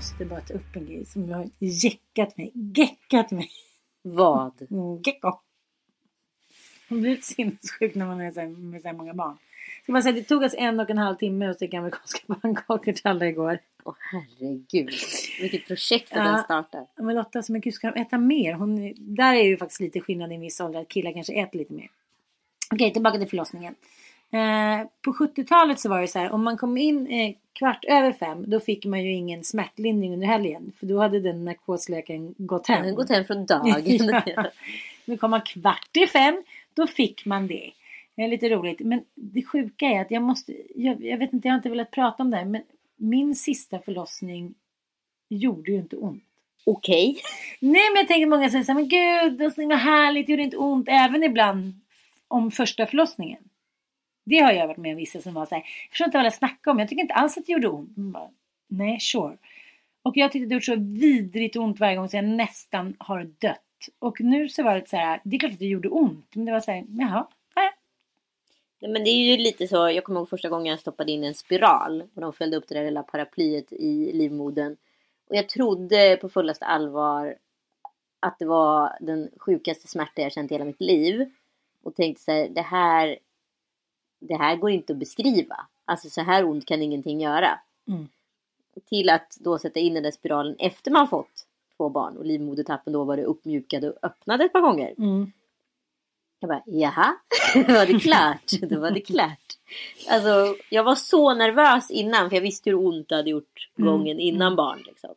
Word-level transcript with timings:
måste 0.00 0.24
bara 0.24 0.40
ta 0.40 0.54
upp 0.54 0.76
en 0.76 0.86
grej 0.86 1.06
som 1.06 1.32
har 1.32 1.48
jäckat 1.58 2.36
mig. 2.36 2.50
Geckat 2.54 3.30
mig. 3.30 3.50
Vad? 4.02 4.62
Mm, 4.70 5.02
Gecko. 5.02 5.32
Hon 6.88 7.00
blir 7.02 7.16
sinnessjuk 7.16 7.94
när 7.94 8.06
man 8.06 8.20
är 8.20 8.32
så 8.32 8.40
här, 8.40 8.46
med 8.48 8.82
så 8.82 8.88
här 8.88 8.94
många 8.94 9.14
barn. 9.14 9.36
Ska 9.82 9.92
man 9.92 10.02
säga, 10.02 10.12
det 10.12 10.22
tog 10.22 10.42
oss 10.42 10.54
en 10.58 10.80
och 10.80 10.90
en 10.90 10.98
halv 10.98 11.16
timme 11.16 11.46
att 11.48 11.56
steka 11.56 11.78
amerikanska 11.78 12.34
pannkakor 12.42 12.92
till 12.92 13.06
alla 13.06 13.26
igår. 13.26 13.58
Åh 13.84 13.94
herregud. 14.12 14.90
Vilket 15.40 15.66
projekt 15.66 16.12
att 16.12 16.18
Ja. 16.18 16.24
den 16.32 16.42
startar. 16.44 16.86
Ja, 16.96 17.02
Men 17.02 17.16
Lotta, 17.16 17.42
så 17.42 17.52
men 17.52 17.60
gud, 17.60 17.74
ska 17.74 17.90
de 17.90 18.00
äta 18.00 18.18
mer? 18.18 18.52
Hon, 18.52 18.94
där 18.96 19.34
är 19.34 19.42
ju 19.44 19.56
faktiskt 19.56 19.80
lite 19.80 20.00
skillnad 20.00 20.32
i 20.32 20.34
en 20.34 20.40
viss 20.40 20.60
ålder, 20.60 20.80
att 20.80 20.88
killar 20.88 21.12
kanske 21.12 21.32
äter 21.32 21.58
lite 21.58 21.72
mer. 21.72 21.90
Okej, 22.70 22.92
tillbaka 22.92 23.18
till 23.18 23.28
förlossningen. 23.28 23.74
Eh, 24.32 24.86
på 25.02 25.12
70-talet 25.12 25.80
så 25.80 25.88
var 25.88 26.00
det 26.00 26.08
så 26.08 26.18
här, 26.18 26.32
om 26.32 26.44
man 26.44 26.56
kom 26.56 26.76
in 26.76 27.06
eh, 27.06 27.34
kvart 27.52 27.84
över 27.84 28.12
fem, 28.12 28.44
då 28.46 28.60
fick 28.60 28.84
man 28.84 29.04
ju 29.04 29.12
ingen 29.12 29.44
smärtlindring 29.44 30.12
under 30.12 30.26
helgen. 30.26 30.72
För 30.78 30.86
då 30.86 30.98
hade 30.98 31.20
den 31.20 31.44
narkosläkaren 31.44 32.34
gått 32.38 32.66
hem. 32.66 32.86
Den 32.86 32.94
gått 32.94 33.10
hem 33.10 33.24
från 33.24 33.46
dagen. 33.46 33.84
Ja. 34.26 34.46
Nu 35.04 35.16
kom 35.16 35.30
man 35.30 35.42
kvart 35.42 35.96
i 35.96 36.06
fem, 36.06 36.42
då 36.74 36.86
fick 36.86 37.26
man 37.26 37.46
det. 37.46 37.70
Det 38.14 38.22
är 38.22 38.28
lite 38.28 38.48
roligt. 38.48 38.80
Men 38.80 39.04
det 39.14 39.42
sjuka 39.42 39.86
är 39.86 40.00
att 40.00 40.10
jag 40.10 40.22
måste, 40.22 40.56
jag, 40.74 41.04
jag 41.04 41.18
vet 41.18 41.32
inte, 41.32 41.48
jag 41.48 41.52
har 41.52 41.58
inte 41.58 41.68
velat 41.68 41.90
prata 41.90 42.22
om 42.22 42.30
det 42.30 42.36
här, 42.36 42.44
men 42.44 42.62
min 42.96 43.34
sista 43.34 43.78
förlossning 43.78 44.54
gjorde 45.28 45.70
ju 45.70 45.78
inte 45.78 45.96
ont. 45.96 46.24
Okej. 46.66 47.20
Nej 47.60 47.90
men 47.92 47.96
jag 47.96 48.08
tänker 48.08 48.26
många 48.26 48.50
säger 48.50 48.64
så 48.64 48.72
här, 48.72 48.80
men 48.80 48.88
gud 48.88 49.38
det 49.38 49.66
var 49.66 49.76
härligt, 49.76 50.26
det 50.26 50.32
gjorde 50.32 50.42
inte 50.42 50.56
ont. 50.56 50.88
Även 50.88 51.22
ibland 51.22 51.80
om 52.28 52.50
första 52.50 52.86
förlossningen. 52.86 53.42
Det 54.30 54.38
har 54.38 54.52
jag 54.52 54.66
varit 54.66 54.76
med 54.76 54.90
om 54.90 54.96
vissa 54.96 55.20
som 55.20 55.34
var 55.34 55.46
så 55.46 55.54
här, 55.54 55.62
jag 55.62 55.90
förstår 55.90 56.04
inte 56.04 56.18
vad 56.18 56.24
jag 56.24 56.34
snackar 56.34 56.70
om, 56.70 56.78
jag 56.78 56.88
tycker 56.88 57.02
inte 57.02 57.14
alls 57.14 57.38
att 57.38 57.46
det 57.46 57.52
gjorde 57.52 57.68
ont. 57.68 57.96
Bara, 57.96 58.30
Nej, 58.68 59.00
sure. 59.00 59.36
Och 60.02 60.16
jag 60.16 60.32
tyckte 60.32 60.46
det 60.46 60.54
gjorde 60.54 60.64
så 60.64 60.76
vidrigt 60.76 61.56
ont 61.56 61.80
varje 61.80 61.96
gång 61.96 62.08
så 62.08 62.16
jag 62.16 62.24
nästan 62.24 62.96
har 62.98 63.30
dött. 63.38 63.60
Och 63.98 64.20
nu 64.20 64.48
så 64.48 64.62
var 64.62 64.74
det 64.74 64.88
så 64.88 64.96
här, 64.96 65.20
det 65.24 65.36
är 65.36 65.40
klart 65.40 65.52
att 65.52 65.58
det 65.58 65.66
gjorde 65.66 65.88
ont, 65.88 66.34
men 66.34 66.44
det 66.44 66.52
var 66.52 66.60
så 66.60 66.70
här, 66.70 66.84
jaha. 66.88 67.26
Nej, 68.80 68.90
men 68.90 69.04
det 69.04 69.10
är 69.10 69.30
ju 69.30 69.36
lite 69.36 69.68
så, 69.68 69.90
jag 69.90 70.04
kommer 70.04 70.20
ihåg 70.20 70.28
första 70.28 70.48
gången 70.48 70.70
jag 70.70 70.80
stoppade 70.80 71.12
in 71.12 71.24
en 71.24 71.34
spiral 71.34 72.02
och 72.14 72.20
de 72.20 72.32
fällde 72.32 72.56
upp 72.56 72.68
det 72.68 72.74
där 72.74 72.84
lilla 72.84 73.02
paraplyet 73.02 73.72
i 73.72 74.12
livmodern. 74.12 74.76
Och 75.28 75.36
jag 75.36 75.48
trodde 75.48 76.18
på 76.20 76.28
fullaste 76.28 76.64
allvar 76.64 77.36
att 78.20 78.38
det 78.38 78.44
var 78.44 78.96
den 79.00 79.30
sjukaste 79.36 79.88
smärta 79.88 80.22
jag 80.22 80.32
känt 80.32 80.50
i 80.50 80.54
hela 80.54 80.64
mitt 80.64 80.80
liv. 80.80 81.30
Och 81.82 81.94
tänkte 81.94 82.22
så 82.22 82.32
här, 82.32 82.48
det 82.48 82.62
här, 82.62 83.18
det 84.20 84.36
här 84.36 84.56
går 84.56 84.70
inte 84.70 84.92
att 84.92 84.98
beskriva. 84.98 85.56
Alltså 85.84 86.10
så 86.10 86.20
här 86.20 86.44
ont 86.44 86.66
kan 86.66 86.82
ingenting 86.82 87.20
göra. 87.20 87.58
Mm. 87.88 88.08
Till 88.88 89.10
att 89.10 89.36
då 89.40 89.58
sätta 89.58 89.80
in 89.80 89.94
den 89.94 90.02
där 90.02 90.10
spiralen 90.10 90.56
efter 90.58 90.90
man 90.90 91.08
fått 91.08 91.46
två 91.76 91.88
barn 91.88 92.16
och 92.16 92.24
livmodertappen 92.24 92.92
då 92.92 93.04
var 93.04 93.16
det 93.16 93.24
uppmjukad 93.24 93.84
och 93.84 93.94
öppnade 94.02 94.44
ett 94.44 94.52
par 94.52 94.60
gånger. 94.60 94.94
Mm. 94.98 95.32
Jag 96.40 96.48
bara, 96.48 96.62
jaha, 96.66 97.16
då 97.54 97.72
var 97.72 97.86
det 97.86 98.00
klart. 98.00 98.70
Då 98.70 98.80
var 98.80 98.90
det 98.90 99.00
klart. 99.00 99.58
Alltså, 100.08 100.56
jag 100.70 100.84
var 100.84 100.94
så 100.94 101.34
nervös 101.34 101.90
innan 101.90 102.28
för 102.28 102.36
jag 102.36 102.42
visste 102.42 102.70
hur 102.70 102.78
ont 102.78 103.08
det 103.08 103.16
hade 103.16 103.30
gjort 103.30 103.70
Mm, 103.78 103.90
gången 103.90 104.20
innan 104.20 104.56
barn. 104.56 104.82
Liksom. 104.86 105.14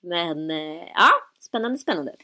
Men 0.00 0.50
eh, 0.50 0.88
ja, 0.94 1.10
spännande, 1.40 1.78
spännande. 1.78 2.14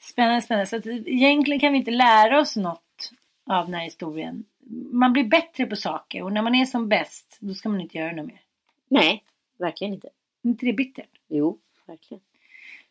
Spännande, 0.00 0.42
spännande. 0.42 0.66
Så 0.66 0.76
att 0.76 0.86
egentligen 0.86 1.60
kan 1.60 1.72
vi 1.72 1.78
inte 1.78 1.90
lära 1.90 2.40
oss 2.40 2.56
något 2.56 3.10
av 3.46 3.64
den 3.64 3.74
här 3.74 3.84
historien. 3.84 4.44
Man 4.92 5.12
blir 5.12 5.24
bättre 5.24 5.66
på 5.66 5.76
saker 5.76 6.22
och 6.22 6.32
när 6.32 6.42
man 6.42 6.54
är 6.54 6.64
som 6.64 6.88
bäst, 6.88 7.36
då 7.40 7.54
ska 7.54 7.68
man 7.68 7.80
inte 7.80 7.98
göra 7.98 8.12
något 8.12 8.26
mer. 8.26 8.40
Nej, 8.88 9.24
verkligen 9.58 9.94
inte. 9.94 10.08
Inte 10.44 10.66
det 10.66 10.72
bittert? 10.72 11.08
Jo, 11.28 11.58
verkligen. 11.86 12.20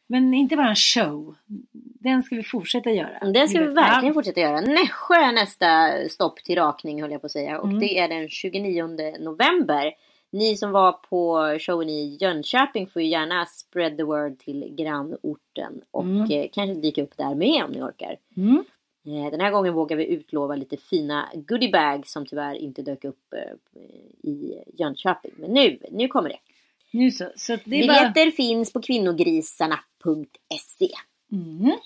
Men 0.07 0.33
inte 0.33 0.55
bara 0.55 0.69
en 0.69 0.75
show. 0.75 1.35
Den 1.99 2.23
ska 2.23 2.35
vi 2.35 2.43
fortsätta 2.43 2.91
göra. 2.91 3.31
Det 3.31 3.47
ska 3.47 3.59
vi 3.59 3.67
verkligen 3.73 4.13
fortsätta 4.13 4.39
göra. 4.41 4.61
Nässjö 4.61 5.15
är 5.15 5.31
nästa 5.33 5.91
stopp 6.09 6.43
till 6.43 6.55
rakning 6.55 7.01
höll 7.01 7.11
jag 7.11 7.21
på 7.21 7.25
att 7.25 7.31
säga. 7.31 7.59
Och 7.59 7.67
Mm. 7.67 7.79
det 7.79 7.99
är 7.99 8.07
den 8.07 8.29
29 8.29 8.87
november. 9.19 9.93
Ni 10.29 10.57
som 10.57 10.71
var 10.71 10.91
på 10.91 11.57
showen 11.59 11.89
i 11.89 12.17
Jönköping 12.21 12.87
får 12.87 13.01
ju 13.01 13.07
gärna 13.07 13.45
spread 13.45 13.97
the 13.97 14.03
word 14.03 14.39
till 14.39 14.75
grannorten. 14.77 15.81
Och 15.91 16.03
Mm. 16.03 16.31
eh, 16.31 16.47
kanske 16.53 16.73
dyka 16.81 17.03
upp 17.03 17.17
där 17.17 17.35
med 17.35 17.63
om 17.63 17.71
ni 17.71 17.81
orkar. 17.81 18.15
Mm. 18.37 18.63
Eh, 19.07 19.31
Den 19.31 19.39
här 19.39 19.51
gången 19.51 19.73
vågar 19.73 19.97
vi 19.97 20.05
utlova 20.05 20.55
lite 20.55 20.77
fina 20.77 21.29
goodiebags 21.33 22.11
som 22.11 22.25
tyvärr 22.25 22.55
inte 22.55 22.81
dök 22.81 23.03
upp 23.03 23.33
eh, 23.33 23.39
i 24.29 24.63
Jönköping. 24.73 25.31
Men 25.35 25.51
nu, 25.51 25.79
nu 25.91 26.07
kommer 26.07 26.29
det. 26.29 26.39
Nu 26.91 27.11
så. 27.11 27.31
så 27.35 27.57
det 27.65 27.83
är 27.83 27.87
bara... 27.87 27.97
Biljetter 27.97 28.31
finns 28.31 28.73
på 28.73 28.81
kvinnogrisarna.se. 28.81 30.89
Mm. 31.31 31.77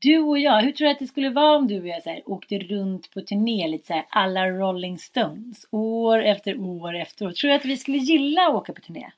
Du 0.00 0.18
och 0.18 0.38
jag, 0.38 0.62
hur 0.62 0.72
tror 0.72 0.86
du 0.86 0.92
att 0.92 0.98
det 0.98 1.06
skulle 1.06 1.30
vara 1.30 1.56
om 1.56 1.66
du 1.66 1.80
och 1.80 1.88
jag 1.88 2.02
så 2.02 2.10
här, 2.10 2.22
åkte 2.26 2.58
runt 2.58 3.10
på 3.10 3.20
turné 3.20 3.68
lite 3.68 3.86
så 3.86 3.92
här 3.92 4.06
alla 4.08 4.50
Rolling 4.50 4.98
Stones 4.98 5.66
år 5.70 6.22
efter 6.22 6.60
år 6.60 6.96
efter 6.96 7.26
år. 7.26 7.30
Tror 7.30 7.48
du 7.48 7.54
att 7.54 7.64
vi 7.64 7.76
skulle 7.76 7.98
gilla 7.98 8.42
att 8.42 8.54
åka 8.54 8.72
på 8.72 8.80
turné? 8.80 9.10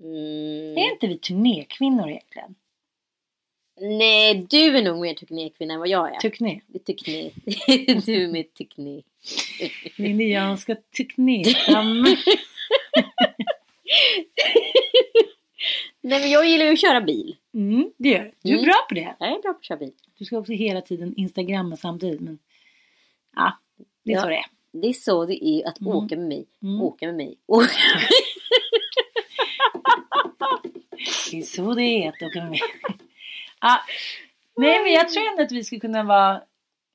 Mm. 0.00 0.76
Är 0.76 0.92
inte 0.92 1.06
vi 1.06 1.18
turnékvinnor 1.18 2.08
egentligen? 2.08 2.54
Nej, 3.80 4.46
du 4.50 4.76
är 4.76 4.82
nog 4.82 5.00
mer 5.00 5.14
turnékvinna 5.14 5.74
än 5.74 5.80
vad 5.80 5.88
jag 5.88 6.14
är. 6.14 6.20
Turné. 6.20 6.60
Turné. 6.86 7.30
du 8.06 8.24
är 8.24 8.28
mer 8.28 8.42
turné. 8.42 9.02
Linnéanska 9.96 10.76
turnéstam. 10.96 12.02
Nej 16.00 16.20
men 16.20 16.30
jag 16.30 16.48
gillar 16.48 16.64
ju 16.66 16.72
att 16.72 16.80
köra 16.80 17.00
bil. 17.00 17.36
Mm, 17.54 17.90
det 17.96 18.08
gör 18.08 18.24
du. 18.24 18.32
Du 18.42 18.48
är 18.50 18.54
Mm. 18.54 18.64
bra 18.64 18.74
på 18.88 18.94
det. 18.94 19.14
Jag 19.18 19.28
är 19.28 19.42
bra 19.42 19.52
på 19.52 19.58
att 19.58 19.64
köra 19.64 19.78
bil. 19.78 19.92
Du 20.18 20.24
ska 20.24 20.38
också 20.38 20.52
hela 20.52 20.80
tiden 20.80 21.14
instagramma 21.16 21.76
samtidigt. 21.76 22.20
Men 22.20 22.38
ja, 23.36 23.52
det 24.04 24.12
är 24.12 24.16
Ja. 24.16 24.22
så 24.22 24.28
det 24.28 24.36
är. 24.36 24.44
Det 24.72 24.88
är 24.88 24.92
så 24.92 25.26
det 25.26 25.44
är 25.44 25.68
att 25.68 25.80
Mm. 25.80 25.92
åka 25.92 26.16
med 26.16 26.28
mig. 26.28 26.46
Mm. 26.62 26.82
Åka 26.82 27.06
med 27.06 27.14
mig. 27.16 27.36
Åka 27.46 27.66
med 27.66 27.96
mig. 27.96 28.08
Det 31.30 31.38
är 31.38 31.42
så 31.42 31.74
det 31.74 31.82
är 31.82 32.08
att 32.08 32.22
åka 32.22 32.44
med. 32.44 32.58
Ja. 33.66 33.80
Nej 34.56 34.82
men 34.82 34.92
jag 34.92 35.08
tror 35.08 35.28
ändå 35.30 35.42
att 35.42 35.52
vi 35.52 35.64
skulle 35.64 35.80
kunna 35.80 36.02
vara 36.02 36.40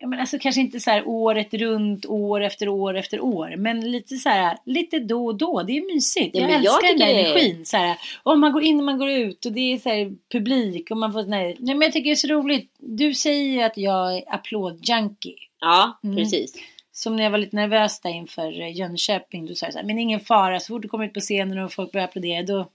Ja, 0.02 0.08
men 0.08 0.20
alltså 0.20 0.40
kanske 0.40 0.62
inte 0.62 0.80
så 0.80 0.90
här 0.92 1.08
året 1.08 1.54
runt, 1.54 2.06
år 2.06 2.42
efter 2.44 2.68
år 2.68 2.98
efter 2.98 3.20
år. 3.20 3.56
Men 3.58 3.92
lite 3.92 4.16
så 4.16 4.30
här, 4.30 4.58
lite 4.66 5.00
då 5.00 5.26
och 5.26 5.36
då. 5.36 5.64
Det 5.64 5.78
är 5.78 5.94
mysigt. 5.94 6.36
Ja, 6.36 6.42
jag 6.42 6.50
men 6.50 6.64
jag 6.64 6.74
älskar 6.74 6.88
den 6.88 6.98
där 7.08 7.14
det 7.14 7.30
energin. 7.30 7.66
Så 7.66 7.78
här, 7.78 7.98
om 8.24 8.40
man 8.40 8.52
går 8.52 8.64
in 8.64 8.78
och 8.80 8.84
man 8.86 8.98
går 8.98 9.10
ut 9.10 9.46
och 9.46 9.52
det 9.52 9.74
är 9.74 9.78
så 9.78 9.90
här 9.90 10.16
publik 10.32 10.92
och 10.92 10.98
man 10.98 11.14
får 11.14 11.20
här, 11.24 11.56
Nej 11.60 11.76
men 11.76 11.82
jag 11.82 11.92
tycker 11.94 12.10
det 12.10 12.14
är 12.14 12.16
så 12.16 12.28
roligt. 12.28 12.72
Du 12.78 13.14
säger 13.14 13.66
att 13.66 13.78
jag 13.78 14.18
är 14.18 14.24
applådjunkie. 14.28 15.36
Ja, 15.60 16.00
Mm. 16.04 16.16
precis. 16.16 16.54
Som 16.92 17.16
när 17.16 17.24
jag 17.24 17.32
var 17.32 17.38
lite 17.38 17.56
nervös 17.56 18.00
där 18.00 18.10
inför 18.10 18.62
eh, 18.62 18.78
Jönköping. 18.78 19.46
Då 19.46 19.56
sa 19.56 19.66
jag 19.66 19.74
så 19.74 19.80
här, 19.80 19.86
men 19.86 20.00
ingen 20.00 20.20
fara, 20.20 20.60
så 20.60 20.74
fort 20.74 20.82
du 20.82 20.88
kommer 20.88 21.06
ut 21.06 21.14
på 21.14 21.20
scenen 21.20 21.60
och 21.60 21.74
folk 21.74 21.92
börjar 21.92 22.08
applådera 22.08 22.44
då... 22.44 22.70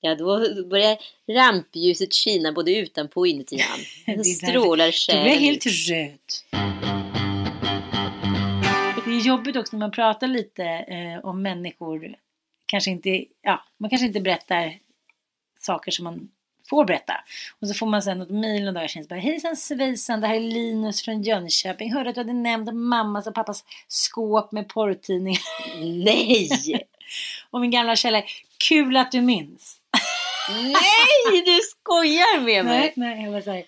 Ja, 0.00 0.14
då 0.14 0.64
börjar 0.64 0.96
rampljuset 1.32 2.14
skina 2.14 2.52
både 2.52 2.76
utanpå 2.76 3.20
och 3.20 3.26
inuti 3.26 3.58
han. 3.68 3.80
Därför- 4.16 4.24
strålar 4.46 4.86
Då 4.86 5.12
blir 5.22 5.30
jag 5.30 5.34
själen 5.34 5.38
helt 5.38 5.66
röd. 5.66 6.18
Det 9.04 9.10
är 9.16 9.20
jobbigt 9.26 9.56
också 9.56 9.76
när 9.76 9.80
man 9.80 9.90
pratar 9.90 10.26
lite 10.26 10.64
eh, 10.64 11.24
om 11.24 11.42
människor. 11.42 12.14
Kanske 12.66 12.90
inte, 12.90 13.24
ja, 13.42 13.64
man 13.78 13.90
kanske 13.90 14.06
inte 14.06 14.20
berättar 14.20 14.78
saker 15.60 15.90
som 15.90 16.04
man 16.04 16.28
får 16.70 16.84
berätta. 16.84 17.14
Och 17.60 17.68
så 17.68 17.74
får 17.74 17.86
man 17.86 18.02
sen 18.02 18.18
något 18.18 18.30
mejl 18.30 18.60
några 18.64 18.72
dagar 18.72 18.88
senare. 18.88 19.08
bara, 19.08 19.20
Hejsan 19.20 19.56
svejsan, 19.56 20.20
det 20.20 20.26
här 20.26 20.34
är 20.34 20.40
Linus 20.40 21.02
från 21.02 21.22
Jönköping. 21.22 21.92
Hörde 21.92 22.08
att 22.10 22.14
du 22.14 22.20
hade 22.20 22.32
nämnt 22.32 22.74
mammas 22.74 23.26
och 23.26 23.34
pappas 23.34 23.64
skåp 23.88 24.52
med 24.52 24.68
porrtidningar. 24.68 25.42
Nej! 26.04 26.48
Och 27.50 27.60
min 27.60 27.70
gamla 27.70 27.96
källa, 27.96 28.22
kul 28.68 28.96
att 28.96 29.12
du 29.12 29.20
minns. 29.20 29.79
Nej, 30.52 31.42
du 31.44 31.58
skojar 31.70 32.40
med 32.40 32.64
mig! 32.64 32.78
Nej, 32.78 32.92
nej, 32.96 33.24
jag 33.24 33.32
var 33.32 33.40
såhär, 33.40 33.64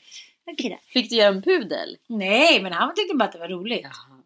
okej 0.53 0.71
då. 0.71 0.79
Fick 0.93 1.11
du 1.11 1.17
göra 1.17 1.29
en 1.29 1.43
pudel? 1.43 1.97
Nej, 2.07 2.63
men 2.63 2.73
han 2.73 2.95
tyckte 2.95 3.15
bara 3.17 3.25
att 3.25 3.33
det 3.33 3.39
var 3.39 3.49
roligt. 3.49 3.81
Jaha. 3.83 4.19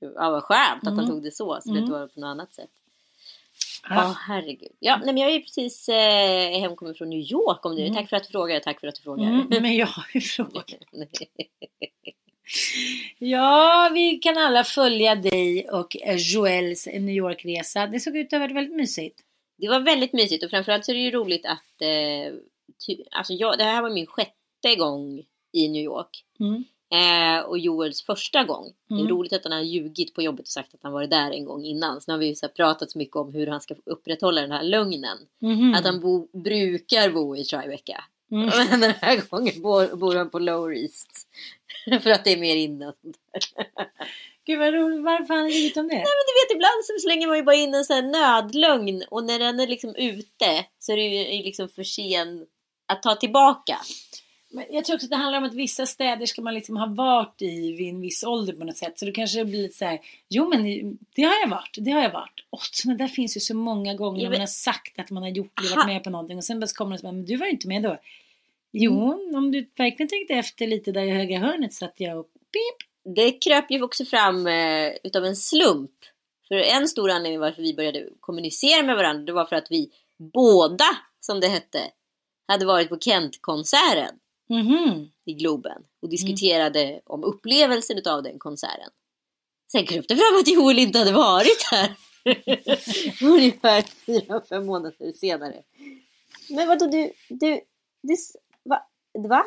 Gud, 0.00 0.12
Ja, 0.16 0.30
vad 0.30 0.42
skönt 0.42 0.82
att 0.82 0.88
han 0.88 0.98
Mm. 0.98 1.06
tog 1.10 1.22
det 1.22 1.30
så, 1.32 1.58
så 1.62 1.68
det 1.68 1.70
Mm. 1.70 1.82
inte 1.82 1.92
var 1.92 2.06
på 2.06 2.20
något 2.20 2.28
annat 2.28 2.54
sätt. 2.54 2.70
Ja, 3.88 3.94
Ja. 3.94 4.16
herregud. 4.26 4.72
Ja, 4.78 4.96
nej, 4.96 5.06
men 5.06 5.16
jag 5.18 5.30
är 5.30 5.34
ju 5.34 5.40
precis 5.40 5.88
eh, 5.88 6.60
hemkommen 6.60 6.94
från 6.94 7.10
New 7.10 7.18
York 7.32 7.66
om 7.66 7.76
det. 7.76 7.82
Mm. 7.82 7.94
Tack 7.94 8.08
för 8.08 8.16
att 8.16 8.24
du 8.24 8.30
frågar, 8.30 8.60
tack 8.60 8.80
för 8.80 8.86
att 8.86 8.94
du 8.94 9.02
frågar. 9.02 9.24
Mm, 9.24 9.46
men 9.50 9.76
jag 9.76 9.86
har 9.86 10.06
ju 10.14 10.20
frågat. 10.20 10.66
Ja, 13.18 13.90
vi 13.94 14.18
kan 14.18 14.38
alla 14.38 14.64
följa 14.64 15.14
dig 15.14 15.68
och 15.70 15.96
Joels 16.16 16.86
New 16.86 17.08
York-resa. 17.16 17.86
Det 17.86 18.00
såg 18.00 18.16
ut 18.16 18.26
att 18.26 18.32
ha 18.32 18.38
varit 18.38 18.56
väldigt 18.56 18.76
mysigt. 18.76 19.20
Det 19.58 19.68
var 19.68 19.80
väldigt 19.80 20.12
mysigt 20.12 20.44
och 20.44 20.50
framförallt 20.50 20.84
så 20.84 20.92
är 20.92 20.94
det 20.96 21.00
ju 21.02 21.10
roligt 21.10 21.46
att 21.46 21.82
eh, 21.82 22.34
ty, 22.86 22.96
alltså 23.10 23.32
jag, 23.32 23.58
det 23.58 23.64
här 23.64 23.82
var 23.82 23.90
min 23.90 24.06
sjätte 24.06 24.76
gång 24.78 25.24
i 25.52 25.68
New 25.68 25.82
York. 25.82 26.24
Mm. 26.40 26.64
Eh, 26.90 27.40
och 27.44 27.58
Joels 27.58 28.02
första 28.02 28.44
gång. 28.44 28.72
Det 28.88 28.94
Mm. 28.94 29.06
är 29.06 29.10
roligt 29.10 29.32
att 29.32 29.44
han 29.44 29.52
har 29.52 29.60
ljugit 29.60 30.14
på 30.14 30.22
jobbet 30.22 30.40
och 30.40 30.48
sagt 30.48 30.74
att 30.74 30.80
han 30.82 30.92
varit 30.92 31.10
där 31.10 31.30
en 31.30 31.44
gång 31.44 31.64
innan. 31.64 32.00
Så 32.00 32.10
nu 32.10 32.12
har 32.14 32.18
vi 32.18 32.26
ju 32.26 32.34
så 32.34 32.48
pratat 32.48 32.90
så 32.90 32.98
mycket 32.98 33.16
om 33.16 33.34
hur 33.34 33.46
han 33.46 33.60
ska 33.60 33.74
upprätthålla 33.86 34.40
den 34.40 34.52
här 34.52 34.62
lögnen. 34.62 35.18
Mhm. 35.38 35.74
Att 35.74 35.84
han 35.84 36.00
bo, 36.00 36.28
brukar 36.42 37.10
bo 37.10 37.36
i 37.36 37.44
Tribeca. 37.44 38.04
Mm. 38.30 38.50
Men 38.70 38.80
den 38.80 38.94
här 39.00 39.28
gången 39.30 39.62
bor, 39.62 39.96
bor 39.96 40.14
han 40.14 40.30
på 40.30 40.38
Lower 40.38 40.76
East. 40.76 41.28
För 42.02 42.10
att 42.10 42.24
det 42.24 42.32
är 42.32 42.36
mer 42.40 42.56
inne. 42.56 42.92
Gud 44.48 44.58
vad 44.58 44.74
roligt. 44.74 45.04
Varför 45.04 45.34
har 45.34 45.48
ljugit 45.48 45.76
om 45.76 45.88
det? 45.88 45.94
Men 45.94 46.02
du 46.28 46.32
vet 46.40 46.56
ibland 46.56 46.84
så 46.84 46.92
slänger 47.02 47.26
man 47.26 47.36
ju 47.36 47.42
bara 47.42 47.56
in 47.56 47.74
en 47.74 47.84
sån 47.84 47.96
här 47.96 48.02
nödlögn 48.02 49.04
och 49.10 49.24
när 49.24 49.38
den 49.38 49.60
är 49.60 49.66
liksom 49.66 49.94
ute 49.94 50.64
så 50.78 50.92
är 50.92 50.96
det 50.96 51.02
ju 51.02 51.42
liksom 51.42 51.68
för 51.68 51.84
sen 51.84 52.46
att 52.86 53.02
ta 53.02 53.14
tillbaka. 53.14 53.78
Men 54.50 54.64
jag 54.70 54.84
tror 54.84 54.96
också 54.96 55.06
att 55.06 55.10
det 55.10 55.16
handlar 55.16 55.38
om 55.38 55.44
att 55.44 55.54
vissa 55.54 55.86
städer 55.86 56.26
ska 56.26 56.42
man 56.42 56.54
liksom 56.54 56.76
ha 56.76 56.86
varit 56.86 57.42
i 57.42 57.72
vid 57.72 57.88
en 57.88 58.00
viss 58.00 58.24
ålder 58.24 58.52
på 58.52 58.64
något 58.64 58.76
sätt. 58.76 58.98
Så 58.98 59.06
då 59.06 59.12
kanske 59.12 59.38
det 59.38 59.44
blir 59.44 59.62
lite 59.62 59.76
så 59.76 59.84
här, 59.84 60.00
jo 60.28 60.48
men 60.48 60.62
det 61.14 61.22
har 61.22 61.40
jag 61.40 61.48
varit, 61.48 61.76
det 61.78 61.90
har 61.90 62.02
jag 62.02 62.12
varit. 62.12 62.44
Och 62.50 62.60
sådana 62.62 62.98
där 62.98 63.08
finns 63.08 63.36
ju 63.36 63.40
så 63.40 63.56
många 63.56 63.94
gånger 63.94 64.22
när 64.22 64.30
man 64.30 64.40
har 64.40 64.46
sagt 64.46 64.98
att 64.98 65.10
man 65.10 65.22
har 65.22 65.30
gjort 65.30 65.60
eller 65.60 65.76
varit 65.76 65.86
med 65.86 66.04
på 66.04 66.10
någonting 66.10 66.36
och 66.36 66.44
sen 66.44 66.60
bara 66.60 66.66
kommer 66.66 66.92
det 66.92 66.98
så 66.98 67.06
här, 67.06 67.12
men 67.12 67.24
du 67.24 67.36
var 67.36 67.46
ju 67.46 67.52
inte 67.52 67.68
med 67.68 67.82
då. 67.82 67.98
Jo, 68.72 69.30
om 69.34 69.52
du 69.52 69.68
verkligen 69.76 70.08
tänkte 70.08 70.34
efter 70.34 70.66
lite 70.66 70.92
där 70.92 71.02
i 71.02 71.10
högra 71.10 71.38
hörnet 71.38 71.74
satt 71.74 71.94
jag 71.96 72.18
och 72.18 72.26
pip. 72.52 72.87
Det 73.14 73.32
kröp 73.32 73.70
ju 73.70 73.82
också 73.82 74.04
fram 74.04 74.46
eh, 74.46 74.92
utav 75.04 75.24
en 75.24 75.36
slump. 75.36 75.90
För 76.48 76.54
en 76.54 76.88
stor 76.88 77.10
anledning 77.10 77.40
varför 77.40 77.62
vi 77.62 77.74
började 77.74 78.08
kommunicera 78.20 78.82
med 78.82 78.96
varandra 78.96 79.24
det 79.24 79.32
var 79.32 79.44
för 79.44 79.56
att 79.56 79.70
vi 79.70 79.90
båda, 80.32 80.84
som 81.20 81.40
det 81.40 81.48
hette, 81.48 81.80
hade 82.48 82.66
varit 82.66 82.88
på 82.88 82.98
Kent-konserten 82.98 84.18
Mhm. 84.50 85.08
i 85.24 85.32
Globen 85.34 85.82
och 86.02 86.08
diskuterade 86.08 87.00
om 87.04 87.24
upplevelsen 87.24 87.98
utav 87.98 88.22
den 88.22 88.38
konserten. 88.38 88.90
Sen 89.72 89.86
kröp 89.86 90.08
det 90.08 90.16
fram 90.16 90.40
att 90.40 90.48
Joel 90.48 90.78
inte 90.78 90.98
hade 90.98 91.12
varit 91.12 91.62
här. 91.70 91.90
Ungefär 93.26 93.82
fyra, 93.82 94.42
fem 94.48 94.66
månader 94.66 95.12
senare. 95.12 95.62
Men 96.50 96.68
vadå 96.68 96.86
du, 96.86 97.12
du, 97.28 97.60
du, 98.02 98.16
va? 98.64 98.86
va? 99.28 99.44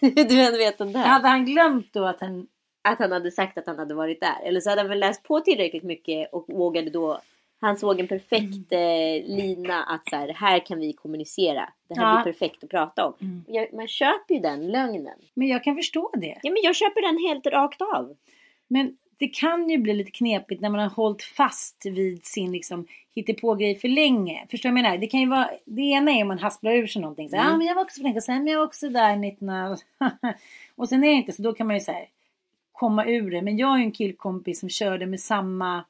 du 0.00 0.36
vet 0.36 0.78
den 0.78 0.92
där. 0.92 1.00
Hade 1.00 1.28
han 1.28 1.46
glömt 1.46 1.92
då 1.92 2.04
att 2.04 2.20
han... 2.20 2.46
Att 2.82 2.98
han 2.98 3.12
hade 3.12 3.30
sagt 3.30 3.58
att 3.58 3.66
han 3.66 3.78
hade 3.78 3.94
varit 3.94 4.20
där. 4.20 4.42
Eller 4.44 4.60
så 4.60 4.70
hade 4.70 4.80
han 4.82 4.88
väl 4.88 4.98
läst 4.98 5.22
på 5.22 5.40
tillräckligt 5.40 5.82
mycket 5.82 6.32
och 6.32 6.44
vågade 6.48 6.90
då 6.90 7.20
han 7.60 7.76
såg 7.76 8.00
en 8.00 8.08
perfekt 8.08 8.72
eh, 8.72 9.26
lina 9.36 9.84
att 9.84 10.08
så 10.10 10.16
här, 10.16 10.28
här 10.28 10.58
kan 10.66 10.78
vi 10.78 10.92
kommunicera. 10.92 11.68
Det 11.88 11.94
här 12.00 12.16
Ja. 12.16 12.22
blir 12.22 12.32
perfekt 12.32 12.64
att 12.64 12.70
prata 12.70 13.06
om. 13.06 13.14
Mm. 13.20 13.44
Jag, 13.48 13.72
man 13.74 13.88
köper 13.88 14.34
ju 14.34 14.40
den 14.40 14.68
lögnen. 14.72 15.18
Men 15.34 15.48
jag 15.48 15.64
kan 15.64 15.76
förstå 15.76 16.10
det. 16.14 16.38
Ja 16.42 16.50
men 16.52 16.62
jag 16.62 16.76
köper 16.76 17.02
den 17.02 17.18
helt 17.28 17.46
rakt 17.46 17.82
av. 17.82 18.16
Men 18.68 18.96
det 19.18 19.28
kan 19.28 19.70
ju 19.70 19.78
bli 19.78 19.94
lite 19.94 20.10
knepigt 20.10 20.60
när 20.60 20.68
man 20.70 20.80
har 20.80 20.88
hållit 20.88 21.22
fast 21.22 21.86
vid 21.86 22.24
sin 22.24 22.52
liksom 22.52 22.86
hittepågrej 23.14 23.78
för 23.78 23.88
länge. 23.88 24.46
Förstår 24.50 24.68
du 24.68 24.72
vad 24.72 24.78
jag 24.78 24.82
menar? 24.82 24.98
Det 24.98 25.06
kan 25.06 25.20
ju 25.20 25.28
vara, 25.28 25.50
det 25.64 25.82
ena 25.82 26.12
är 26.12 26.22
om 26.22 26.28
man 26.28 26.38
hasplar 26.38 26.72
ur 26.72 26.86
sig 26.86 27.02
någonting. 27.02 27.30
Så, 27.30 27.36
Mm. 27.36 27.48
ah, 27.48 27.56
men 27.56 27.66
jag 27.66 27.74
var 27.74 27.82
också 27.82 27.96
för 27.96 28.02
länge 28.02 28.20
sedan, 28.20 28.44
men 28.44 28.52
jag 28.52 28.58
var 28.58 28.66
också 28.66 28.88
där 28.88 29.16
19... 29.16 29.48
och 30.76 30.88
sen 30.88 31.04
är 31.04 31.08
det 31.08 31.14
inte 31.14 31.32
så, 31.32 31.42
då 31.42 31.52
kan 31.52 31.66
man 31.66 31.78
ju 31.78 31.82
här, 31.92 32.06
komma 32.78 33.04
ur 33.06 33.30
det. 33.30 33.42
Men 33.42 33.56
jag 33.56 33.74
är 33.74 33.78
ju 33.78 33.84
en 33.84 33.92
killkompis 33.92 34.60
som 34.60 34.68
körde 34.68 35.06
med 35.06 35.20
samma 35.20 35.84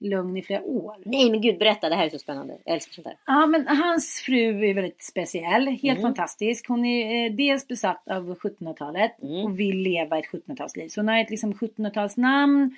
lögn 0.00 0.36
i 0.36 0.42
flera 0.42 0.62
år. 0.62 0.96
Nej 1.04 1.30
men 1.30 1.40
gud 1.40 1.58
berätta, 1.58 1.88
det 1.88 1.94
här 1.94 2.06
är 2.06 2.10
så 2.10 2.18
spännande. 2.18 2.58
Jag 2.64 2.74
älskar 2.74 2.92
sånt 2.92 3.06
här. 3.06 3.16
Ja, 3.26 3.46
men 3.46 3.66
hans 3.68 4.22
fru 4.26 4.68
är 4.68 4.74
väldigt 4.74 5.02
speciell, 5.02 5.66
helt 5.68 5.98
Mm. 5.98 6.02
fantastisk. 6.02 6.68
Hon 6.68 6.84
är 6.84 7.26
eh, 7.26 7.32
dels 7.34 7.68
besatt 7.68 8.08
av 8.08 8.34
1700-talet 8.38 9.22
Mm. 9.22 9.44
och 9.44 9.60
vill 9.60 9.76
leva 9.78 10.18
ett 10.18 10.24
1700-talsliv. 10.26 10.88
Så 10.88 11.00
hon 11.00 11.08
har 11.08 11.18
ett 11.18 11.30
liksom 11.30 11.52
1700-talsnamn. 11.54 12.70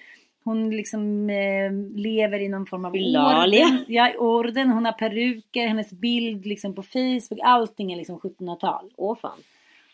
Hon 0.45 0.71
liksom 0.71 1.31
eh, 1.31 1.73
lever 2.01 2.41
i 2.41 2.49
någon 2.49 2.67
form 2.67 2.85
av 2.85 2.93
orden. 2.93 3.85
Ja, 3.89 4.13
orden. 4.19 4.71
Hon 4.71 4.85
har 4.85 4.93
peruker, 4.93 5.67
hennes 5.67 5.91
bild 5.93 6.47
liksom 6.47 6.75
på 6.75 6.83
Facebook. 6.83 7.41
Allting 7.43 7.93
är 7.93 7.97
liksom 7.97 8.19
1700-tal. 8.19 8.91
Åh 8.97 9.17
fan. 9.23 9.39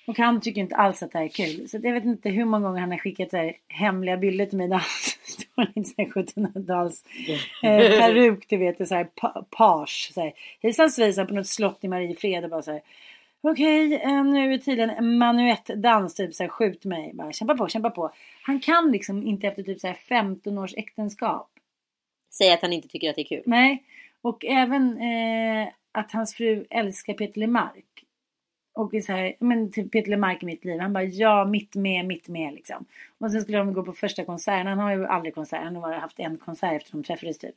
Och 0.06 0.18
han 0.18 0.40
tycker 0.40 0.60
inte 0.60 0.76
alls 0.76 1.02
att 1.02 1.12
det 1.12 1.18
här 1.18 1.24
är 1.24 1.28
kul. 1.28 1.68
Så 1.68 1.78
jag 1.82 1.92
vet 1.92 2.04
inte 2.04 2.30
hur 2.30 2.44
många 2.44 2.68
gånger 2.68 2.80
han 2.80 2.90
har 2.90 2.98
skickat 2.98 3.30
så 3.30 3.52
hemliga 3.68 4.16
bilder 4.16 4.46
till 4.46 4.58
mig 4.58 4.68
där 4.68 4.76
han 4.76 4.84
står 5.24 5.64
i 5.64 5.72
en 5.74 5.84
sån 5.84 5.94
här 5.98 6.06
1700-tals 6.06 7.04
eh, 7.62 7.98
peruk, 8.00 8.48
du 8.48 8.56
vet, 8.56 8.88
så 8.88 8.94
här 8.94 9.04
pa- 9.04 9.44
page. 9.50 10.10
Så 10.14 10.20
här. 10.20 10.32
Hejsan 10.62 10.90
svejsan 10.90 11.26
på 11.26 11.34
något 11.34 11.46
slott 11.46 11.84
i 11.84 11.88
Mariefred 11.88 12.44
och 12.44 12.50
bara 12.50 12.62
så 12.62 12.72
här. 12.72 12.80
Okej, 13.40 13.94
eh, 13.94 14.24
nu 14.24 14.54
är 14.54 14.58
tydligen 14.58 14.90
en 14.90 15.18
manuettdans, 15.18 16.14
typ 16.14 16.34
så 16.34 16.42
här, 16.42 16.48
skjut 16.50 16.84
mig. 16.84 17.10
Bara, 17.14 17.32
kämpa 17.32 17.54
på, 17.56 17.68
kämpa 17.68 17.90
på. 17.90 18.10
Han 18.42 18.60
kan 18.60 18.92
liksom 18.92 19.22
inte 19.22 19.46
efter 19.46 19.62
typ 19.62 19.80
så 19.80 19.86
här 19.86 19.94
15 19.94 20.58
års 20.58 20.74
äktenskap. 20.76 21.50
Säg 22.32 22.52
att 22.52 22.62
han 22.62 22.72
inte 22.72 22.88
tycker 22.88 23.10
att 23.10 23.16
det 23.16 23.22
är 23.22 23.36
kul. 23.36 23.42
Nej, 23.46 23.82
och 24.22 24.44
även 24.44 24.98
eh, 24.98 25.68
att 25.92 26.12
hans 26.12 26.34
fru 26.34 26.66
älskar 26.70 27.14
Peter 27.14 27.40
Lemark. 27.40 27.95
Och 28.76 28.94
är 28.94 29.00
så 29.00 29.12
här, 29.12 29.34
men 29.38 29.72
typ 29.72 29.92
Peter 29.92 30.10
Lemark 30.10 30.42
i 30.42 30.46
mitt 30.46 30.64
liv. 30.64 30.80
Han 30.80 30.92
bara 30.92 31.04
ja, 31.04 31.44
mitt 31.44 31.74
med, 31.74 32.06
mitt 32.06 32.28
med 32.28 32.54
liksom. 32.54 32.84
Och 33.18 33.32
sen 33.32 33.42
skulle 33.42 33.58
de 33.58 33.72
gå 33.72 33.82
på 33.82 33.92
första 33.92 34.24
konserten. 34.24 34.66
Han 34.66 34.78
har 34.78 34.96
ju 34.96 35.06
aldrig 35.06 35.34
konsert. 35.34 35.62
Han 35.62 35.74
har 35.76 35.82
bara 35.82 35.98
haft 35.98 36.20
en 36.20 36.38
konsert 36.38 36.76
efter 36.76 36.92
de 36.92 37.02
träffades 37.02 37.38
typ. 37.38 37.54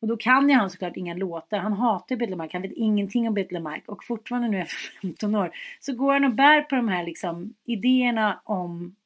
Och 0.00 0.08
då 0.08 0.16
kan 0.16 0.48
ju 0.48 0.54
han 0.54 0.70
såklart 0.70 0.96
inga 0.96 1.14
låtar. 1.14 1.58
Han 1.58 1.72
hatar 1.72 2.14
ju 2.14 2.18
Peter 2.18 2.30
Lemark. 2.30 2.52
Han 2.52 2.62
vet 2.62 2.72
ingenting 2.72 3.28
om 3.28 3.34
Peter 3.34 3.52
Lemark. 3.52 3.82
Och 3.88 4.04
fortfarande 4.04 4.48
nu 4.48 4.60
efter 4.60 4.76
15 5.02 5.34
år 5.34 5.50
så 5.80 5.92
går 5.92 6.12
han 6.12 6.24
och 6.24 6.34
bär 6.34 6.62
på 6.62 6.74
de 6.74 6.88
här 6.88 7.04
liksom 7.04 7.54
idéerna 7.64 8.40
om 8.44 8.96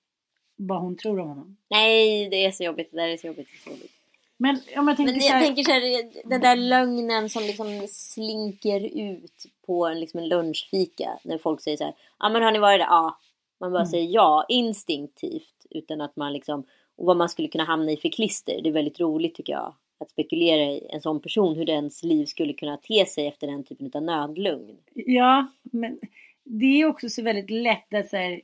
vad 0.57 0.81
hon 0.81 0.97
tror 0.97 1.21
om 1.21 1.29
honom. 1.29 1.57
Nej, 1.71 2.29
det 2.29 2.45
är 2.45 2.51
så 2.51 2.65
jobbigt. 2.65 2.91
Det 2.91 2.97
där 2.97 3.09
är 3.09 3.17
så 3.17 3.27
jobbigt. 3.27 3.49
Det 3.49 3.57
är 3.57 3.65
så 3.65 3.71
jobbigt. 3.71 4.02
Men 4.43 4.59
om 4.77 4.89
jag 4.89 4.97
tänker 4.97 5.13
Men 5.13 5.21
så 5.21 5.29
jag 5.29 5.35
här, 5.35 5.45
tänker 5.47 5.63
så 5.63 5.71
här, 5.71 6.11
den 6.25 6.41
där 6.41 6.57
lögnen 6.57 7.29
som 7.29 7.43
liksom 7.43 7.87
slinker 7.89 8.81
ut 9.01 9.47
på 9.67 9.87
en, 9.87 10.01
liksom 10.01 10.21
en 10.21 10.29
lunchfika. 10.29 11.19
När 11.25 11.39
folk 11.39 11.61
säger 11.61 11.77
så 11.77 11.85
här, 11.85 11.95
ja 12.19 12.29
men 12.29 12.43
har 12.43 12.53
ni 12.53 12.59
varit 12.59 12.81
där? 12.81 12.87
Ja. 12.87 13.19
Man 13.61 13.73
bara 13.73 13.81
Mm. 13.81 13.91
säger 13.91 14.09
ja, 14.15 14.45
instinktivt. 14.49 15.67
Utan 15.71 16.01
att 16.01 16.17
man 16.17 16.33
liksom, 16.33 16.65
och 16.97 17.07
vad 17.07 17.17
man 17.17 17.29
skulle 17.29 17.49
kunna 17.49 17.65
hamna 17.65 17.93
i 17.93 17.97
för 17.97 18.09
klister. 18.09 18.61
Det 18.63 18.69
är 18.69 18.73
väldigt 18.73 19.01
roligt 19.01 19.35
tycker 19.35 19.53
jag. 19.53 19.75
Att 20.01 20.11
spekulera 20.11 20.63
i 20.63 20.87
en 20.91 21.01
sån 21.03 21.21
person, 21.21 21.57
hur 21.57 21.65
dens 21.65 22.03
liv 22.03 22.27
skulle 22.27 22.53
kunna 22.53 22.77
te 22.77 23.07
sig 23.07 23.27
efter 23.27 23.47
den 23.47 23.65
typen 23.65 23.91
av 23.95 24.03
nödlugn. 24.03 24.77
Ja, 24.95 25.47
men 25.63 25.99
det 26.45 26.81
är 26.81 26.87
också 26.87 27.09
så 27.09 27.23
väldigt 27.23 27.51
lätt 27.51 27.95
att 27.95 28.09
så 28.09 28.17
här, 28.17 28.41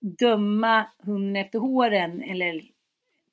döma 0.00 0.86
hunden 0.98 1.36
efter 1.36 1.58
håren 1.58 2.22
eller 2.22 2.62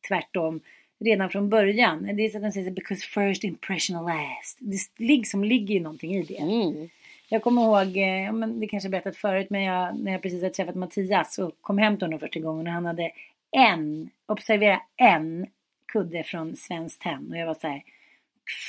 tvärtom 0.08 0.62
redan 1.00 1.30
från 1.30 1.50
början. 1.50 2.16
Det 2.16 2.26
är 2.26 2.30
så 2.30 2.38
att 2.38 2.44
den 2.44 2.52
säger 2.52 2.72
because 2.72 3.06
first 3.06 3.44
impression 3.44 4.06
last. 4.06 4.58
Det 4.60 5.06
liksom 5.06 5.44
ligger 5.44 5.74
ju 5.74 5.80
någonting 5.80 6.16
i 6.16 6.24
det. 6.24 6.38
Mm. 6.38 6.90
Jag 7.30 7.42
kommer 7.42 7.62
ihåg, 7.62 7.98
eh, 7.98 8.24
ja, 8.24 8.32
men 8.32 8.60
det 8.60 8.68
kanske 8.68 8.86
jag 8.88 8.92
berättat 8.92 9.18
förut, 9.18 9.48
men 9.50 9.62
jag, 9.62 10.00
när 10.00 10.12
jag 10.12 10.22
precis 10.22 10.42
hade 10.42 10.54
träffat 10.54 10.76
Mattias 10.76 11.40
och 11.40 11.52
kom 11.62 11.78
hem 11.78 11.98
till 11.98 12.06
honom 12.06 12.20
första 12.20 12.40
gången 12.40 12.68
och 12.68 12.74
han 12.74 12.86
hade 12.86 13.12
en, 13.52 14.10
observera 14.26 14.82
en 14.96 15.48
kudde 15.94 16.24
från 16.24 16.56
Svenskt 16.56 17.02
Tenn 17.02 17.32
och 17.32 17.38
jag 17.38 17.46
var 17.46 17.54
så 17.54 17.68
här, 17.68 17.84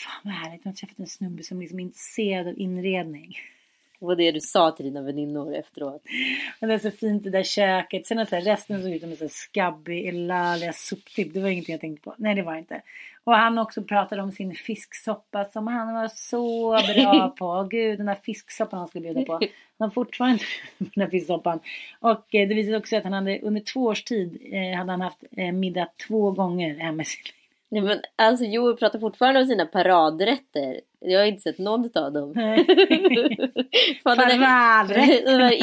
fan 0.03 0.21
vad 0.25 0.35
härligt, 0.35 0.61
jag 0.65 0.73
har 0.73 0.77
träffat 0.77 0.99
en 0.99 1.07
snubbe 1.07 1.43
som 1.43 1.61
liksom 1.61 1.79
är 1.79 1.83
intresserad 1.83 2.49
av 2.49 2.59
inredning. 2.59 3.37
Var 3.99 4.17
det 4.17 4.33
du 4.33 4.41
sa 4.41 4.71
till 4.71 4.85
dina 4.85 5.03
väninnor 5.03 5.55
efteråt. 5.55 6.03
Och 6.61 6.67
det 6.67 6.75
är 6.75 6.79
så 6.79 6.91
fint 6.91 7.25
det 7.25 7.31
där 7.31 7.43
köket. 7.43 8.07
Sen 8.07 8.19
att 8.19 8.29
så 8.29 8.37
här, 8.37 8.43
resten 8.43 8.83
såg 8.83 8.93
ut 8.93 9.01
som 9.01 9.11
en 9.11 9.29
skabbig, 9.29 10.07
elaliga 10.09 10.73
soptipp. 10.73 11.35
Det 11.35 11.41
var 11.41 11.49
ingenting 11.49 11.73
jag 11.73 11.81
tänkte 11.81 12.05
på. 12.05 12.15
Nej, 12.19 12.35
det 12.35 12.43
var 12.43 12.53
det 12.53 12.59
inte. 12.59 12.83
Och 13.25 13.35
han 13.35 13.59
också 13.59 13.83
pratade 13.83 14.23
om 14.23 14.33
sin 14.33 14.55
fisksoppa 14.55 15.45
som 15.45 15.67
han 15.67 15.95
var 15.95 16.09
så 16.09 16.71
bra 16.95 17.29
på. 17.39 17.69
Gud, 17.71 17.99
den 17.99 18.07
där 18.07 18.19
fisksoppan 18.25 18.79
han 18.79 18.89
skulle 18.89 19.03
bjuda 19.03 19.25
på. 19.25 19.33
Han 19.33 19.89
har 19.89 19.91
fortfarande 19.91 20.35
inte 20.35 20.45
den 20.95 21.05
där 21.05 21.11
fisksoppan. 21.11 21.61
Och 22.01 22.35
eh, 22.35 22.49
det 22.49 22.55
visade 22.55 22.77
också 22.77 22.97
att 22.97 23.05
han 23.05 23.13
hade 23.13 23.39
under 23.41 23.61
två 23.61 23.85
års 23.85 24.05
tid 24.05 24.39
eh, 24.53 24.79
hade 24.79 24.91
han 24.91 25.01
haft 25.01 25.25
eh, 25.37 25.53
middag 25.53 25.89
två 26.07 26.31
gånger 26.31 26.79
hemma 26.79 27.03
i 27.03 27.05
sin 27.05 27.23
Nej, 27.69 27.83
men 27.83 27.99
alltså 28.17 28.45
Joel 28.45 28.77
pratar 28.77 28.99
fortfarande 28.99 29.41
om 29.41 29.47
sina 29.47 29.67
paradrätter. 29.67 30.81
Jag 31.01 31.21
har 31.21 31.27
inte 31.27 31.43
sett 31.43 31.59
någon 31.59 31.91
av 31.95 32.13
dem. 32.13 32.35
Paradrätter. 34.05 34.29
de 34.29 34.43
här 34.45 35.55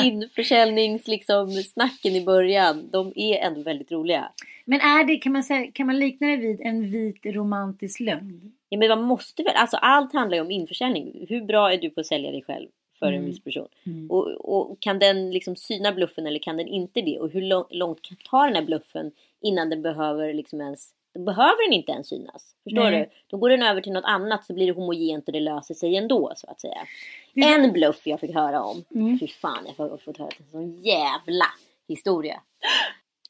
liksom, 1.08 1.50
snacken 1.50 2.16
i 2.16 2.26
början, 2.26 2.90
de 2.92 3.14
är 3.16 3.38
ändå 3.38 3.62
väldigt 3.62 3.92
roliga. 3.92 4.32
Men 4.66 4.80
är 4.82 5.04
det, 5.04 5.18
kan 5.18 5.32
man, 5.34 5.44
säga, 5.44 5.72
kan 5.72 5.88
man 5.88 6.00
likna 6.00 6.28
det 6.28 6.38
vid 6.38 6.62
en 6.62 6.92
vit 6.92 7.26
romantisk 7.26 8.00
lögn? 8.00 8.52
Ja, 8.70 8.80
men 8.80 8.90
man 8.90 9.02
måste 9.02 9.44
väl, 9.44 9.56
alltså 9.56 9.78
allt 9.78 10.14
handlar 10.14 10.38
ju 10.38 10.42
om 10.42 10.52
införsäljning. 10.52 11.26
Hur 11.30 11.42
bra 11.42 11.74
är 11.74 11.78
du 11.78 11.90
på 11.90 12.00
att 12.00 12.06
sälja 12.06 12.32
dig 12.32 12.44
själv 12.44 12.68
för 13.00 13.06
en 13.06 13.14
Mm. 13.14 13.26
viss 13.26 13.44
person? 13.44 13.68
Mm. 13.86 14.12
Och, 14.12 14.28
och 14.28 14.78
kan 14.80 15.00
den 15.00 15.32
liksom 15.32 15.56
syna 15.56 15.92
bluffen 15.92 16.28
eller 16.28 16.40
kan 16.40 16.58
den 16.58 16.68
inte 16.68 17.02
det? 17.02 17.20
Och 17.20 17.30
hur 17.30 17.42
lång, 17.42 17.66
långt 17.70 18.02
kan 18.02 18.18
ta 18.30 18.46
den 18.46 18.56
här 18.56 18.64
bluffen 18.64 19.12
innan 19.42 19.70
den 19.70 19.82
behöver 19.82 20.34
liksom 20.34 20.62
ens 20.62 20.90
då 21.14 21.20
behöver 21.20 21.66
den 21.68 21.74
inte 21.74 21.92
ens 21.92 22.08
synas. 22.10 22.56
Förstår 22.64 22.84
Nej. 22.92 23.00
du? 23.00 23.10
Då 23.28 23.38
går 23.38 23.50
den 23.50 23.64
över 23.64 23.82
till 23.82 23.92
något 23.92 24.06
annat 24.06 24.46
så 24.46 24.54
blir 24.54 24.66
det 24.66 24.72
homogent 24.74 25.26
och 25.28 25.34
det 25.34 25.40
löser 25.40 25.74
sig 25.74 25.96
ändå 25.96 26.34
så 26.36 26.48
att 26.50 26.62
säga. 26.62 26.88
Det- 27.34 27.42
En 27.44 27.72
bluff 27.72 28.08
jag 28.08 28.20
fick 28.20 28.34
höra 28.36 28.64
om. 28.64 28.84
Mm. 28.96 29.20
Fy 29.20 29.28
fan, 29.28 29.68
jag 29.78 29.90
har 29.90 29.98
fått 29.98 30.18
höra 30.18 30.30
en 30.40 30.46
sån 30.52 30.82
jävla 30.84 31.46
historia. 31.88 32.42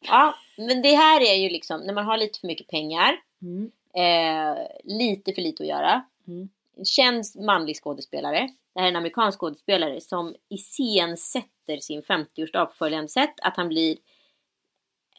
Ja, 0.08 0.36
men 0.58 0.82
det 0.82 0.96
här 0.96 1.22
är 1.22 1.34
ju 1.36 1.50
liksom 1.50 1.82
när 1.82 1.94
man 1.94 2.06
har 2.06 2.18
lite 2.18 2.40
för 2.40 2.48
mycket 2.48 2.68
pengar. 2.68 3.20
Mm. 3.42 3.72
Eh, 3.94 4.58
lite 4.84 5.34
för 5.34 5.42
lite 5.42 5.64
att 5.64 5.70
göra. 5.70 6.04
Mm. 6.28 6.50
En 6.78 6.86
känd 6.86 7.24
manlig 7.36 7.76
skådespelare. 7.84 8.50
Det 8.74 8.80
här 8.80 8.88
är 8.88 8.90
en 8.92 8.96
amerikansk 8.96 9.40
skådespelare 9.40 10.02
som 10.02 10.36
iscensätter 10.50 11.78
sin 11.82 12.02
50-årsdag 12.02 12.66
på 12.66 12.74
följande 12.76 13.10
sätt. 13.10 13.34
Att 13.42 13.58
han 13.58 13.68
blir 13.68 13.98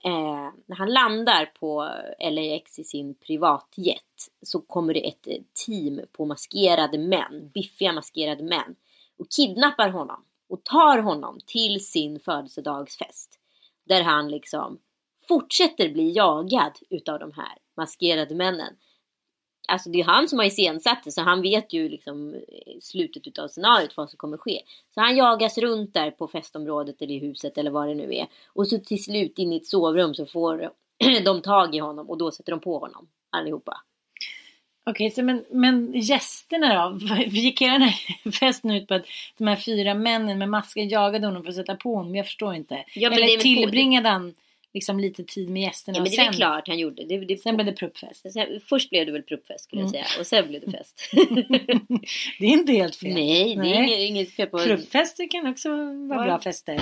eh, 0.04 0.50
när 0.66 0.76
han 0.76 0.92
landar 0.92 1.46
på 1.46 1.90
LAX 2.20 2.78
i 2.78 2.84
sin 2.84 3.14
privatjet 3.14 4.30
så 4.42 4.60
kommer 4.60 4.94
det 4.94 5.08
ett 5.08 5.26
eh, 5.26 5.42
team 5.66 6.00
på 6.12 6.24
maskerade 6.24 6.98
män, 6.98 7.50
biffiga 7.54 7.92
maskerade 7.92 8.44
män 8.44 8.76
och 9.18 9.26
kidnappar 9.30 9.88
honom 9.88 10.24
och 10.48 10.64
tar 10.64 10.98
honom 10.98 11.38
till 11.46 11.86
sin 11.86 12.20
födelsedagsfest. 12.20 13.38
Där 13.86 14.02
han 14.02 14.28
liksom 14.28 14.78
fortsätter 15.28 15.88
bli 15.88 16.12
jagad 16.12 16.72
utav 16.90 17.18
de 17.18 17.32
här 17.32 17.58
maskerade 17.76 18.34
männen. 18.34 18.76
Alltså 19.68 19.90
det 19.90 20.00
är 20.00 20.04
han 20.04 20.28
som 20.28 20.38
har 20.38 20.46
iscensatt 20.46 21.04
det 21.04 21.12
så 21.12 21.22
han 21.22 21.42
vet 21.42 21.72
ju 21.72 21.88
liksom 21.88 22.34
eh, 22.34 22.40
slutet 22.80 23.26
utav 23.26 23.48
scenariot 23.48 23.96
vad 23.96 24.10
som 24.10 24.16
kommer 24.16 24.36
ske. 24.36 24.60
Så 24.94 25.00
han 25.00 25.16
jagas 25.16 25.58
runt 25.58 25.94
där 25.94 26.10
på 26.10 26.28
festområdet 26.28 27.02
eller 27.02 27.14
i 27.14 27.18
huset 27.18 27.58
eller 27.58 27.70
vad 27.70 27.88
det 27.88 27.94
nu 27.94 28.14
är. 28.14 28.26
Och 28.46 28.68
så 28.68 28.78
till 28.78 29.04
slut 29.04 29.38
in 29.38 29.52
i 29.52 29.56
ett 29.56 29.66
sovrum 29.66 30.14
så 30.14 30.26
får 30.26 30.70
de 31.24 31.42
tag 31.42 31.74
i 31.74 31.78
honom 31.78 32.10
och 32.10 32.18
då 32.18 32.30
sätter 32.30 32.52
de 32.52 32.60
på 32.60 32.78
honom 32.78 33.08
allihopa. 33.30 33.80
Okej, 34.86 35.10
så 35.10 35.22
men, 35.22 35.44
men 35.50 35.92
gästerna 35.92 36.90
då? 36.90 36.98
Gick 37.26 37.60
hela 37.60 37.72
den 37.72 37.82
här 37.82 38.30
festen 38.40 38.70
ut 38.70 38.88
på 38.88 38.94
att 38.94 39.06
de 39.38 39.46
här 39.46 39.56
fyra 39.56 39.94
männen 39.94 40.38
med 40.38 40.48
masker 40.48 40.92
jagade 40.92 41.26
honom 41.26 41.42
för 41.42 41.50
att 41.50 41.56
sätta 41.56 41.76
på 41.76 41.94
honom? 41.94 42.14
Jag 42.14 42.26
förstår 42.26 42.54
inte. 42.54 42.84
Ja, 42.94 43.10
Eller 43.10 43.38
tillbringade 43.38 44.08
han 44.08 44.34
liksom 44.74 44.98
lite 45.00 45.24
tid 45.24 45.50
med 45.50 45.62
gästerna 45.62 45.98
Ja, 45.98 46.02
men 46.02 46.10
det 46.10 46.16
är 46.16 46.24
sen, 46.24 46.32
klart 46.32 46.68
han 46.68 46.78
gjorde. 46.78 47.04
Det, 47.04 47.18
det, 47.24 47.36
sen 47.36 47.54
blev 47.56 47.66
det 47.66 47.72
pruppfest? 47.72 48.32
Sen- 48.32 48.60
Först 48.68 48.90
blev 48.90 49.06
det 49.06 49.12
väl 49.12 49.22
pruppfest 49.22 49.64
skulle 49.64 49.82
jag 49.82 49.88
Mm. 49.94 50.04
säga 50.04 50.20
och 50.20 50.26
sen 50.26 50.48
blev 50.48 50.60
det 50.60 50.70
fest. 50.78 51.10
Det 52.38 52.46
är 52.46 52.50
inte 52.50 52.72
helt 52.72 52.96
fel. 52.96 53.14
Nej, 53.14 53.56
det 53.56 53.68
är 53.68 53.82
inget, 53.82 53.98
inget 53.98 54.30
fel 54.30 54.46
på... 54.48 54.58
Pruppfester 54.58 55.30
kan 55.30 55.46
också 55.46 55.68
vara 56.08 56.18
Ja. 56.18 56.24
bra 56.24 56.38
fester. 56.40 56.80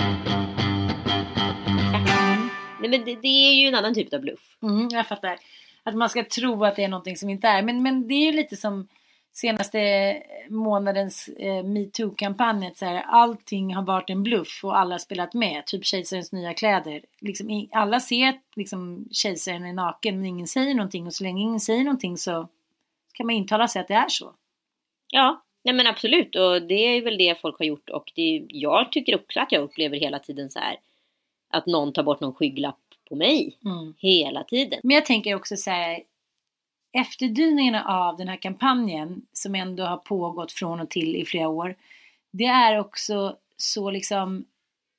Nej 2.79 2.89
men 2.89 3.05
det, 3.05 3.15
det 3.21 3.27
är 3.27 3.53
ju 3.53 3.67
en 3.67 3.75
annan 3.75 3.93
typ 3.93 4.13
av 4.13 4.19
bluff. 4.21 4.57
Mm, 4.63 4.87
jag 4.91 5.07
fattar. 5.07 5.37
Att 5.83 5.95
man 5.95 6.09
ska 6.09 6.23
tro 6.23 6.63
att 6.65 6.75
det 6.75 6.83
är 6.83 6.87
någonting 6.87 7.17
som 7.17 7.29
inte 7.29 7.47
är. 7.47 7.61
Men, 7.61 7.83
men 7.83 8.07
det 8.07 8.13
är 8.13 8.25
ju 8.25 8.31
lite 8.31 8.55
som 8.55 8.87
senaste 9.33 10.23
månadens 10.49 11.27
eh, 11.27 11.63
metoo-kampanj. 11.63 12.71
Allting 13.05 13.75
har 13.75 13.83
varit 13.83 14.09
en 14.09 14.23
bluff 14.23 14.59
och 14.63 14.77
alla 14.77 14.93
har 14.93 14.99
spelat 14.99 15.33
med. 15.33 15.65
Typ 15.65 15.85
kejsarens 15.85 16.31
nya 16.31 16.53
kläder. 16.53 17.01
Liksom, 17.19 17.67
alla 17.71 17.99
ser 17.99 18.29
att 18.29 18.41
liksom, 18.55 19.07
kejsaren 19.11 19.65
är 19.65 19.73
naken 19.73 20.15
men 20.15 20.25
ingen 20.25 20.47
säger 20.47 20.73
någonting. 20.73 21.07
Och 21.07 21.13
så 21.13 21.23
länge 21.23 21.41
ingen 21.41 21.59
säger 21.59 21.83
någonting 21.83 22.17
så 22.17 22.47
kan 23.13 23.25
man 23.25 23.35
intala 23.35 23.67
sig 23.67 23.81
att 23.81 23.87
det 23.87 23.93
är 23.93 24.09
så. 24.09 24.33
Ja, 25.11 25.43
nej 25.63 25.73
men 25.75 25.87
absolut 25.87 26.35
och 26.35 26.61
det 26.61 26.97
är 26.97 27.01
väl 27.01 27.17
det 27.17 27.41
folk 27.41 27.57
har 27.59 27.65
gjort 27.65 27.89
och 27.89 28.11
det, 28.15 28.45
jag 28.49 28.91
tycker 28.91 29.15
också 29.15 29.39
att 29.39 29.51
jag 29.51 29.61
upplever 29.63 29.97
hela 29.97 30.19
tiden 30.19 30.49
så 30.51 30.59
här 30.59 30.77
att 31.49 31.65
någon 31.65 31.93
tar 31.93 32.03
bort 32.03 32.19
någon 32.19 32.33
skygglapp 32.33 32.79
på 33.09 33.15
mig 33.15 33.57
Mm. 33.65 33.93
hela 33.97 34.43
tiden. 34.43 34.79
Men 34.83 34.95
jag 34.95 35.05
tänker 35.05 35.35
också 35.35 35.55
så 35.55 35.69
här. 35.69 35.99
Efterdyningarna 36.93 37.85
av 37.85 38.17
den 38.17 38.27
här 38.27 38.35
kampanjen 38.35 39.21
som 39.33 39.55
ändå 39.55 39.83
har 39.83 39.97
pågått 39.97 40.51
från 40.51 40.79
och 40.79 40.89
till 40.89 41.15
i 41.15 41.25
flera 41.25 41.47
år. 41.47 41.75
Det 42.31 42.45
är 42.45 42.79
också 42.79 43.37
så 43.57 43.91
liksom 43.91 44.45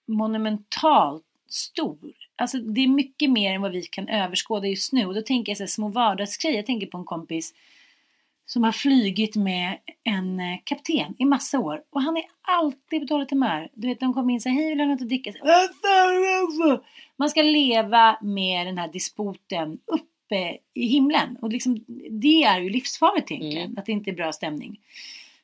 monumentalt 0.06 1.24
stor. 1.48 2.12
Alltså 2.36 2.58
det 2.58 2.80
är 2.80 2.88
mycket 2.88 3.30
mer 3.30 3.54
än 3.54 3.62
vad 3.62 3.72
vi 3.72 3.82
kan 3.82 4.08
överskåda 4.08 4.66
just 4.66 4.92
nu. 4.92 5.06
Och 5.06 5.14
då 5.14 5.22
tänker 5.22 5.50
jag 5.50 5.56
så 5.56 5.62
här, 5.62 5.68
små 5.68 5.88
vardagsgrejer. 5.88 6.56
Jag 6.56 6.66
tänker 6.66 6.86
på 6.86 6.98
en 6.98 7.04
kompis 7.04 7.54
som 8.46 8.64
har 8.64 8.72
flygit 8.72 9.36
med 9.36 9.78
en 10.04 10.40
eh, 10.40 10.58
kapten 10.64 11.14
i 11.18 11.24
massa 11.24 11.58
år. 11.58 11.82
Och 11.90 12.02
han 12.02 12.16
är 12.16 12.24
alltid 12.42 13.00
på 13.00 13.06
dåligt 13.06 13.30
humör. 13.30 13.68
Du 13.74 13.88
vet, 13.88 14.00
de 14.00 14.14
kommer 14.14 14.32
in 14.32 14.36
och 14.36 14.42
säger 14.42 14.56
hej 14.56 14.68
vill 14.68 14.78
du 14.78 14.84
ha 14.84 14.90
något 14.90 15.02
att 15.02 15.08
dricka? 15.08 15.30
Äh, 15.30 15.36
alltså. 16.42 16.84
Man 17.16 17.30
ska 17.30 17.42
leva 17.42 18.18
med 18.22 18.66
den 18.66 18.78
här 18.78 18.88
dispoten 18.88 19.78
uppe 20.24 20.58
i 20.74 20.86
himlen. 20.86 21.36
Och 21.36 21.48
liksom, 21.48 21.84
det 22.10 22.42
är 22.42 22.60
ju 22.60 22.70
livsfarligt 22.70 23.30
egentligen. 23.30 23.66
Mm. 23.66 23.78
Att 23.78 23.86
det 23.86 23.92
inte 23.92 24.10
är 24.10 24.14
bra 24.14 24.32
stämning. 24.32 24.80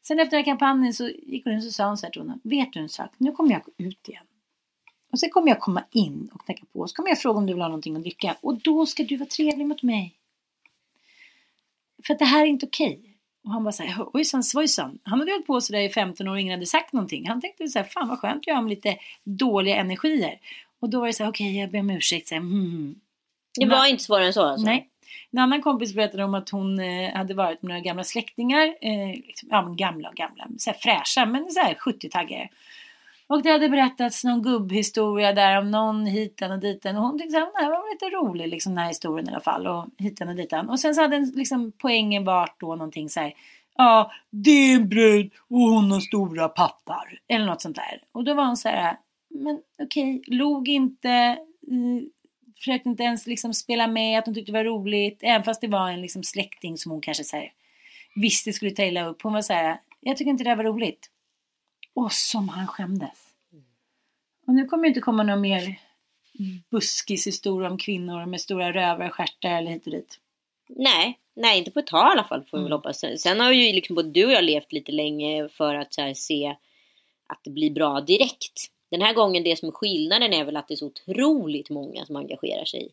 Sen 0.03 0.19
efter 0.19 0.37
den 0.37 0.45
här 0.45 0.53
kampanjen 0.53 0.95
så 0.95 1.09
gick 1.09 1.45
hon 1.45 1.53
in 1.53 1.67
och 1.67 1.73
sa 1.73 1.87
hon 1.87 1.97
så 1.97 2.07
här 2.07 2.13
till 2.13 2.21
honom. 2.21 2.41
Vet 2.45 2.73
du 2.73 2.81
en 2.81 2.89
sak? 2.89 3.11
Nu 3.19 3.33
kommer 3.33 3.51
jag 3.51 3.63
gå 3.63 3.73
ut 3.77 4.09
igen. 4.09 4.25
Och 5.13 5.21
sen 5.21 5.31
kommer 5.31 5.49
jag 5.49 5.61
komma 5.61 5.85
in 5.91 6.31
och 6.35 6.45
knacka 6.45 6.63
på. 6.73 6.89
Så 6.89 6.95
kommer 6.95 7.09
jag 7.09 7.21
fråga 7.21 7.39
om 7.39 7.47
du 7.47 7.53
vill 7.53 7.63
ha 7.63 7.69
någonting 7.69 7.97
att 7.97 8.03
dricka. 8.03 8.37
Och 8.41 8.61
då 8.61 8.87
ska 8.87 9.03
du 9.05 9.17
vara 9.17 9.29
trevlig 9.29 9.67
mot 9.67 9.83
mig. 9.83 10.15
För 12.07 12.15
att 12.15 12.19
det 12.19 12.25
här 12.25 12.43
är 12.43 12.47
inte 12.47 12.67
okej. 12.67 13.01
Och 13.45 13.51
han 13.51 13.65
bara 13.65 13.73
så 13.73 13.83
här, 13.83 14.07
ojsan 14.13 14.45
svojsan. 14.45 14.99
Han 15.03 15.19
hade 15.19 15.33
hållit 15.33 15.47
på 15.47 15.61
sådär 15.61 15.81
i 15.81 15.89
15 15.89 16.29
år 16.29 16.33
och 16.33 16.41
ingen 16.41 16.53
hade 16.53 16.67
sagt 16.67 16.93
någonting. 16.93 17.29
Han 17.29 17.41
tänkte 17.41 17.69
så 17.69 17.79
här, 17.79 17.87
fan 17.87 18.09
vad 18.09 18.19
skönt 18.19 18.47
jag 18.47 18.55
har 18.55 18.63
med 18.63 18.71
lite 18.71 18.97
dåliga 19.25 19.77
energier. 19.77 20.41
Och 20.81 20.91
då 20.91 21.01
var 21.01 21.07
det 21.07 21.13
så 21.13 21.23
här, 21.23 21.31
okej 21.31 21.57
jag 21.57 21.71
ber 21.71 21.81
om 21.81 21.91
ursäkt. 21.91 22.29
Så 22.29 22.35
här, 22.35 22.43
mm. 22.43 23.01
Det 23.69 23.75
var 23.75 23.87
inte 23.87 24.02
svårare 24.02 24.26
än 24.26 24.33
så 24.33 24.43
alltså? 24.43 24.67
Nej. 24.67 24.87
En 25.33 25.38
annan 25.38 25.62
kompis 25.62 25.95
berättade 25.95 26.25
om 26.25 26.35
att 26.35 26.50
hon 26.50 26.81
eh, 26.81 27.14
hade 27.14 27.35
varit 27.35 27.62
med 27.62 27.69
några 27.69 27.81
gamla 27.81 28.05
släktingar. 28.05 28.67
Eh, 28.81 29.09
liksom, 29.26 29.49
ja, 29.52 29.62
men 29.62 29.76
gamla 29.76 30.09
och 30.09 30.14
gamla. 30.14 30.47
Så 30.59 30.71
här 30.71 30.79
fräscha, 30.79 31.26
men 31.26 31.50
så 31.50 31.61
här 31.61 31.75
70-taggare. 31.75 32.49
Och 33.26 33.43
det 33.43 33.50
hade 33.50 33.69
berättats 33.69 34.25
någon 34.25 34.43
gubbhistoria 34.43 35.33
där 35.33 35.59
om 35.59 35.71
någon 35.71 36.07
hitan 36.07 36.50
och 36.50 36.59
ditan. 36.59 36.97
Och 36.97 37.02
hon 37.02 37.19
tyckte 37.19 37.43
att 37.43 37.52
det 37.55 37.61
här 37.61 37.71
var 37.71 37.93
lite 37.93 38.17
rolig, 38.17 38.49
liksom, 38.49 38.75
den 38.75 38.79
här 38.79 38.88
historien 38.88 39.29
i 39.29 39.31
alla 39.31 39.40
fall. 39.40 39.67
Och 39.67 39.87
hitan 39.99 40.29
och 40.29 40.35
ditan. 40.35 40.71
Och 40.71 40.81
sen 40.81 40.95
så 40.95 41.00
hade 41.00 41.17
den, 41.17 41.33
liksom, 41.35 41.73
poängen 41.79 42.25
varit 42.25 42.55
då 42.61 42.67
någonting 42.67 43.09
så 43.09 43.21
här. 43.21 43.33
Ja, 43.76 44.11
det 44.31 44.50
är 44.50 44.76
en 44.76 44.88
brud 44.88 45.33
och 45.49 45.59
hon 45.59 45.90
har 45.90 46.00
stora 46.00 46.49
pattar. 46.49 47.21
Eller 47.29 47.47
något 47.47 47.62
sånt 47.62 47.76
där. 47.76 48.00
Och 48.12 48.25
då 48.25 48.35
var 48.35 48.47
hon 48.47 48.57
så 48.57 48.69
här. 48.69 48.97
Men 49.31 49.61
okej, 49.83 50.23
log 50.26 50.69
inte. 50.69 51.38
Försökte 52.61 52.88
inte 52.88 53.02
ens 53.02 53.26
liksom 53.26 53.55
spela 53.55 53.87
med 53.87 54.19
att 54.19 54.26
hon 54.26 54.35
tyckte 54.35 54.52
det 54.52 54.59
var 54.59 54.64
roligt. 54.64 55.19
Även 55.23 55.45
fast 55.45 55.61
det 55.61 55.69
var 55.69 55.90
en 55.90 56.00
liksom 56.02 56.23
släkting 56.23 56.79
som 56.79 56.93
hon 56.93 57.00
kanske 57.00 57.25
så 57.25 57.37
här, 57.37 57.52
visste 58.14 58.52
skulle 58.52 58.71
ta 58.71 58.83
illa 58.85 59.07
upp. 59.07 59.23
Hon 59.23 59.33
var 59.33 59.43
så 59.43 59.52
här, 59.52 59.81
jag 60.00 60.17
tycker 60.17 60.31
inte 60.31 60.45
det 60.45 60.55
var 60.55 60.64
roligt. 60.64 61.11
Och 61.95 62.12
som 62.12 62.49
han 62.49 62.67
skämdes. 62.67 63.19
Och 64.47 64.55
nu 64.55 64.64
kommer 64.64 64.83
det 64.83 64.88
inte 64.88 65.00
komma 65.00 65.23
någon 65.23 65.40
mer 65.40 65.81
buskishistoria 66.71 67.71
om 67.71 67.79
kvinnor 67.79 68.26
med 68.26 68.40
stora 68.40 68.73
rövar, 68.73 69.09
stjärtar 69.09 69.50
eller 69.59 69.71
hit 69.71 69.87
och 69.87 69.93
dit. 69.93 70.19
Nej, 70.69 71.19
nej 71.37 71.59
inte 71.59 71.71
på 71.71 71.79
ett 71.79 71.87
tag 71.87 72.09
i 72.09 72.12
alla 72.12 72.25
fall 72.25 72.45
får 72.45 72.59
vi 72.59 72.62
väl 72.64 72.73
Mm. 72.73 72.79
hoppas. 72.79 73.05
Sen- 73.23 73.40
har 73.40 73.52
ju 73.52 73.73
liksom 73.73 73.95
både 73.97 74.11
du 74.11 74.26
och 74.26 74.33
jag 74.33 74.45
levt 74.45 74.73
lite 74.73 74.93
länge 74.93 75.49
för 75.49 75.75
att 75.75 75.97
här, 75.97 76.14
se 76.14 76.57
att 77.26 77.40
det 77.45 77.50
blir 77.50 77.71
bra 77.71 78.00
direkt. 78.00 78.71
Den 78.91 79.03
här 79.03 79.15
gången 79.15 79.45
det 79.45 79.59
som 79.59 79.69
är 79.69 79.73
skillnaden 79.73 80.33
är 80.33 80.45
väl 80.45 80.57
att 80.57 80.69
det 80.69 80.75
är 80.75 80.77
så 80.77 80.87
otroligt 80.87 81.71
många 81.71 82.07
som 82.07 82.17
engagerar 82.17 82.65
sig. 82.65 82.89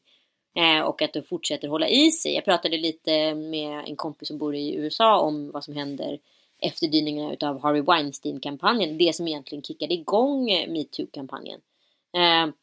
Eh, 0.56 0.82
och 0.82 1.02
att 1.02 1.14
de 1.14 1.22
fortsätter 1.22 1.68
hålla 1.68 1.90
i 1.90 2.12
sig. 2.12 2.34
Jag 2.34 2.46
pratade 2.46 2.78
lite 2.78 3.36
med 3.36 3.84
en 3.88 3.96
kompis 3.96 4.28
som 4.28 4.38
bor 4.38 4.56
i 4.56 4.76
USA 4.76 5.20
om 5.20 5.52
vad 5.52 5.64
som 5.64 5.76
händer 5.76 6.20
efterdyningarna 6.60 7.34
utav 7.34 7.62
Harvey 7.62 7.82
Weinstein-kampanjen. 7.82 8.98
Det 8.98 9.16
som 9.16 9.28
egentligen 9.28 9.64
kickade 9.64 9.94
igång 9.94 10.50
eh, 10.50 10.70
metoo-kampanjen. 10.70 11.62
Eh, 12.14 12.54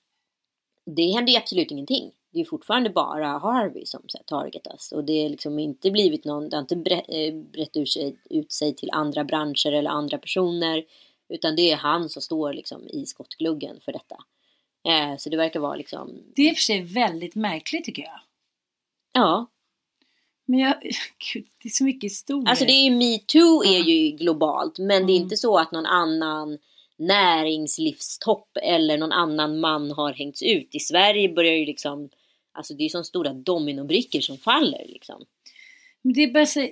det 0.85 1.07
hände 1.07 1.33
ju 1.33 1.38
absolut 1.38 1.71
ingenting. 1.71 2.12
Det 2.31 2.41
är 2.41 2.45
fortfarande 2.45 2.91
bara 2.91 3.26
Harvey 3.26 3.87
som 3.87 4.03
så 4.07 4.19
här, 4.19 4.25
targetas. 4.25 4.93
Och 4.93 5.05
det 5.05 5.12
är 5.12 5.29
liksom 5.29 5.59
inte 5.59 5.91
blivit 5.91 6.25
någon, 6.25 6.49
det 6.49 6.57
har 6.57 6.61
inte 6.61 6.76
brett, 6.76 7.05
eh, 7.09 7.35
brett 7.35 7.76
ut, 7.76 7.91
sig, 7.91 8.17
ut 8.31 8.53
sig 8.53 8.75
till 8.75 8.91
andra 8.93 9.25
branscher 9.25 9.73
eller 9.73 9.91
andra 9.91 10.19
personer. 10.19 10.85
Utan 11.28 11.57
det 11.57 11.71
är 11.71 11.76
han 11.76 12.09
som 12.09 12.23
står 12.23 12.52
liksom 12.52 12.88
i 12.88 13.07
skottgluggen 13.07 13.81
för 13.81 13.93
detta. 13.93 14.16
Eh, 14.88 15.16
så 15.19 15.31
det 15.31 15.37
verkar 15.37 15.61
vara 15.61 15.76
liksom... 15.76 16.23
Det 16.35 16.43
är 16.43 16.49
i 16.50 16.52
och 16.52 16.57
för 16.57 16.62
sig 16.62 16.83
väldigt 16.83 17.35
märkligt 17.35 17.85
tycker 17.85 18.02
jag. 18.02 18.21
Ja. 19.12 19.47
Men 20.47 20.59
jag, 20.59 20.75
gud, 21.35 21.47
det 21.62 21.69
är 21.69 21.71
så 21.71 21.85
mycket 21.85 22.11
historier. 22.11 22.49
Alltså 22.49 22.64
det 22.64 22.73
är 22.73 22.85
ju 22.85 22.90
metoo 22.90 23.64
är 23.64 23.76
Mm. 23.76 23.88
ju 23.88 24.11
globalt. 24.11 24.78
Men 24.78 25.07
det 25.07 25.12
är 25.12 25.16
Mm. 25.16 25.23
inte 25.23 25.37
så 25.37 25.59
att 25.59 25.73
någon 25.73 25.87
annan 25.87 26.59
näringslivstopp 26.97 28.57
eller 28.62 28.99
någon 28.99 29.12
annan 29.12 29.61
man 29.61 29.90
har 29.90 30.12
hängts 30.12 30.43
ut. 30.43 30.75
I 30.75 30.81
Sverige 30.81 31.28
börjar 31.28 31.54
ju 31.54 31.64
liksom 31.64 32.11
Alltså 32.57 32.75
det 32.75 32.85
är 32.85 32.88
som 32.88 33.04
stora 33.04 33.33
dominobrickor 33.33 34.21
som 34.21 34.38
faller 34.38 34.85
liksom. 34.88 35.25
Det 36.06 36.23
är 36.23 36.44
så, 36.44 36.68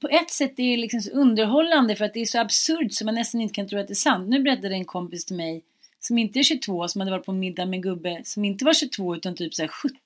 på 0.00 0.08
ett 0.08 0.30
sätt 0.30 0.58
är 0.58 0.70
det 0.70 0.76
liksom 0.76 1.00
så 1.00 1.10
underhållande 1.10 1.96
för 1.96 2.04
att 2.04 2.14
det 2.14 2.20
är 2.20 2.26
så 2.26 2.38
absurt 2.38 2.92
så 2.92 3.04
man 3.04 3.14
nästan 3.14 3.40
inte 3.40 3.54
kan 3.54 3.68
tro 3.68 3.78
att 3.78 3.88
det 3.88 3.92
är 3.92 3.94
sant. 3.94 4.28
Nu 4.28 4.42
berättade 4.42 4.74
en 4.74 4.84
kompis 4.84 5.24
till 5.24 5.36
mig 5.36 5.62
som 6.00 6.18
inte 6.18 6.38
är 6.38 6.42
22 6.42 6.88
som 6.88 7.00
hade 7.00 7.10
varit 7.10 7.26
på 7.26 7.32
middag 7.32 7.66
med 7.66 7.76
en 7.76 7.82
gubbe 7.82 8.20
som 8.24 8.44
inte 8.44 8.64
var 8.64 8.72
22 8.72 9.16
utan 9.16 9.34
typ 9.34 9.54
så 9.54 9.62
här 9.62 9.68
70. 9.68 9.96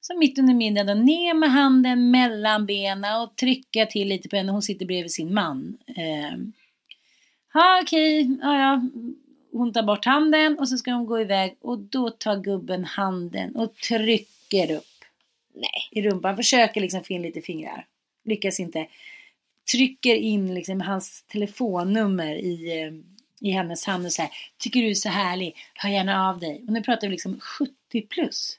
Så 0.00 0.18
mitt 0.18 0.38
under 0.38 0.54
middagen 0.54 1.04
ner 1.04 1.34
med 1.34 1.50
handen 1.50 2.10
mellan 2.10 2.66
benen 2.66 3.22
och 3.22 3.36
trycka 3.36 3.86
till 3.86 4.08
lite 4.08 4.28
på 4.28 4.36
henne. 4.36 4.52
Hon 4.52 4.62
sitter 4.62 4.86
bredvid 4.86 5.12
sin 5.12 5.34
man. 5.34 5.78
Eh, 5.86 6.38
ha 7.52 7.80
okej, 7.82 8.38
ja, 8.42 8.58
ja. 8.58 8.82
Hon 9.52 9.72
tar 9.72 9.82
bort 9.82 10.04
handen 10.04 10.58
och 10.58 10.68
så 10.68 10.78
ska 10.78 10.92
hon 10.92 11.06
gå 11.06 11.20
iväg 11.20 11.56
och 11.60 11.78
då 11.78 12.10
tar 12.10 12.36
gubben 12.36 12.84
handen 12.84 13.56
och 13.56 13.74
trycker 13.74 14.70
upp 14.70 14.87
Nej. 15.58 15.88
i 15.90 16.02
rumpan. 16.02 16.36
Försöker 16.36 16.80
liksom 16.80 17.04
få 17.04 17.12
in 17.12 17.22
lite 17.22 17.40
fingrar. 17.40 17.86
Lyckas 18.24 18.60
inte. 18.60 18.86
Trycker 19.72 20.14
in 20.14 20.54
liksom 20.54 20.80
hans 20.80 21.22
telefonnummer 21.22 22.36
i, 22.36 22.82
eh, 22.82 22.92
i 23.48 23.50
hennes 23.50 23.86
hand 23.86 24.06
och 24.06 24.12
säger 24.12 24.30
Tycker 24.58 24.80
du 24.80 24.90
är 24.90 24.94
så 24.94 25.08
härlig? 25.08 25.56
Hör 25.74 25.90
gärna 25.90 26.28
av 26.28 26.40
dig. 26.40 26.64
Och 26.66 26.72
nu 26.72 26.82
pratar 26.82 27.06
vi 27.06 27.10
liksom 27.10 27.40
70 27.40 27.72
plus. 28.08 28.58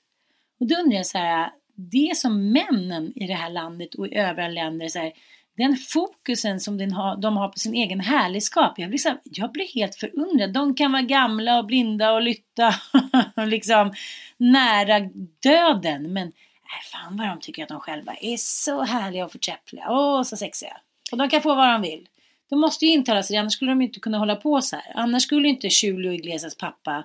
Och 0.59 0.67
då 0.67 0.75
undrar 0.75 0.97
jag 0.97 1.05
så 1.05 1.17
här. 1.17 1.51
Det 1.75 2.17
som 2.17 2.51
männen 2.51 3.13
i 3.15 3.27
det 3.27 3.33
här 3.33 3.49
landet 3.49 3.95
och 3.95 4.07
i 4.07 4.15
övriga 4.15 4.47
länder 4.47 4.87
så 4.87 4.99
här, 4.99 5.13
den 5.59 5.75
fokusen 5.75 6.59
som 6.59 6.77
den 6.77 6.91
ha, 6.91 7.15
de 7.15 7.37
har 7.37 7.47
på 7.47 7.59
sin 7.59 7.73
egen 7.73 7.99
härligskap. 7.99 8.79
Jag 8.79 8.89
blir, 8.89 8.97
så 8.97 9.09
här, 9.09 9.17
jag 9.23 9.51
blir 9.51 9.67
helt 9.67 9.95
förundrad. 9.95 10.53
De 10.53 10.75
kan 10.75 10.91
vara 10.91 11.01
gamla 11.01 11.57
och 11.57 11.65
blinda 11.65 12.11
och 12.11 12.21
lytta 12.21 12.75
och 13.35 13.47
liksom 13.47 13.93
nära 14.37 15.09
döden. 15.39 16.13
Men 16.13 16.31
Nej, 16.71 16.81
fan 16.91 17.17
vad 17.17 17.27
de 17.27 17.39
tycker 17.39 17.63
att 17.63 17.69
de 17.69 17.79
själva 17.79 18.15
är 18.21 18.37
så 18.37 18.81
härliga 18.81 19.25
och 19.25 19.31
förträffliga. 19.31 19.85
Åh, 19.89 20.23
så 20.23 20.37
sexiga. 20.37 20.77
Och 21.11 21.17
de 21.17 21.29
kan 21.29 21.41
få 21.41 21.55
vad 21.55 21.73
de 21.73 21.81
vill. 21.81 22.07
De 22.49 22.59
måste 22.59 22.85
ju 22.85 22.91
intala 22.91 23.23
sig 23.23 23.33
det, 23.33 23.39
annars 23.39 23.53
skulle 23.53 23.71
de 23.71 23.81
inte 23.81 23.99
kunna 23.99 24.17
hålla 24.17 24.35
på 24.35 24.61
så 24.61 24.75
här. 24.75 24.91
Annars 24.95 25.23
skulle 25.23 25.47
inte 25.47 25.67
Julio 25.67 26.11
Iglesias 26.13 26.55
pappa 26.57 27.03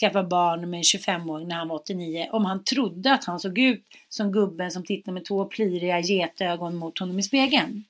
skaffa 0.00 0.22
barn 0.22 0.70
med 0.70 0.78
en 0.78 0.82
25-åring 0.82 1.48
när 1.48 1.56
han 1.56 1.68
var 1.68 1.76
89. 1.76 2.28
Om 2.32 2.44
han 2.44 2.64
trodde 2.64 3.12
att 3.12 3.24
han 3.24 3.40
såg 3.40 3.58
ut 3.58 3.84
som 4.08 4.32
gubben 4.32 4.70
som 4.70 4.84
tittar 4.84 5.12
med 5.12 5.24
två 5.24 5.44
pliriga 5.44 6.00
getögon 6.00 6.76
mot 6.76 6.98
honom 6.98 7.18
i 7.18 7.22
spegeln. 7.22 7.84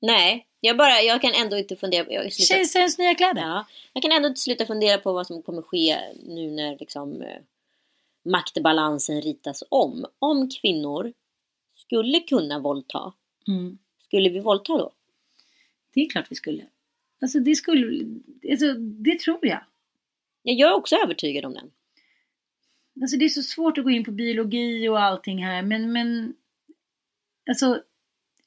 Nej. 0.00 0.44
Jag 0.60 0.76
bara, 0.76 1.00
jag 1.02 1.22
kan 1.22 1.32
ändå 1.34 1.58
inte 1.58 1.76
fundera 1.76 2.04
slutar- 2.04 2.30
Kejsarens 2.54 2.98
nya 2.98 3.14
kläder. 3.14 3.42
Ja, 3.42 3.66
jag 3.92 4.02
kan 4.02 4.12
ändå 4.12 4.28
inte 4.28 4.40
sluta 4.40 4.66
fundera 4.66 4.98
på 4.98 5.12
vad 5.12 5.26
som 5.26 5.42
kommer 5.42 5.62
ske 5.62 5.96
nu 6.26 6.50
när 6.50 6.76
liksom 6.80 7.22
eh, 7.22 7.28
maktbalansen 8.30 9.22
ritas 9.22 9.62
om. 9.68 10.06
Om 10.18 10.48
kvinnor 10.50 11.12
skulle 11.76 12.20
kunna 12.20 12.58
våldta, 12.58 13.12
Mm. 13.48 13.78
skulle 13.98 14.28
vi 14.30 14.40
våldta 14.40 14.78
då? 14.78 14.92
Det 15.94 16.00
är 16.00 16.10
klart 16.10 16.26
vi 16.30 16.36
skulle. 16.36 16.66
Alltså 17.20 17.40
det 17.40 17.54
skulle, 17.54 18.06
alltså 18.50 18.74
det 18.74 19.18
tror 19.20 19.38
jag. 19.46 19.64
Ja, 20.42 20.52
jag 20.52 20.70
är 20.70 20.74
också 20.74 20.96
övertygad 20.96 21.44
om 21.44 21.54
den. 21.54 21.70
Alltså 23.00 23.16
det 23.16 23.24
är 23.24 23.28
så 23.28 23.42
svårt 23.42 23.78
att 23.78 23.84
gå 23.84 23.90
in 23.90 24.04
på 24.04 24.10
biologi 24.10 24.88
och 24.88 25.00
allting 25.00 25.44
här 25.44 25.62
men, 25.62 25.92
men 25.92 26.34
alltså 27.50 27.82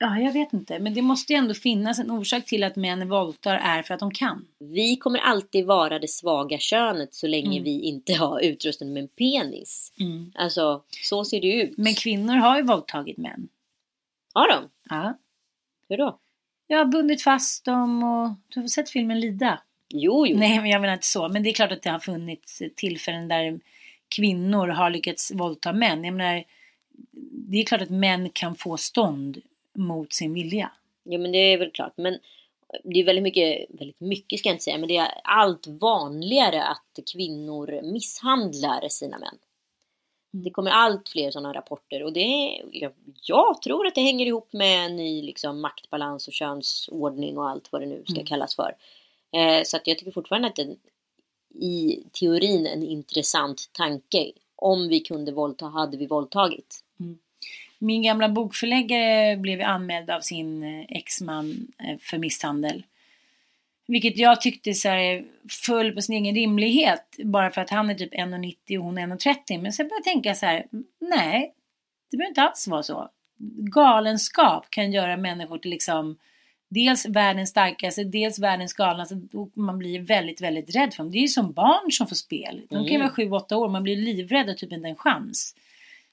ja 0.02 0.20
jag 0.20 0.34
vet 0.34 0.54
inte 0.54 0.80
men 0.80 0.94
det 0.94 1.02
måste 1.02 1.34
ju 1.34 1.38
ändå 1.38 1.54
finnas 1.54 2.00
en 2.00 2.12
orsak 2.12 2.46
till 2.46 2.64
att 2.64 2.76
män 2.76 3.10
våldtar 3.10 3.56
är 3.56 3.84
för 3.84 3.94
att 3.94 4.00
de 4.00 4.12
kan. 4.12 4.46
Vi 4.60 4.98
kommer 4.98 5.20
alltid 5.20 5.66
vara 5.66 6.00
det 6.00 6.08
svaga 6.08 6.58
könet 6.60 7.14
så 7.14 7.28
länge 7.28 7.52
Mm. 7.52 7.64
vi 7.64 7.82
inte 7.82 8.14
har 8.14 8.40
utrustning 8.40 8.94
med 8.94 9.02
en 9.04 9.08
penis. 9.08 9.94
Alltså, 10.36 10.84
så 11.04 11.26
ser 11.26 11.42
det 11.42 11.54
ut. 11.62 11.78
Men 11.78 11.94
kvinnor 11.94 12.34
har 12.36 12.58
ju 12.58 12.64
våldtagit 12.64 13.18
män. 13.18 13.48
Har 14.34 14.48
de? 14.50 14.70
Ja. 14.90 15.18
Hur 15.90 15.98
då? 15.98 16.20
Jag 16.68 16.78
har 16.78 16.86
bundit 16.86 17.24
fast 17.24 17.66
dem 17.66 18.04
och 18.04 18.30
du 18.48 18.60
har 18.60 18.68
sett 18.68 18.90
filmen 18.90 19.20
Lida? 19.20 19.62
Jo, 19.90 20.28
jo. 20.28 20.38
Nej 20.38 20.60
men 20.60 20.70
jag 20.70 20.82
menar 20.82 20.94
inte 20.94 21.08
så 21.08 21.30
men 21.30 21.44
det 21.44 21.50
är 21.50 21.54
klart 21.54 21.72
att 21.72 21.82
det 21.82 21.90
har 21.90 22.00
funnits 22.00 22.62
tillfällen 22.76 23.28
där 23.28 23.60
kvinnor 24.16 24.68
har 24.68 24.90
lyckats 24.90 25.32
våldta 25.32 25.74
män. 25.74 26.04
Jag 26.04 26.14
menar 26.14 26.44
det 27.50 27.58
är 27.58 27.64
klart 27.66 27.82
att 27.82 27.90
män 27.90 28.30
kan 28.30 28.56
få 28.56 28.78
stånd 28.78 29.42
mot 29.74 30.14
sin 30.14 30.34
vilja. 30.34 30.72
Ja 31.04 31.18
men 31.18 31.32
det 31.32 31.38
är 31.38 31.58
väl 31.58 31.72
klart. 31.72 31.94
Men 31.96 32.20
det 32.84 33.00
är 33.00 33.04
väldigt 33.06 33.24
mycket, 33.24 33.66
väldigt 33.70 34.00
mycket 34.00 34.40
ska 34.40 34.50
jag 34.50 34.54
inte 34.54 34.64
säga, 34.64 34.78
men 34.78 34.88
det 34.90 34.98
är 34.98 35.22
allt 35.24 35.68
vanligare 35.68 36.64
att 36.64 37.00
kvinnor 37.14 37.82
misshandlar 37.84 38.90
sina 38.90 39.20
män. 39.20 39.38
Det 40.34 40.50
kommer 40.50 40.72
allt 40.72 41.10
fler 41.10 41.32
sådana 41.32 41.54
rapporter 41.54 42.04
och 42.04 42.14
det 42.14 42.20
är, 42.20 42.64
jag, 42.72 42.92
jag 43.28 43.62
tror 43.62 43.88
att 43.88 43.96
det 43.96 44.02
hänger 44.02 44.26
ihop 44.26 44.54
med 44.54 44.86
en 44.86 44.96
ny 44.96 45.22
liksom, 45.22 45.62
maktbalans 45.62 46.28
och 46.28 46.34
könsordning 46.34 47.38
och 47.38 47.50
allt 47.50 47.72
vad 47.72 47.82
det 47.82 47.86
nu 47.88 48.04
ska 48.04 48.14
Mm. 48.14 48.26
kallas 48.26 48.56
för. 48.56 48.76
Eh, 49.32 49.64
så 49.66 49.78
att 49.78 49.88
jag 49.88 49.98
tycker 49.98 50.12
fortfarande 50.12 50.48
att 50.48 50.56
det 50.56 50.76
i 51.60 52.04
teorin 52.12 52.68
en 52.68 52.84
intressant 52.84 53.70
tanke. 53.72 54.32
Om 54.56 54.88
vi 54.88 55.00
kunde 55.00 55.32
våldta 55.32 55.66
hade 55.66 55.98
vi 55.98 56.08
våldtagit. 56.08 56.84
Min 57.84 58.02
gamla 58.02 58.30
bokförläggare 58.30 59.38
blev 59.38 59.62
anmäld 59.62 60.10
av 60.10 60.20
sin 60.20 60.64
eh, 60.64 60.86
exman 60.90 61.68
eh, 61.84 61.98
för 62.00 62.18
misshandel. 62.18 62.84
Vilket 63.88 64.18
jag 64.18 64.42
tyckte 64.42 64.74
så 64.74 64.90
här, 64.90 65.24
föll 65.66 65.92
på 65.92 66.02
sin 66.02 66.16
egen 66.16 66.36
rimlighet. 66.36 67.06
Bara 67.24 67.50
för 67.50 67.62
att 67.62 67.70
han 67.70 67.90
är 67.90 67.96
typ 67.96 68.14
1,90 68.14 68.78
och 68.78 68.84
hon 68.84 68.98
är 68.98 69.08
1,30. 69.08 69.62
Men 69.62 69.74
sen 69.74 69.88
började 69.88 69.96
jag 69.96 70.14
tänka 70.14 70.36
så 70.36 70.46
här. 70.46 70.66
Nej, 71.00 71.54
det 72.12 72.18
behöver 72.18 72.30
inte 72.30 72.42
alls 72.42 72.68
vara 72.68 72.84
så. 72.84 73.10
Galenskap 73.58 74.66
kan 74.70 74.92
göra 74.92 75.18
människor 75.18 75.58
till 75.58 75.72
liksom 75.72 76.18
dels 76.70 77.06
världens 77.06 77.50
starkaste, 77.50 78.04
dels 78.04 78.40
världens 78.40 78.74
galnaste. 78.74 79.22
Och 79.34 79.50
man 79.54 79.78
blir 79.78 80.00
väldigt, 80.00 80.42
väldigt 80.42 80.76
rädd 80.76 80.94
för 80.94 81.04
dem. 81.04 81.12
Det 81.12 81.18
är 81.18 81.22
ju 81.22 81.28
som 81.28 81.52
barn 81.52 81.92
som 81.92 82.08
får 82.08 82.16
spel. 82.16 82.62
De 82.70 82.76
kan 82.76 82.84
ju 82.84 82.96
Mm. 82.96 83.02
vara 83.02 83.12
7-8 83.12 83.54
år. 83.56 83.70
Man 83.70 83.84
blir 83.84 83.96
livrädd 83.98 84.50
och 84.50 84.58
typ 84.58 84.72
inte 84.72 84.88
en 84.88 84.96
chans. 84.96 85.56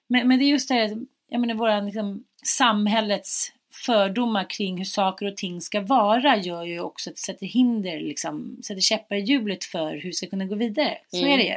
Men, 0.07 0.29
men 0.29 0.39
det 0.39 0.45
är 0.45 0.49
just 0.51 0.69
det 0.69 0.75
här, 0.75 0.99
jag 1.29 1.41
menar 1.41 1.55
våra 1.55 1.81
liksom, 1.81 2.25
samhällets 2.45 3.53
fördomar 3.87 4.51
kring 4.51 4.77
hur 4.79 4.85
saker 4.85 5.27
och 5.27 5.37
ting 5.37 5.61
ska 5.61 5.81
vara 5.81 6.37
gör 6.37 6.65
ju 6.65 6.81
också 6.81 7.11
att 7.11 7.17
det 7.17 7.23
sätter 7.23 7.47
hinder, 7.47 8.01
liksom, 8.01 8.59
sätter 8.65 8.81
käppar 8.81 9.17
i 9.17 9.21
hjulet 9.21 9.65
för 9.65 9.93
hur 9.93 10.03
vi 10.03 10.13
ska 10.13 10.27
kunna 10.27 10.45
gå 10.45 10.55
vidare. 10.55 10.99
Så 11.11 11.17
Mm. 11.17 11.31
är 11.33 11.37
det 11.37 11.45
ju. 11.45 11.55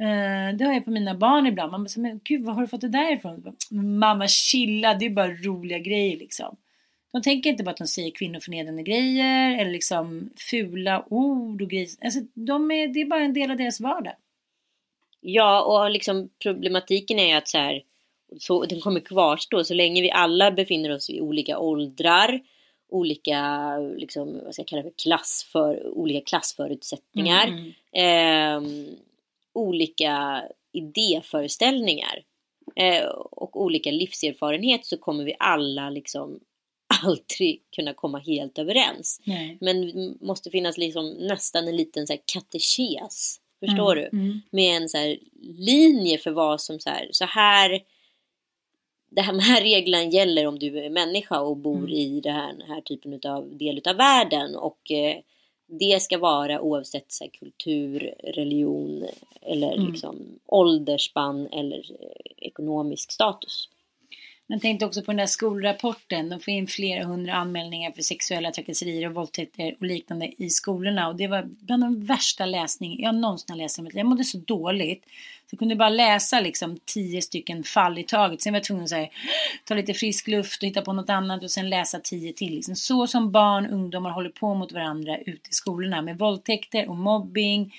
Eh, 0.00 0.56
det 0.56 0.64
har 0.64 0.72
jag 0.72 0.84
på 0.84 0.90
mina 0.90 1.14
barn 1.14 1.46
ibland. 1.46 1.72
Man 1.72 1.88
så, 1.88 2.00
men 2.00 2.20
gud 2.24 2.44
vad 2.44 2.54
har 2.54 2.62
du 2.62 2.68
fått 2.68 2.80
det 2.80 2.88
där 2.88 3.12
ifrån? 3.12 3.40
Bara, 3.40 3.54
Mamma 3.82 4.28
chilla, 4.28 4.94
det 4.94 5.06
är 5.06 5.10
bara 5.10 5.32
roliga 5.32 5.78
grejer 5.78 6.16
liksom. 6.16 6.56
De 7.12 7.22
tänker 7.22 7.50
inte 7.50 7.64
bara 7.64 7.70
att 7.70 7.76
de 7.76 7.86
säger 7.86 8.10
kvinnoförnedrande 8.10 8.82
grejer 8.82 9.58
eller 9.58 9.70
liksom 9.70 10.30
fula 10.50 11.04
ord 11.10 11.62
och 11.62 11.70
grejer. 11.70 11.88
Alltså, 12.04 12.20
de 12.34 12.70
är, 12.70 12.88
det 12.88 13.00
är 13.00 13.04
bara 13.04 13.20
en 13.24 13.34
del 13.34 13.50
av 13.50 13.56
deras 13.56 13.80
vardag. 13.80 14.14
Ja, 15.20 15.62
och 15.62 15.90
liksom 15.90 16.28
problematiken 16.42 17.18
är 17.18 17.26
ju 17.26 17.32
att 17.32 17.48
så 17.48 17.58
här, 17.58 17.82
så, 18.38 18.64
den 18.64 18.80
kommer 18.80 19.00
kvarstå 19.00 19.64
så 19.64 19.74
länge 19.74 20.02
vi 20.02 20.10
alla 20.10 20.50
befinner 20.50 20.90
oss 20.90 21.10
i 21.10 21.20
olika 21.20 21.58
åldrar, 21.58 22.40
olika, 22.88 23.76
liksom, 23.78 24.40
vad 24.44 24.54
ska 24.54 24.60
jag 24.60 24.68
kalla 24.68 24.82
det, 24.82 25.02
klass 25.02 25.48
för, 25.52 25.86
olika 25.88 26.20
klassförutsättningar, 26.20 27.46
Mm, 27.46 27.72
ehm, 27.92 28.86
olika 29.52 30.44
idéföreställningar 30.72 32.22
eh, 32.76 33.04
och 33.30 33.62
olika 33.62 33.90
livserfarenhet 33.90 34.86
så 34.86 34.96
kommer 34.96 35.24
vi 35.24 35.34
alla 35.38 35.90
liksom 35.90 36.40
aldrig 37.04 37.62
kunna 37.76 37.94
komma 37.94 38.18
helt 38.18 38.58
överens. 38.58 39.20
Nej. 39.24 39.58
Men 39.60 39.80
det 39.80 40.14
måste 40.26 40.50
finnas 40.50 40.78
liksom 40.78 41.08
nästan 41.10 41.68
en 41.68 41.76
liten 41.76 42.06
så 42.06 42.12
här 42.12 42.20
katekes. 42.34 43.40
Förstår 43.60 43.96
Mm, 43.98 44.08
du? 44.12 44.18
mm. 44.18 44.40
Med 44.50 44.76
en 44.82 44.88
så 44.88 44.98
här 44.98 45.18
linje 45.42 46.18
för 46.18 46.30
vad 46.30 46.60
som 46.60 46.80
så 46.80 46.90
här, 46.90 47.08
så 47.12 47.24
här 47.24 47.80
här, 49.22 49.32
de 49.32 49.38
här 49.38 49.60
reglerna 49.60 50.04
gäller 50.04 50.46
om 50.46 50.58
du 50.58 50.78
är 50.78 50.90
människa 50.90 51.40
och 51.40 51.56
bor 51.56 51.76
Mm. 51.78 51.90
i 51.90 52.20
det 52.20 52.30
här, 52.30 52.52
den 52.52 52.68
här 52.68 52.80
typen 52.80 53.20
av 53.30 53.56
del 53.56 53.80
av 53.88 53.96
världen. 53.96 54.56
Och 54.56 54.90
eh, 54.90 55.16
det 55.66 56.02
ska 56.02 56.18
vara 56.18 56.60
oavsett 56.60 57.12
så 57.12 57.24
här, 57.24 57.30
kultur, 57.30 58.14
religion 58.22 59.04
eller 59.42 59.72
Mm. 59.72 59.90
liksom 59.92 60.38
åldersspann 60.46 61.46
eller 61.52 61.78
eh, 61.78 62.46
ekonomisk 62.46 63.12
status. 63.12 63.68
Jag 64.46 64.60
tänkte 64.60 64.86
också 64.86 65.02
på 65.02 65.10
den 65.10 65.16
där 65.16 65.26
skolrapporten. 65.26 66.28
De 66.28 66.40
får 66.40 66.54
in 66.54 66.66
flera 66.66 67.04
hundra 67.04 67.34
anmälningar 67.34 67.92
för 67.92 68.02
sexuella 68.02 68.50
trakasserier 68.50 69.08
och 69.08 69.14
våldtäkter 69.14 69.74
och 69.80 69.86
liknande 69.86 70.42
i 70.42 70.50
skolorna. 70.50 71.08
Och 71.08 71.16
det 71.16 71.26
var 71.26 71.42
bland 71.42 71.82
de 71.82 72.04
värsta 72.04 72.46
läsning 72.46 73.02
jag 73.02 73.14
någonsin 73.14 73.46
har 73.50 73.56
läst. 73.56 73.78
Jag 73.92 74.06
mådde 74.06 74.24
så 74.24 74.38
dåligt. 74.38 75.04
Så 75.46 75.48
jag 75.50 75.58
kunde 75.58 75.76
bara 75.76 75.88
läsa 75.88 76.40
liksom 76.40 76.78
tio 76.84 77.22
stycken 77.22 77.64
fall 77.64 77.98
i 77.98 78.02
taget. 78.02 78.42
Sen 78.42 78.52
var 78.52 78.58
jag 78.58 78.64
tvungen 78.64 78.84
att 78.84 78.92
här, 78.92 79.10
ta 79.64 79.74
lite 79.74 79.94
frisk 79.94 80.28
luft 80.28 80.62
och 80.62 80.66
hitta 80.66 80.82
på 80.82 80.92
något 80.92 81.10
annat 81.10 81.42
och 81.42 81.50
sen 81.50 81.70
läsa 81.70 82.00
tio 82.00 82.32
till. 82.32 82.54
Liksom. 82.54 82.76
Så 82.76 83.06
som 83.06 83.32
barn 83.32 83.66
och 83.66 83.72
ungdomar 83.72 84.10
håller 84.10 84.30
på 84.30 84.54
mot 84.54 84.72
varandra 84.72 85.18
ute 85.18 85.50
i 85.50 85.52
skolorna 85.52 86.02
med 86.02 86.18
våldtäkter 86.18 86.88
och 86.88 86.96
mobbing 86.96 87.72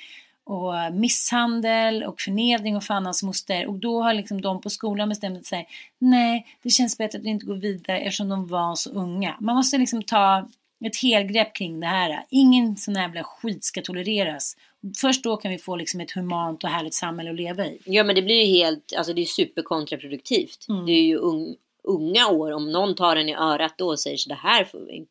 och 0.45 0.73
misshandel 0.93 2.03
och 2.03 2.21
förnedring 2.21 2.75
och 2.75 2.84
fan 2.84 3.05
hans 3.05 3.23
moster. 3.23 3.67
Och 3.67 3.79
då 3.79 4.01
har 4.01 4.13
liksom 4.13 4.41
de 4.41 4.62
på 4.62 4.69
skolan 4.69 5.10
bestämt 5.10 5.45
sig. 5.45 5.67
Nej, 5.99 6.47
det 6.62 6.69
känns 6.69 6.97
bättre 6.97 7.19
att 7.19 7.25
inte 7.25 7.45
går 7.45 7.55
vidare 7.55 7.99
eftersom 7.99 8.29
de 8.29 8.47
var 8.47 8.75
så 8.75 8.89
unga. 8.89 9.38
Man 9.39 9.55
måste 9.55 9.77
liksom 9.77 10.03
ta 10.03 10.47
ett 10.86 11.01
helgrepp 11.01 11.55
kring 11.55 11.79
det 11.79 11.88
här. 11.88 12.25
Ingen 12.29 12.77
sån 12.77 12.95
här 12.95 13.03
jävla 13.03 13.23
skit 13.23 13.63
ska 13.63 13.81
tolereras. 13.81 14.58
Först 15.01 15.23
då 15.23 15.38
kan 15.38 15.51
vi 15.51 15.58
få 15.58 15.75
liksom 15.75 15.99
ett 15.99 16.12
humant 16.12 16.63
och 16.63 16.69
härligt 16.69 16.93
samhälle 16.93 17.29
att 17.29 17.36
leva 17.36 17.65
i. 17.65 17.81
Ja 17.86 18.03
men 18.03 18.15
det 18.15 18.21
blir 18.21 18.45
ju 18.45 18.58
helt, 18.58 18.93
alltså 18.97 19.13
det 19.13 19.21
är 19.21 19.25
superkontraproduktivt. 19.25 20.65
Mm. 20.69 20.86
Det 20.86 20.91
är 20.91 21.03
ju 21.03 21.17
ung, 21.17 21.55
unga 21.84 22.27
år, 22.27 22.51
om 22.51 22.71
någon 22.71 22.95
tar 22.95 23.15
en 23.15 23.29
i 23.29 23.36
örat 23.36 23.73
då 23.77 23.88
och 23.88 23.99
säger 23.99 24.17
så 24.17 24.29
det 24.29 24.36
här, 24.36 24.65
får 24.65 24.79
vi 24.79 25.05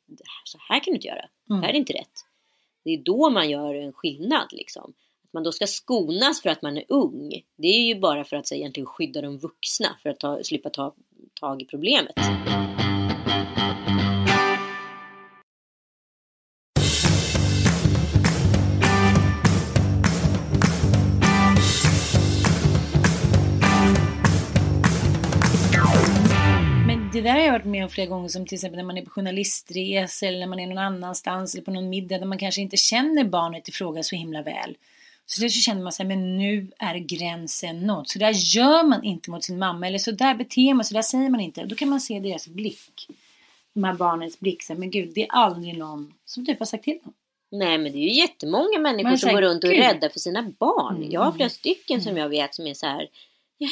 så 0.45 0.59
här 0.69 0.81
kan 0.81 0.93
du 0.93 0.95
inte 0.95 1.09
göra. 1.09 1.25
Mm. 1.51 1.61
Det 1.61 1.67
här 1.67 1.75
är 1.75 1.79
inte 1.79 1.93
rätt. 1.93 2.25
Det 2.85 2.91
är 2.91 2.99
då 2.99 3.31
man 3.31 3.51
gör 3.51 3.75
en 3.75 3.93
skillnad 3.93 4.49
liksom. 4.53 4.93
Man 5.35 5.43
då 5.43 5.53
ska 5.53 5.67
skonas 5.67 6.43
för 6.43 6.51
att 6.51 6.63
man 6.63 6.77
är 6.77 6.85
ung. 6.89 7.43
Det 7.57 7.69
är 7.69 7.87
ju 7.87 8.01
bara 8.01 8.25
för 8.25 8.37
att 8.37 8.47
så, 8.47 8.55
egentligen 8.55 8.87
skydda 8.87 9.21
de 9.21 9.39
vuxna 9.39 9.97
för 10.03 10.11
att 10.11 10.21
ta, 10.21 10.43
slippa 10.43 10.71
ta 10.71 10.95
tag 11.41 11.63
i 11.63 11.65
problemet. 11.65 12.13
Men 26.87 27.11
det 27.13 27.21
där 27.21 27.31
har 27.31 27.41
jag 27.41 27.53
varit 27.53 27.65
med 27.65 27.85
om 27.85 27.91
flera 27.91 28.07
gånger 28.07 28.29
som 28.29 28.47
till 28.47 28.57
exempel 28.57 28.77
när 28.77 28.85
man 28.85 28.99
är 28.99 29.03
på 29.03 29.11
journalistresor 29.11 30.27
eller 30.27 30.39
när 30.39 30.47
man 30.47 30.61
är 30.61 30.67
någon 30.67 30.79
annanstans 30.79 31.55
eller 31.55 31.65
på 31.65 31.71
någon 31.71 31.89
middag 31.89 32.19
där 32.19 32.27
man 32.27 32.39
kanske 32.39 32.61
inte 32.61 32.77
känner 32.77 33.25
barnet 33.25 33.69
i 33.69 33.73
fråga 33.73 34.03
så 34.03 34.17
himla 34.17 34.43
väl. 34.43 34.77
Så 35.27 35.41
det 35.41 35.51
så 35.51 35.61
känner 35.61 35.83
man 35.83 35.93
sig, 35.93 36.07
men 36.07 36.37
nu 36.39 36.67
är 36.79 36.95
gränsen 36.95 37.81
nådd. 37.87 38.09
Så 38.09 38.19
där 38.19 38.33
gör 38.57 38.83
man 38.85 39.05
inte 39.05 39.31
mot 39.31 39.45
sin 39.45 39.59
mamma 39.59 39.87
eller 39.87 39.99
så 39.99 40.11
där 40.11 40.35
beter 40.35 40.75
man, 40.75 40.85
så 40.85 40.95
där 40.95 41.03
säger 41.03 41.31
man 41.31 41.41
inte. 41.41 41.65
Då 41.65 41.75
kan 41.75 41.89
man 41.89 42.01
se 42.01 42.21
deras 42.21 42.49
blick. 42.49 43.09
De 43.75 43.85
här 43.85 43.95
barnens 43.95 44.41
blick, 44.41 44.63
så 44.63 44.73
här, 44.73 44.81
men 44.81 44.91
gud 44.91 45.13
det 45.15 45.23
är 45.23 45.29
aldrig 45.31 45.79
någon 45.79 46.15
som 46.25 46.47
typ 46.47 46.59
har 46.59 46.67
sagt 46.67 46.85
till 46.85 46.99
dem. 47.05 47.13
Nej 47.51 47.79
men 47.79 47.93
det 47.93 47.99
är 47.99 48.03
ju 48.03 48.13
jättemånga 48.13 48.79
människor 48.79 49.09
Man 49.09 49.19
som 49.19 49.27
säger, 49.29 49.35
går 49.35 49.49
runt 49.49 49.65
och 49.65 49.71
är 49.71 49.79
rädda 49.95 50.11
för 50.11 50.19
sina 50.21 50.43
barn. 50.59 50.97
Mm, 50.97 51.11
Jag 51.11 51.21
har 51.21 51.27
mm, 51.27 51.37
flera 51.37 51.49
stycken 51.49 52.03
som 52.03 52.17
jag 52.17 52.29
vet 52.29 52.55
som 52.55 52.67
är 52.67 52.75
så 52.75 52.87
här. 52.87 53.09
Jaha, 53.59 53.71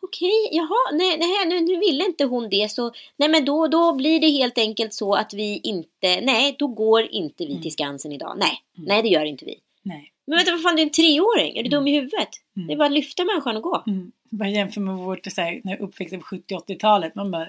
okej, 0.00 0.48
jaha, 0.52 0.92
nej, 0.92 1.18
nej 1.18 1.46
nu, 1.46 1.60
nu 1.60 1.76
ville 1.80 2.04
inte 2.04 2.24
hon 2.24 2.48
det 2.48 2.70
så 2.70 2.92
nej 3.16 3.28
men 3.28 3.44
då, 3.44 3.66
då 3.68 3.92
blir 3.94 4.20
det 4.20 4.28
helt 4.30 4.58
enkelt 4.58 4.94
så 4.94 5.14
att 5.14 5.34
vi 5.34 5.60
inte, 5.62 6.20
nej 6.20 6.56
då 6.58 6.66
går 6.66 7.02
inte 7.02 7.44
vi 7.44 7.50
Mm. 7.50 7.62
till 7.62 7.72
Skansen 7.72 8.12
idag. 8.12 8.36
Nej, 8.38 8.62
nej 8.74 9.02
det 9.02 9.08
gör 9.08 9.24
inte 9.24 9.44
vi. 9.44 9.54
Nej. 9.82 10.09
Men 10.30 10.38
vänta 10.38 10.52
vad 10.52 10.62
fan 10.62 10.76
du 10.76 10.82
är 10.82 10.86
en 10.86 10.92
treåring, 10.92 11.56
är 11.56 11.62
du 11.62 11.68
dum 11.68 11.88
i 11.88 11.94
huvudet? 11.94 12.28
Mm. 12.56 12.66
Det 12.66 12.72
är 12.74 12.76
bara 12.76 12.86
att 12.86 12.92
lyfta 12.92 13.24
människan 13.24 13.56
och 13.56 13.62
gå. 13.62 13.82
Mm. 13.86 14.12
Bara 14.30 14.48
jämför 14.48 14.80
med 14.80 14.94
vårt 14.94 15.32
så 15.32 15.40
här, 15.40 15.60
när 15.64 15.72
jag 15.72 15.80
uppväxte 15.80 16.18
på 16.18 16.24
70-80-talet. 16.24 17.14
Man 17.14 17.30
bara, 17.30 17.48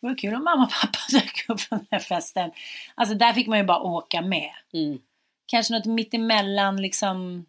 vad 0.00 0.18
kul 0.18 0.34
om 0.34 0.44
mamma 0.44 0.64
och 0.64 0.70
pappa 0.70 0.98
dök 1.12 1.44
upp 1.48 1.68
på 1.68 1.74
den 1.76 1.86
här 1.90 1.98
festen. 1.98 2.50
Alltså 2.94 3.14
där 3.14 3.32
fick 3.32 3.46
man 3.46 3.58
ju 3.58 3.64
bara 3.64 3.82
åka 3.82 4.22
med. 4.22 4.50
Mm. 4.72 4.98
Kanske 5.46 5.74
något 5.74 5.86
mittemellan 5.86 6.82
liksom. 6.82 7.46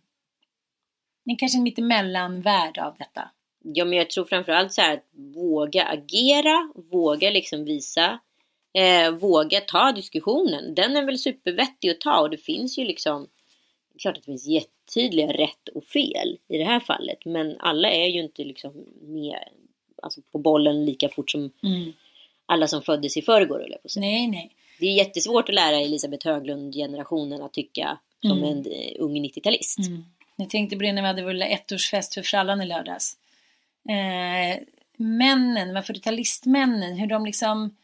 Det 1.25 1.35
kanske 1.35 1.57
en 1.57 1.63
mittemellan 1.63 2.41
värld 2.41 2.77
av 2.77 2.95
detta. 2.97 3.29
Ja 3.63 3.85
men 3.85 3.97
jag 3.97 4.09
tror 4.09 4.25
framförallt 4.25 4.73
så 4.73 4.81
här 4.81 4.93
att 4.93 5.05
våga 5.35 5.83
agera, 5.83 6.71
våga 6.91 7.29
liksom 7.29 7.65
visa, 7.65 8.19
eh, 8.73 9.11
våga 9.11 9.61
ta 9.61 9.91
diskussionen. 9.91 10.75
Den 10.75 10.97
är 10.97 11.05
väl 11.05 11.17
supervettig 11.17 11.89
att 11.89 12.01
ta 12.01 12.19
och 12.19 12.29
det 12.29 12.37
finns 12.37 12.77
ju 12.77 12.85
liksom, 12.85 13.23
det 13.23 13.42
klart 13.99 14.17
att 14.17 14.23
det 14.23 14.31
finns 14.31 14.47
jättetydliga 14.47 15.33
rätt 15.33 15.67
och 15.75 15.83
fel 15.85 16.37
i 16.47 16.57
det 16.57 16.63
här 16.63 16.79
fallet. 16.79 17.25
Men 17.25 17.55
alla 17.59 17.89
är 17.91 18.07
ju 18.07 18.19
inte 18.23 18.43
liksom 18.43 18.85
med 19.01 19.39
alltså 20.01 20.21
på 20.31 20.37
bollen 20.37 20.85
lika 20.85 21.09
fort 21.09 21.31
som 21.31 21.51
alla 22.45 22.67
som 22.67 22.81
föddes 22.81 23.17
i 23.17 23.21
förrgår 23.21 23.61
jag 23.69 23.81
på. 23.83 23.99
Nej, 23.99 24.27
nej. 24.27 24.49
Det 24.79 24.85
är 24.85 24.93
jättesvårt 24.93 25.49
att 25.49 25.55
lära 25.55 25.79
Elisabeth 25.79 26.27
Höglund-generationen 26.27 27.41
att 27.41 27.53
tycka 27.53 27.97
som 28.21 28.37
Mm. 28.37 28.43
en 28.49 28.65
eh, 28.71 28.95
ung 28.99 29.25
90-talist. 29.25 29.79
Mm. 29.87 30.05
Jag 30.35 30.49
tänkte 30.49 30.75
på 30.75 30.81
det 30.83 30.91
när 30.93 31.01
vi 31.01 31.07
hade 31.07 31.23
vår 31.23 31.33
lilla 31.33 31.45
ettårsfest 31.47 32.13
för 32.13 32.21
frallan 32.21 32.61
i 32.61 32.65
lördags. 32.65 33.17
Eh, 33.89 34.63
männen, 34.97 35.73
de 35.73 35.81
40-talistmännen, 35.81 36.93
hur 36.99 37.07
de 37.07 37.25
liksom 37.25 37.75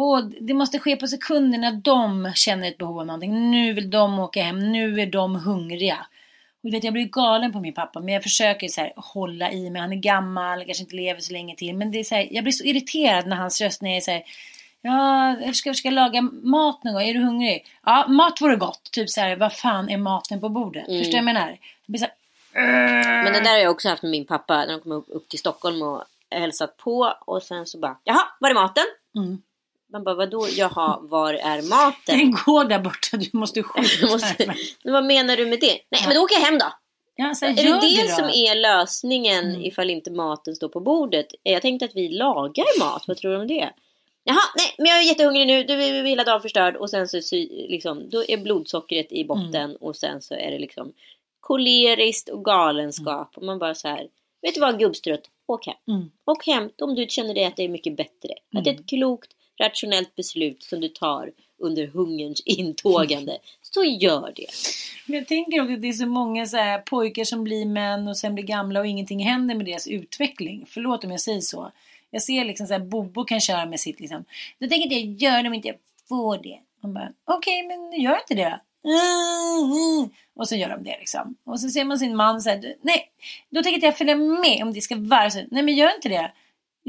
Åh, 0.00 0.20
det 0.40 0.54
måste 0.54 0.78
ske 0.78 0.96
på 0.96 1.06
sekunder 1.06 1.58
när 1.58 1.72
de 1.72 2.32
känner 2.34 2.68
ett 2.68 2.78
behov 2.78 3.00
av 3.00 3.06
någonting. 3.06 3.50
Nu 3.50 3.72
vill 3.72 3.90
de 3.90 4.18
åka 4.18 4.42
hem, 4.42 4.72
nu 4.72 5.00
är 5.00 5.06
de 5.06 5.36
hungriga. 5.36 6.06
Och 6.62 6.74
vet, 6.74 6.84
jag 6.84 6.92
blir 6.92 7.04
galen 7.04 7.52
på 7.52 7.60
min 7.60 7.74
pappa, 7.74 8.00
men 8.00 8.14
jag 8.14 8.22
försöker 8.22 8.68
så 8.68 8.80
här, 8.80 8.92
hålla 8.96 9.52
i 9.52 9.70
mig. 9.70 9.80
Han 9.80 9.92
är 9.92 9.96
gammal, 9.96 10.64
kanske 10.64 10.82
inte 10.82 10.96
lever 10.96 11.20
så 11.20 11.32
länge 11.32 11.56
till. 11.56 11.76
Men 11.76 11.90
det 11.90 11.98
är 11.98 12.04
så 12.04 12.14
här, 12.14 12.28
jag 12.30 12.44
blir 12.44 12.52
så 12.52 12.64
irriterad 12.64 13.26
när 13.26 13.36
hans 13.36 13.60
röst 13.60 13.82
när 13.82 13.90
jag 13.90 13.96
är 13.96 14.00
så 14.00 14.10
här, 14.10 14.22
Ja, 14.80 15.36
jag 15.40 15.56
ska 15.56 15.70
försöka 15.70 15.90
laga 15.90 16.22
mat 16.42 16.84
någon 16.84 16.94
gång. 16.94 17.02
Är 17.02 17.14
du 17.14 17.20
hungrig? 17.20 17.66
Ja, 17.84 18.06
mat 18.08 18.40
vore 18.40 18.56
gott. 18.56 18.88
Typ 18.92 19.10
så 19.10 19.20
här, 19.20 19.36
vad 19.36 19.52
fan 19.52 19.88
är 19.88 19.96
maten 19.96 20.40
på 20.40 20.48
bordet? 20.48 20.88
Mm. 20.88 20.98
Förstår 20.98 21.18
du 21.18 21.24
vad 21.24 21.28
jag 21.28 21.34
menar? 21.34 21.48
Jag 21.48 21.58
blir 21.86 21.98
så 21.98 22.06
här, 22.52 23.24
Men 23.24 23.32
det 23.32 23.40
där 23.40 23.50
har 23.50 23.58
jag 23.58 23.70
också 23.70 23.88
haft 23.88 24.02
med 24.02 24.10
min 24.10 24.26
pappa 24.26 24.64
när 24.64 24.72
han 24.72 24.80
kom 24.80 24.92
upp, 24.92 25.06
upp 25.08 25.28
till 25.28 25.38
Stockholm 25.38 25.82
och 25.82 26.04
hälsat 26.30 26.76
på 26.76 27.14
och 27.20 27.42
sen 27.42 27.66
så 27.66 27.78
bara 27.78 27.96
Jaha, 28.04 28.22
var 28.40 28.50
är 28.50 28.54
maten? 28.54 28.84
Mm. 29.16 29.42
Man 29.92 30.04
bara 30.04 30.14
vadå? 30.14 30.46
Jaha, 30.56 30.98
var 31.02 31.34
är 31.34 31.62
maten? 31.62 32.18
Den 32.18 32.30
går 32.30 32.64
där 32.64 32.78
borta, 32.78 33.16
du 33.16 33.38
måste 33.38 33.62
skjuta. 33.62 34.06
Måste, 34.06 34.54
men 34.84 34.92
vad 34.92 35.04
menar 35.04 35.36
du 35.36 35.46
med 35.46 35.60
det? 35.60 35.78
Nej 35.90 36.02
men 36.06 36.14
då 36.14 36.20
åker 36.22 36.34
jag 36.34 36.42
hem 36.42 36.58
då! 36.58 36.66
Ja, 37.20 37.34
så 37.34 37.44
är 37.46 37.52
det 37.52 37.62
det 37.62 38.02
då. 38.02 38.14
som 38.14 38.24
är 38.24 38.54
lösningen 38.54 39.44
Mm. 39.48 39.60
ifall 39.64 39.90
inte 39.90 40.10
maten 40.10 40.54
står 40.56 40.68
på 40.68 40.80
bordet? 40.80 41.26
Jag 41.42 41.62
tänkte 41.62 41.84
att 41.84 41.94
vi 41.96 42.08
lagar 42.08 42.78
mat, 42.80 43.04
vad 43.06 43.16
tror 43.16 43.30
du 43.32 43.38
om 43.40 43.46
det? 43.46 43.70
Jaha, 44.24 44.40
nej 44.56 44.74
men 44.78 44.86
jag 44.86 44.98
är 44.98 45.02
jättehungrig 45.02 45.46
nu, 45.46 45.64
du 45.64 45.72
är 45.82 46.04
hela 46.04 46.24
dagen 46.24 46.40
förstörd 46.42 46.76
och 46.76 46.90
sen 46.90 47.08
så 47.08 47.16
liksom, 47.68 48.08
då 48.10 48.24
är 48.28 48.36
blodsockret 48.36 49.12
i 49.12 49.24
botten 49.24 49.54
Mm. 49.64 49.76
och 49.80 49.96
sen 49.96 50.22
så 50.22 50.34
är 50.34 50.50
det 50.50 50.58
liksom 50.58 50.92
koleriskt 51.40 52.28
och 52.28 52.44
galenskap 52.44 53.30
och 53.36 53.42
man 53.42 53.58
bara 53.58 53.74
så 53.74 53.88
här, 53.88 54.08
vet 54.42 54.54
du 54.54 54.60
vad 54.60 54.78
gubbstrött, 54.78 55.22
åk 55.46 55.66
hem. 55.66 55.76
Mm. 55.88 56.10
Åk 56.26 56.46
hem 56.46 56.70
om 56.82 56.94
du 56.94 57.06
känner 57.08 57.34
det 57.34 57.44
att 57.44 57.56
det 57.56 57.64
är 57.64 57.68
mycket 57.68 57.96
bättre. 57.96 58.34
Att 58.56 58.64
det 58.64 58.70
är 58.70 58.72
Mm. 58.74 58.80
ett 58.82 58.88
klokt, 58.88 59.30
rationellt 59.58 60.16
beslut 60.16 60.62
som 60.62 60.80
du 60.80 60.88
tar 60.88 61.30
under 61.58 61.86
hungerns 61.86 62.40
intågande. 62.44 63.38
Så 63.62 63.84
gör 63.84 64.32
det. 64.36 64.46
Men 65.06 65.18
jag 65.18 65.28
tänker 65.28 65.62
också 65.62 65.74
att 65.74 65.82
det 65.82 65.88
är 65.88 65.92
så 65.92 66.06
många 66.06 66.46
så 66.46 66.56
här, 66.56 66.78
pojkar 66.78 67.24
som 67.24 67.44
blir 67.44 67.66
män 67.66 68.08
och 68.08 68.16
sen 68.16 68.34
blir 68.34 68.44
gamla 68.44 68.80
och 68.80 68.86
ingenting 68.86 69.24
händer 69.24 69.54
med 69.54 69.66
deras 69.66 69.86
utveckling. 69.86 70.64
Förlåt 70.68 71.04
om 71.04 71.10
jag 71.10 71.20
säger 71.20 71.40
så. 71.40 71.72
Jag 72.10 72.22
ser 72.22 72.44
liksom 72.44 72.66
så 72.66 72.72
här, 72.72 72.80
Bobo 72.80 73.24
kan 73.24 73.40
köra 73.40 73.66
med 73.66 73.80
sitt 73.80 74.00
liksom. 74.00 74.24
Då 74.58 74.68
tänker 74.68 74.76
jag 74.76 75.00
inte 75.00 75.24
jag 75.24 75.32
gör 75.32 75.42
det 75.42 75.48
om 75.48 75.54
inte 75.54 75.68
jag 75.68 75.76
får 76.08 76.38
det. 76.38 76.58
Man 76.80 76.94
bara, 76.94 77.12
okej 77.24 77.62
men 77.62 78.00
gör 78.00 78.20
inte 78.20 78.34
det. 78.34 78.60
Mm, 78.84 79.72
mm. 79.72 80.10
Och 80.36 80.48
så 80.48 80.56
gör 80.56 80.68
de 80.68 80.84
det 80.84 80.96
liksom. 80.98 81.36
Och 81.44 81.60
så 81.60 81.68
ser 81.68 81.84
man 81.84 81.98
sin 81.98 82.16
man 82.16 82.40
säga 82.40 82.74
nej, 82.82 83.10
då 83.50 83.62
tänker 83.62 83.74
inte 83.74 83.86
jag 83.86 83.98
följa 83.98 84.16
med 84.16 84.62
om 84.62 84.72
det 84.72 84.80
ska 84.80 84.96
vara 84.96 85.30
så. 85.30 85.42
Nej 85.50 85.62
men 85.62 85.76
gör 85.76 85.94
inte 85.94 86.08
det. 86.08 86.32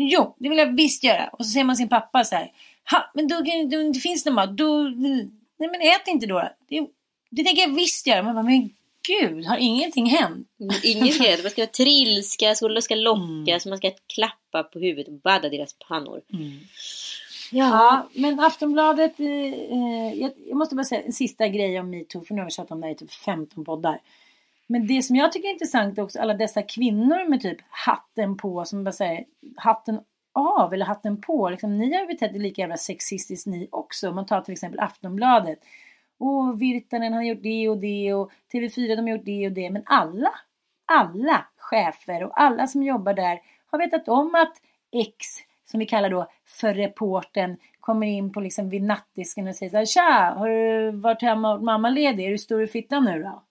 Jo, 0.01 0.35
det 0.37 0.49
vill 0.49 0.57
jag 0.57 0.75
visst 0.75 1.03
göra. 1.03 1.27
Och 1.27 1.45
så 1.45 1.51
ser 1.51 1.63
man 1.63 1.75
sin 1.75 1.89
pappa 1.89 2.23
så 2.23 2.35
här, 2.35 2.51
ha, 2.91 3.11
men 3.13 3.27
då 3.27 3.35
då, 3.71 3.91
det 3.91 3.99
finns 3.99 4.23
det 4.23 4.31
mat, 4.31 4.57
då, 4.57 4.83
nej 4.83 5.29
men 5.57 5.81
ät 5.81 6.07
inte 6.07 6.25
då. 6.25 6.49
Det, 6.69 6.87
det 7.29 7.43
tänker 7.43 7.61
jag 7.61 7.75
visst 7.75 8.07
göra. 8.07 8.23
Man 8.23 8.35
bara, 8.35 8.43
men 8.43 8.69
gud, 9.07 9.45
har 9.45 9.57
ingenting 9.57 10.05
hänt? 10.05 10.47
Ingen 10.83 11.11
ska 11.11 11.23
det. 11.23 11.43
Man 11.43 11.51
ska 11.51 11.67
trilskas 11.77 12.61
och 12.61 12.69
det 12.69 12.81
ska 12.81 12.95
lockas. 12.95 13.65
Man 13.65 13.77
ska 13.77 13.91
klappa 14.15 14.63
på 14.63 14.79
huvudet 14.79 15.07
och 15.07 15.13
badda 15.13 15.49
deras 15.49 15.75
pannor. 15.87 16.21
Ja, 17.51 18.09
men 18.13 18.39
Aftonbladet, 18.39 19.19
eh, 19.19 19.27
eh, 19.27 20.13
jag, 20.13 20.31
jag 20.47 20.57
måste 20.57 20.75
bara 20.75 20.83
säga 20.83 21.01
en 21.01 21.13
sista 21.13 21.47
grej 21.47 21.79
om 21.79 21.89
metoo, 21.89 22.25
för 22.25 22.33
nu 22.33 22.41
har 22.41 22.45
vi 22.45 22.51
tjatat 22.51 22.71
om 22.71 22.81
det 22.81 22.87
här 22.87 22.93
i 22.93 22.97
typ 22.97 23.11
15 23.11 23.65
poddar. 23.65 23.99
Men 24.71 24.87
det 24.87 25.01
som 25.01 25.15
jag 25.15 25.31
tycker 25.31 25.47
är 25.47 25.53
intressant 25.53 25.97
är 25.97 26.01
också 26.01 26.19
alla 26.19 26.33
dessa 26.33 26.61
kvinnor 26.61 27.29
med 27.29 27.41
typ 27.41 27.57
hatten 27.69 28.37
på 28.37 28.65
som 28.65 28.83
bara 28.83 28.91
säger 28.91 29.25
hatten 29.57 29.99
av 30.33 30.73
eller 30.73 30.85
hatten 30.85 31.21
på. 31.21 31.49
Liksom, 31.49 31.77
ni 31.77 31.93
har 31.93 32.01
ju 32.01 32.07
betett 32.07 32.35
er 32.35 32.39
lika 32.39 32.61
jävla 32.61 32.77
sexistiskt 32.77 33.47
ni 33.47 33.67
också. 33.71 34.09
Om 34.09 34.15
man 34.15 34.25
tar 34.25 34.41
till 34.41 34.51
exempel 34.51 34.79
Aftonbladet. 34.79 35.59
Och 36.17 36.61
Virtanen 36.61 37.13
har 37.13 37.23
gjort 37.23 37.43
det 37.43 37.69
och 37.69 37.77
det 37.77 38.13
och 38.13 38.31
TV4 38.53 38.95
de 38.95 39.01
har 39.01 39.09
gjort 39.09 39.25
det 39.25 39.47
och 39.47 39.53
det. 39.53 39.69
Men 39.69 39.83
alla, 39.85 40.31
alla 40.85 41.45
chefer 41.57 42.23
och 42.23 42.41
alla 42.41 42.67
som 42.67 42.83
jobbar 42.83 43.13
där 43.13 43.41
har 43.71 43.79
vetat 43.79 44.07
om 44.07 44.35
att 44.35 44.53
X, 44.91 45.25
som 45.65 45.79
vi 45.79 45.85
kallar 45.85 46.09
då 46.09 46.27
för 46.45 46.73
reporten 46.73 47.57
kommer 47.79 48.07
in 48.07 48.31
på 48.31 48.41
liksom 48.41 48.69
vid 48.69 48.83
nattdisken 48.83 49.47
och 49.47 49.55
säger 49.55 49.69
så 49.69 49.77
här, 49.77 49.85
Tja, 49.85 50.33
har 50.37 50.49
du 50.49 50.91
varit 50.91 51.21
hemma 51.21 51.53
och 51.53 51.63
mamma 51.63 51.89
ledig? 51.89 52.25
Är 52.25 52.29
du 52.29 52.37
stor 52.37 52.63
i 52.63 52.67
fittan 52.67 53.05
nu 53.05 53.23
då? 53.23 53.43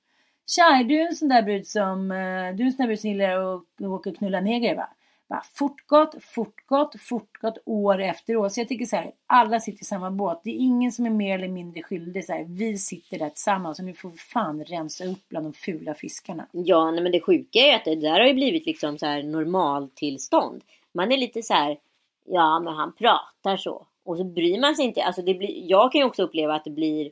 Tja, 0.51 0.63
är 0.81 0.85
du 0.85 1.01
en 1.01 1.15
sån 1.15 1.29
där 1.29 1.43
brud 1.43 1.67
som, 1.67 2.11
eh, 2.11 2.55
du 2.57 2.63
är 2.63 2.67
en 2.67 2.73
sån 2.73 2.79
där 2.79 2.87
brud 2.87 3.01
som 3.01 3.11
gillar 3.11 3.55
att 3.55 3.81
åka 3.81 4.11
och 4.11 4.17
knulla 4.17 4.41
neger 4.41 4.77
va? 4.77 4.89
Bara 5.29 5.43
fortgått, 5.55 6.15
fortgått, 6.21 7.01
fortgått 7.01 7.59
år 7.65 8.01
efter 8.01 8.37
år. 8.37 8.49
Så 8.49 8.61
jag 8.61 8.69
tycker 8.69 8.85
så 8.85 8.97
här, 8.97 9.13
alla 9.27 9.61
sitter 9.61 9.83
i 9.83 9.85
samma 9.85 10.11
båt. 10.11 10.41
Det 10.45 10.51
är 10.51 10.55
ingen 10.55 10.93
som 10.93 11.07
är 11.07 11.11
mer 11.11 11.39
eller 11.39 11.49
mindre 11.49 11.83
skyldig. 11.83 12.25
Så 12.25 12.33
här, 12.33 12.45
vi 12.45 12.79
sitter 12.79 13.19
där 13.19 13.31
tillsammans 13.31 13.79
och 13.79 13.85
nu 13.85 13.95
får 13.95 14.11
vi 14.11 14.17
fan 14.17 14.65
rensa 14.65 15.05
upp 15.05 15.29
bland 15.29 15.47
de 15.47 15.53
fula 15.53 15.95
fiskarna. 15.95 16.47
Ja, 16.53 16.91
nej, 16.91 17.03
men 17.03 17.13
det 17.13 17.21
sjuka 17.21 17.59
är 17.59 17.67
ju 17.67 17.73
att 17.73 17.85
det 17.85 17.95
där 17.95 18.21
har 18.21 18.27
ju 18.27 18.35
blivit 18.35 18.67
liksom 18.67 18.99
så 18.99 19.07
här 19.07 19.23
normaltillstånd. 19.23 20.65
Man 20.93 21.13
är 21.13 21.17
lite 21.17 21.43
så 21.43 21.55
här, 21.55 21.79
ja 22.25 22.61
men 22.61 22.75
han 22.75 22.93
pratar 22.93 23.57
så. 23.57 23.87
Och 24.05 24.17
så 24.17 24.25
bryr 24.25 24.61
man 24.61 24.75
sig 24.77 24.85
inte. 24.85 25.03
Alltså 25.03 25.23
det 25.23 25.35
blir, 25.35 25.71
jag 25.71 25.93
kan 25.93 25.99
ju 25.99 26.05
också 26.05 26.23
uppleva 26.23 26.55
att 26.55 26.65
det 26.65 26.71
blir, 26.71 27.11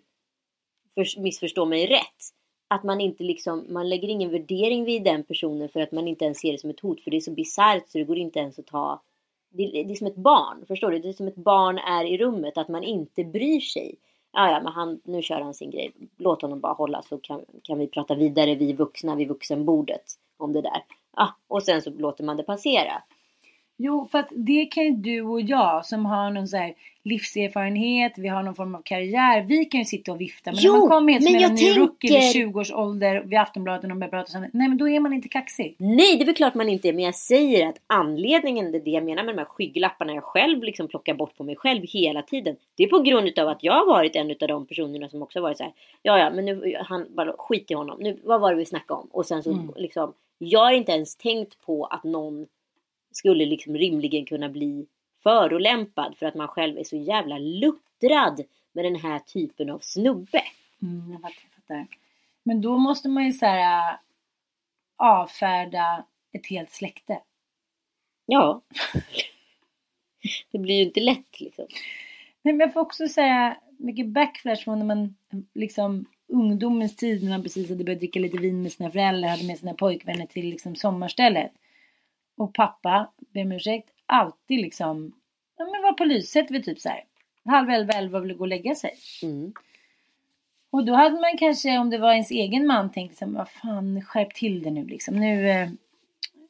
för, 0.95 1.21
missförstå 1.21 1.65
mig 1.65 1.87
rätt, 1.87 2.36
att 2.69 2.85
man 2.85 3.01
inte 3.01 3.25
liksom, 3.25 3.67
man 3.69 3.89
lägger 3.89 4.09
ingen 4.09 4.31
värdering 4.31 4.85
vid 4.85 5.05
den 5.05 5.25
personen 5.25 5.69
för 5.69 5.81
att 5.81 5.93
man 5.93 6.09
inte 6.09 6.25
ens 6.25 6.39
ser 6.39 6.53
det 6.53 6.59
som 6.59 6.71
ett 6.71 6.81
hot. 6.81 7.01
För 7.01 7.11
det 7.11 7.17
är 7.17 7.21
så 7.21 7.31
bisarrt 7.31 7.89
så 7.89 7.99
det 7.99 8.05
går 8.05 8.19
inte 8.19 8.39
ens 8.39 8.59
att 8.59 8.67
ta, 8.67 9.03
det, 9.51 9.67
det, 9.67 9.93
är 9.93 9.95
som 9.95 10.07
ett 10.07 10.17
barn, 10.17 10.65
förstår 10.69 10.91
du? 10.91 10.99
Det 10.99 11.09
är 11.09 11.13
som 11.13 11.29
ett 11.29 11.37
barn 11.37 11.79
är 11.79 12.05
i 12.05 12.19
rummet, 12.19 12.59
att 12.59 12.69
man 12.69 12.85
inte 12.85 13.25
bryr 13.25 13.61
sig. 13.61 13.95
Ja, 14.33 14.51
ja, 14.51 14.61
men 14.63 14.73
han, 14.73 15.01
nu 15.05 15.23
kör 15.23 15.41
han 15.41 15.55
sin 15.55 15.71
grej. 15.71 15.93
Låt 16.17 16.43
honom 16.43 16.61
bara 16.61 16.73
hålla 16.73 17.03
så 17.03 17.19
kan, 17.19 17.45
kan 17.63 17.79
vi 17.79 17.87
prata 17.87 18.15
vidare, 18.15 18.55
vi 18.55 18.73
vuxna 18.73 19.15
vid 19.15 19.29
vuxenbordet 19.29 20.05
om 20.37 20.53
det 20.53 20.63
där. 20.63 20.85
Ja, 21.17 21.37
och 21.49 21.63
sen 21.63 21.83
så 21.83 21.91
låter 21.91 22.25
man 22.25 22.37
det 22.37 22.43
passera. 22.43 23.03
Jo, 23.79 24.09
för 24.11 24.19
att 24.19 24.29
det 24.31 24.65
kan 24.67 24.85
ju 24.85 24.91
du 24.91 25.23
och 25.23 25.41
jag 25.41 25.87
som 25.87 26.07
har 26.07 26.31
någon 26.31 26.49
så 26.49 26.57
här 26.57 26.75
livserfarenhet, 27.05 28.13
vi 28.17 28.29
har 28.29 28.43
någon 28.43 28.55
form 28.55 28.75
av 28.75 28.83
karriär. 28.83 29.43
Vi 29.43 29.65
kan 29.65 29.81
ju 29.81 29.85
sitta 29.85 30.13
och 30.13 30.21
vifta. 30.21 30.51
Men 30.53 30.61
Jo, 30.63 30.73
när 30.73 30.79
man 30.81 30.89
kommer 30.89 31.13
hit 31.13 31.23
som 31.25 31.35
en 31.35 31.55
ny 31.55 31.77
rookie 31.81 32.11
vid 32.11 32.21
tänker- 32.21 32.33
20 32.33 32.61
års 32.61 32.73
ålder 32.73 33.23
vid 33.27 33.39
Aftonbladet 33.39 33.91
och 33.91 33.97
börjar 33.97 34.11
prata 34.11 34.27
så 34.31 34.39
här, 34.39 34.51
Nej, 34.53 34.69
men 34.69 34.79
då 34.79 34.89
är 34.89 35.01
man 35.01 35.13
inte 35.13 35.29
kaxig. 35.29 35.75
Nej, 35.79 36.17
det 36.17 36.23
är 36.23 36.27
väl 36.27 36.35
klart 36.35 36.55
man 36.55 36.69
inte 36.69 36.89
är. 36.89 36.93
Men 36.93 37.05
jag 37.05 37.15
säger 37.15 37.69
att 37.69 37.77
anledningen, 37.87 38.73
det 38.73 38.79
det 38.79 38.91
jag 38.91 39.05
menar 39.05 39.23
med 39.25 39.35
de 39.35 39.39
här 39.39 39.45
skygglapparna 39.47 40.15
jag 40.15 40.25
själv 40.25 40.63
liksom 40.63 40.89
plockar 40.89 41.15
bort 41.15 41.37
på 41.37 41.45
mig 41.45 41.57
själv 41.57 41.83
hela 41.89 42.23
tiden. 42.23 42.57
Det 42.77 42.83
är 42.85 42.89
på 42.89 42.99
grund 42.99 43.39
av 43.39 43.49
att 43.49 43.63
jag 43.65 43.73
har 43.73 43.87
varit 43.87 44.17
en 44.17 44.31
av 44.31 44.49
de 44.49 44.67
personerna 44.67 45.09
som 45.09 45.23
också 45.23 45.41
varit 45.41 45.57
så 45.59 45.65
här. 45.65 45.73
Ja, 46.03 46.19
ja, 46.19 46.31
men 46.31 46.45
nu, 46.45 46.77
han, 46.81 47.07
bara 47.17 47.33
skit 47.39 47.71
i 47.71 47.75
honom. 47.75 47.99
Nu, 48.01 48.21
vad 48.25 48.41
var 48.41 48.51
det 48.51 48.57
vi 48.57 48.67
snackade 48.67 49.01
om? 49.01 49.09
Och 49.13 49.27
sen 49.27 49.43
så 49.43 49.51
Mm. 49.53 49.71
liksom, 49.77 50.13
jag 50.39 50.61
har 50.61 50.73
inte 50.73 50.93
ens 50.93 51.17
tänkt 51.17 51.61
på 51.67 51.85
att 51.85 52.05
någon 52.05 52.47
skulle 53.17 53.47
liksom 53.47 53.77
rimligen 53.77 54.27
kunna 54.27 54.49
bli 54.49 54.87
förolämpad 55.23 56.17
för 56.19 56.27
att 56.27 56.35
man 56.35 56.49
själv 56.49 56.79
är 56.79 56.85
så 56.85 56.97
jävla 56.97 57.39
luttrad 57.39 58.41
med 58.73 58.85
den 58.85 58.97
här 58.97 59.19
typen 59.19 59.71
av 59.71 59.79
snubbe. 59.79 60.43
Mm, 60.83 61.13
jag 61.13 61.21
fattar, 61.21 61.43
jag 61.45 61.63
fattar. 61.63 61.87
Men 62.43 62.61
då 62.61 62.79
måste 62.79 63.09
man 63.09 63.25
ju 63.25 63.33
så 63.33 63.47
här 63.47 63.93
äh, 63.93 63.99
avfärda 64.97 66.05
ett 66.33 66.47
helt 66.47 66.71
släkte. 66.71 67.21
Ja. 68.27 68.63
Det 70.51 70.59
blir 70.59 70.75
ju 70.75 70.83
inte 70.83 71.01
lätt 71.01 71.41
liksom. 71.41 71.67
Nej, 72.43 72.55
men 72.55 72.61
jag 72.61 72.73
får 72.73 72.81
också 72.81 73.09
säga 73.09 73.57
mycket 73.79 74.07
backflash 74.07 74.65
från 74.65 74.79
när 74.79 74.87
man 74.87 75.17
liksom 75.55 76.07
ungdomens 76.29 76.97
tid 76.97 77.23
när 77.23 77.31
man 77.31 77.43
precis 77.43 77.69
hade 77.69 77.85
börjat 77.85 78.01
dricka 78.01 78.21
lite 78.21 78.39
vin 78.39 78.63
med 78.63 78.73
sina 78.73 78.91
föräldrar, 78.91 79.29
hade 79.29 79.47
med 79.47 79.59
sina 79.59 79.75
pojkvänner 79.75 80.27
till 80.27 80.47
liksom 80.51 80.77
sommarstället. 80.77 81.53
Och 82.37 82.55
pappa, 82.55 83.11
ber 83.19 83.43
om 83.43 83.53
ursäkt, 83.53 83.91
alltid 84.07 84.61
liksom, 84.61 85.13
ja 85.59 85.65
men 85.65 85.83
var 85.83 85.93
på 85.93 86.05
Lyset 86.05 86.51
vid 86.51 86.65
typ 86.65 86.81
så 86.81 86.89
här 86.89 87.05
halv 87.47 87.71
elva, 87.71 87.93
elva 87.93 88.21
ville 88.21 88.35
gå 88.35 88.41
och 88.41 88.49
lägga 88.49 88.75
sig. 88.75 88.95
Mm. 89.23 89.53
Och 90.71 90.85
då 90.85 90.95
hade 90.95 91.21
man 91.21 91.39
kanske, 91.39 91.79
om 91.79 91.91
det 91.91 91.99
var 91.99 92.13
ens 92.13 92.31
egen 92.31 92.67
man, 92.67 92.93
tänkt 92.93 93.11
liksom, 93.11 93.35
vad 93.35 93.49
fan, 93.49 94.03
skärp 94.03 94.35
till 94.35 94.63
det 94.63 94.71
nu 94.71 94.85
liksom. 94.85 95.15
Nu, 95.15 95.51
eh, 95.51 95.69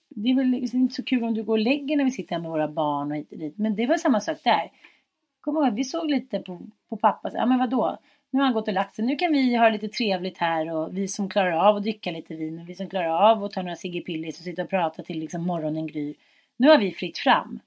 det 0.08 0.30
är 0.30 0.34
väl 0.34 0.46
liksom 0.46 0.80
inte 0.80 0.94
så 0.94 1.02
kul 1.02 1.24
om 1.24 1.34
du 1.34 1.42
går 1.42 1.52
och 1.52 1.58
lägger 1.58 1.96
när 1.96 2.04
vi 2.04 2.10
sitter 2.10 2.34
här 2.34 2.42
med 2.42 2.50
våra 2.50 2.68
barn 2.68 3.10
och 3.10 3.16
hit 3.16 3.32
och 3.32 3.38
dit. 3.38 3.58
Men 3.58 3.76
det 3.76 3.86
var 3.86 3.96
samma 3.96 4.20
sak 4.20 4.38
där. 4.44 4.72
Kom 5.40 5.56
ihåg, 5.56 5.74
vi 5.74 5.84
såg 5.84 6.10
lite 6.10 6.38
på, 6.38 6.60
på 6.88 6.96
pappa, 6.96 7.30
ja 7.34 7.46
men 7.46 7.58
vadå? 7.58 7.98
Nu 8.30 8.38
har 8.38 8.44
han 8.44 8.54
gått 8.54 8.68
och 8.68 8.74
lagt 8.74 8.94
sig, 8.94 9.04
nu 9.04 9.16
kan 9.16 9.32
vi 9.32 9.56
ha 9.56 9.68
lite 9.68 9.88
trevligt 9.88 10.38
här 10.38 10.74
och 10.74 10.96
vi 10.96 11.08
som 11.08 11.28
klarar 11.28 11.52
av 11.52 11.76
att 11.76 11.82
dricka 11.82 12.10
lite 12.10 12.34
vin 12.34 12.58
och 12.58 12.68
vi 12.68 12.74
som 12.74 12.88
klarar 12.88 13.30
av 13.30 13.44
att 13.44 13.52
ta 13.52 13.62
några 13.62 13.76
Sigge 13.76 14.00
Pillis 14.00 14.38
och 14.38 14.44
sitta 14.44 14.62
och 14.62 14.70
prata 14.70 15.02
till 15.02 15.18
liksom 15.18 15.46
morgonen 15.46 15.86
gryr. 15.86 16.14
Nu 16.56 16.68
har 16.68 16.78
vi 16.78 16.92
fritt 16.92 17.18
fram. 17.18 17.60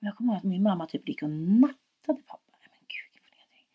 Och 0.00 0.06
jag 0.06 0.16
kommer 0.16 0.32
ihåg 0.32 0.38
att 0.38 0.44
min 0.44 0.62
mamma 0.62 0.86
typ 0.86 1.08
gick 1.08 1.22
och 1.22 1.30
nattade 1.30 2.22
pappa. 2.26 2.40
Men 2.70 2.80
gud, 2.88 3.12
vilken 3.12 3.30
förnedring. 3.30 3.66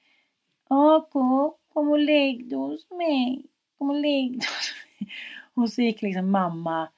Ako, 0.68 1.58
kom 1.74 1.90
och 1.90 2.00
lägg 2.00 2.50
dig 2.50 2.58
hos 2.58 2.90
mig. 2.90 3.46
Kom 3.78 3.90
och 3.90 3.96
lägg 3.96 4.32
dig 4.32 4.48
hos 4.48 4.74
mig. 5.00 5.10
Och 5.54 5.70
så 5.70 5.82
gick 5.82 6.02
liksom 6.02 6.32
mamma 6.32 6.90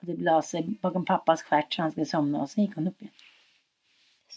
och 0.00 0.06
det 0.06 0.16
la 0.16 0.42
sig 0.42 0.62
bakom 0.80 1.04
pappas 1.04 1.42
stjärt 1.42 1.72
så 1.72 1.82
han 1.82 1.90
skulle 1.90 2.06
somna 2.06 2.42
och 2.42 2.50
sen 2.50 2.64
gick 2.64 2.74
hon 2.74 2.88
upp 2.88 3.02
igen. 3.02 3.12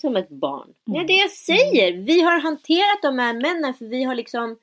Som 0.01 0.15
ett 0.15 0.29
barn. 0.29 0.73
Det 0.86 0.91
är 0.91 0.95
Mm. 0.95 1.07
det 1.07 1.13
jag 1.13 1.31
säger. 1.31 1.93
Vi 1.93 2.21
har 2.21 2.39
hanterat 2.39 3.01
de 3.01 3.19
här 3.19 3.33
männen 3.33 3.73
för 3.73 3.86
vi 3.86 4.03
har 4.03 4.15
liksom 4.15 4.57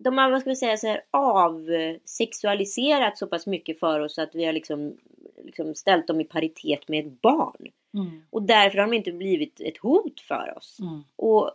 de 0.00 0.18
har, 0.18 0.30
vad 0.30 0.40
ska 0.40 0.50
vi 0.50 0.56
säga, 0.56 0.76
så 0.76 0.86
här, 0.86 1.00
avsexualiserat 1.10 3.18
så 3.18 3.26
pass 3.26 3.46
mycket 3.46 3.80
för 3.80 4.00
oss 4.00 4.18
att 4.18 4.34
vi 4.34 4.44
har 4.44 4.52
liksom, 4.52 4.96
liksom 5.44 5.74
ställt 5.74 6.06
dem 6.06 6.20
i 6.20 6.24
paritet 6.24 6.88
med 6.88 7.06
ett 7.06 7.20
barn. 7.20 7.66
Mm. 7.94 8.22
Och 8.30 8.42
därför 8.42 8.78
har 8.78 8.86
de 8.86 8.92
inte 8.96 9.12
blivit 9.12 9.60
ett 9.60 9.78
hot 9.78 10.20
för 10.20 10.54
oss. 10.56 10.78
Mm. 10.80 11.04
Och 11.16 11.50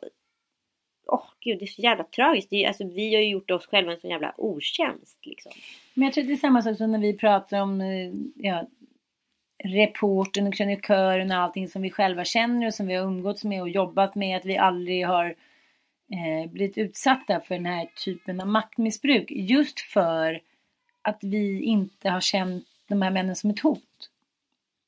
åh 1.05 1.23
gud, 1.39 1.59
det 1.59 1.65
är 1.65 1.67
så 1.67 1.81
jävla 1.81 2.03
tragiskt. 2.03 2.49
Det 2.49 2.63
är, 2.63 2.67
alltså, 2.67 2.83
vi 2.83 3.15
har 3.15 3.21
ju 3.21 3.29
gjort 3.29 3.51
oss 3.51 3.65
själva 3.65 3.93
en 3.93 3.99
sån 3.99 4.09
jävla 4.09 4.33
otjänst. 4.37 5.25
Liksom. 5.25 5.51
Men 5.93 6.05
jag 6.05 6.13
tror 6.13 6.23
det 6.23 6.33
är 6.33 6.37
samma 6.37 6.61
sak 6.61 6.77
som 6.77 6.91
när 6.91 6.99
vi 6.99 7.17
pratar 7.17 7.61
om 7.61 7.81
eh, 7.81 8.11
ja, 8.35 8.67
reporten 9.63 10.47
och 10.47 10.53
krönikören 10.53 11.31
och 11.31 11.37
allting 11.37 11.67
som 11.67 11.81
vi 11.81 11.91
själva 11.91 12.25
känner 12.25 12.67
och 12.67 12.73
som 12.73 12.87
vi 12.87 12.95
har 12.95 13.05
umgåtts 13.05 13.43
med 13.43 13.61
och 13.61 13.69
jobbat 13.69 14.15
med. 14.15 14.37
Att 14.37 14.45
vi 14.45 14.57
aldrig 14.57 15.07
har 15.07 15.35
eh, 16.11 16.51
blivit 16.51 16.77
utsatta 16.77 17.39
för 17.39 17.55
den 17.55 17.65
här 17.65 17.89
typen 18.05 18.41
av 18.41 18.47
maktmissbruk. 18.47 19.31
Just 19.31 19.79
för 19.79 20.41
att 21.01 21.19
vi 21.21 21.61
inte 21.61 22.09
har 22.09 22.21
känt 22.21 22.67
de 22.87 23.01
här 23.01 23.11
männen 23.11 23.35
som 23.35 23.49
ett 23.49 23.59
hot. 23.59 24.09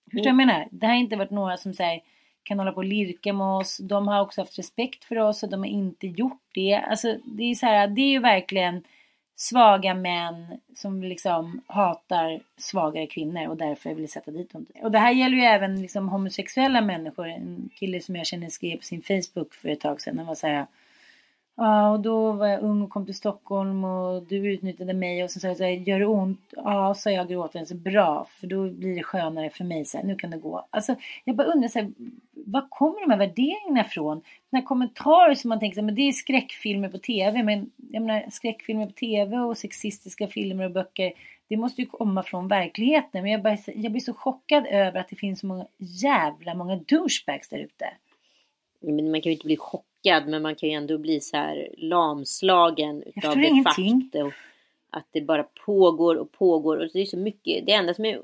Förstår 0.04 0.18
du 0.18 0.22
vad 0.22 0.28
jag 0.28 0.48
menar? 0.48 0.68
Det 0.72 0.88
har 0.88 0.94
inte 0.94 1.16
varit 1.16 1.32
några 1.32 1.58
som 1.58 1.74
säger 1.74 2.02
kan 2.46 2.60
hålla 2.60 2.72
på 2.72 2.78
och 2.78 2.86
lirka 2.86 3.34
med 3.34 3.48
oss. 3.48 3.78
De 3.78 4.08
har 4.08 4.22
också 4.22 4.42
haft 4.42 4.60
respekt 4.60 5.04
för 5.04 5.16
oss 5.16 5.44
och 5.44 5.50
de 5.50 5.60
har 5.60 5.68
inte 5.68 6.08
gjort 6.08 6.42
det. 6.54 6.76
Alltså 6.76 7.18
det 7.24 7.44
är 7.44 7.56
så 7.56 7.66
här, 7.66 7.88
det 7.88 8.02
är 8.02 8.10
ju 8.10 8.20
verkligen 8.20 8.84
svaga 9.36 9.94
män 9.94 10.60
som 10.76 11.04
liksom 11.04 11.62
hatar 11.68 12.40
svagare 12.58 13.08
kvinnor 13.08 13.48
och 13.48 13.58
därför 13.58 13.94
vill 13.94 14.12
sätta 14.12 14.32
dit 14.32 14.54
dem. 14.54 14.66
Och 14.84 14.92
det 14.92 15.00
här 15.00 15.12
gäller 15.12 15.38
ju 15.38 15.44
även 15.44 15.82
liksom 15.82 16.10
homosexuella 16.10 16.82
människor. 16.82 17.28
En 17.28 17.70
kille 17.76 18.02
som 18.02 18.16
jag 18.16 18.28
känner 18.28 18.50
skrev 18.50 18.78
på 18.78 18.84
sin 18.84 19.02
Facebook 19.02 19.54
för 19.54 19.70
ett 19.70 19.80
tag 19.80 20.02
sedan. 20.02 20.18
Han 20.18 20.28
var 20.28 20.36
så 20.36 20.48
här, 20.48 20.66
Ja, 21.58 21.90
och 21.92 22.00
då 22.00 22.32
var 22.32 22.48
jag 22.48 22.62
ung 22.62 22.82
och 22.82 22.90
kom 22.90 23.06
till 23.06 23.16
Stockholm 23.16 23.84
och 23.84 24.24
du 24.24 24.36
utnyttjade 24.36 24.94
mig 24.94 25.24
och 25.24 25.32
så 25.32 25.40
sa 25.40 25.48
jag 25.48 25.58
så 25.58 25.64
här, 25.64 25.72
gör 25.72 26.00
det 26.00 26.06
ont? 26.06 26.54
Ja, 26.56 26.94
sa 26.94 27.12
jag 27.12 27.28
gråtande, 27.28 27.66
så 27.66 27.76
bra, 27.76 28.28
för 28.30 28.48
då 28.48 28.70
blir 28.70 28.96
det 28.96 29.04
skönare 29.04 29.50
för 29.50 29.64
mig, 29.64 29.86
så 29.86 29.98
här, 29.98 30.06
nu 30.06 30.16
kan 30.16 30.30
det 30.30 30.38
gå. 30.38 30.66
Alltså, 30.70 30.96
jag 31.24 31.36
bara 31.36 31.48
undrar 31.48 31.70
så 31.70 31.80
här, 31.80 31.92
var 32.32 32.68
kommer 32.70 33.02
de 33.02 33.12
här 33.12 33.18
värderingarna 33.18 33.86
ifrån? 33.86 34.22
Den 34.50 34.62
här 34.62 34.68
kommentarer 34.68 35.36
som 35.36 35.50
man 35.50 35.60
tänker 35.60 35.76
så 35.76 35.82
här, 35.82 35.86
men 35.86 35.96
det 35.96 36.02
är 36.02 36.12
skräckfilmer 36.12 36.90
på 36.90 36.98
tv, 36.98 37.44
men 37.44 37.72
jag 37.92 38.04
menar 38.04 38.26
skräckfilmer 38.32 38.86
på 38.86 38.94
tv 38.94 39.38
och 39.38 39.58
sexistiska 39.58 40.28
filmer 40.28 40.66
och 40.66 40.72
böcker, 40.72 41.14
det 41.48 41.58
måste 41.58 41.82
ju 41.82 41.88
komma 41.88 42.24
från 42.24 42.48
verkligheten. 42.48 43.22
Men 43.22 43.32
jag, 43.32 43.42
bara, 43.42 43.58
jag 43.76 43.92
blir 43.92 44.02
så 44.02 44.14
chockad 44.14 44.68
över 44.68 45.00
att 45.00 45.10
det 45.10 45.16
finns 45.16 45.40
så 45.40 45.48
många 45.48 45.66
jävla 45.78 46.56
många 46.56 46.76
douchebags 46.76 47.50
där 47.50 47.58
ute. 47.58 47.86
Men 48.80 49.12
man 49.12 49.22
kan 49.22 49.30
ju 49.30 49.32
inte 49.32 49.46
bli 49.46 49.58
chockad 49.58 49.95
men 50.28 50.42
man 50.42 50.56
kan 50.56 50.70
ju 50.70 50.76
ändå 50.76 50.98
bli 50.98 51.20
så 51.22 51.38
här 51.38 51.70
lamslagen 51.78 53.04
utav 53.04 53.38
det 53.38 53.64
faktum 53.64 54.32
att 54.90 55.08
det 55.12 55.22
bara 55.22 55.44
pågår 55.66 56.16
och 56.16 56.32
pågår 56.32 56.78
och 56.78 56.90
det 56.94 57.02
är 57.02 57.06
så 57.06 57.18
mycket. 57.18 57.66
Det 57.66 57.72
enda 57.72 57.94
som 57.94 58.06
är, 58.06 58.22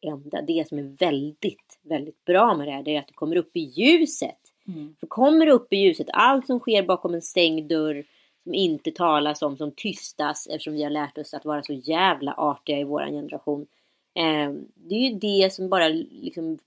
det 0.00 0.08
enda, 0.08 0.42
det 0.42 0.68
som 0.68 0.78
är 0.78 0.82
väldigt, 0.82 1.78
väldigt 1.82 2.24
bra 2.24 2.54
med 2.54 2.68
det 2.68 2.72
här 2.72 2.82
det 2.82 2.96
är 2.96 2.98
att 2.98 3.06
det 3.06 3.14
kommer 3.14 3.36
upp 3.36 3.56
i 3.56 3.60
ljuset. 3.60 4.38
Mm. 4.68 4.94
För 5.00 5.06
kommer 5.06 5.46
det 5.46 5.52
upp 5.52 5.72
i 5.72 5.76
ljuset, 5.76 6.06
allt 6.12 6.46
som 6.46 6.60
sker 6.60 6.82
bakom 6.82 7.14
en 7.14 7.22
stängd 7.22 7.68
dörr 7.68 8.04
som 8.42 8.54
inte 8.54 8.90
talas 8.90 9.42
om, 9.42 9.56
som 9.56 9.72
tystas 9.72 10.46
eftersom 10.46 10.74
vi 10.74 10.82
har 10.82 10.90
lärt 10.90 11.18
oss 11.18 11.34
att 11.34 11.44
vara 11.44 11.62
så 11.62 11.72
jävla 11.72 12.34
artiga 12.34 12.78
i 12.78 12.84
våran 12.84 13.12
generation. 13.12 13.66
Eh, 14.14 14.52
det 14.74 14.94
är 14.94 15.10
ju 15.10 15.14
det 15.18 15.52
som 15.52 15.68
bara 15.68 15.88
liksom 15.88 16.58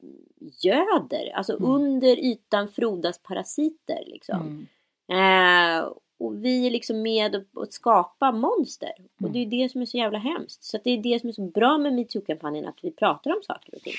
göder. 0.62 1.31
Alltså 1.36 1.53
Mm. 1.57 1.71
under 1.71 2.17
ytan 2.19 2.67
frodas 2.71 3.19
parasiter 3.19 4.03
liksom. 4.07 4.67
Eh, 5.12 5.89
och 6.19 6.45
vi 6.45 6.67
är 6.67 6.71
liksom 6.71 7.01
med 7.01 7.45
att 7.55 7.73
skapa 7.73 8.31
monster. 8.31 8.91
Och 9.21 9.31
det 9.31 9.39
är 9.39 9.45
det 9.45 9.71
som 9.71 9.81
är 9.81 9.86
så 9.86 9.97
jävla 9.97 10.19
hemskt. 10.19 10.63
Så 10.63 10.77
det 10.83 10.91
är 10.91 10.97
det 10.97 11.19
som 11.19 11.29
är 11.29 11.33
så 11.33 11.41
bra 11.41 11.77
med 11.77 11.93
metoo-kampanjen, 11.93 12.67
att 12.67 12.77
vi 12.81 12.91
pratar 12.91 13.31
om 13.36 13.41
saker 13.43 13.75
och 13.75 13.81
ting. 13.81 13.93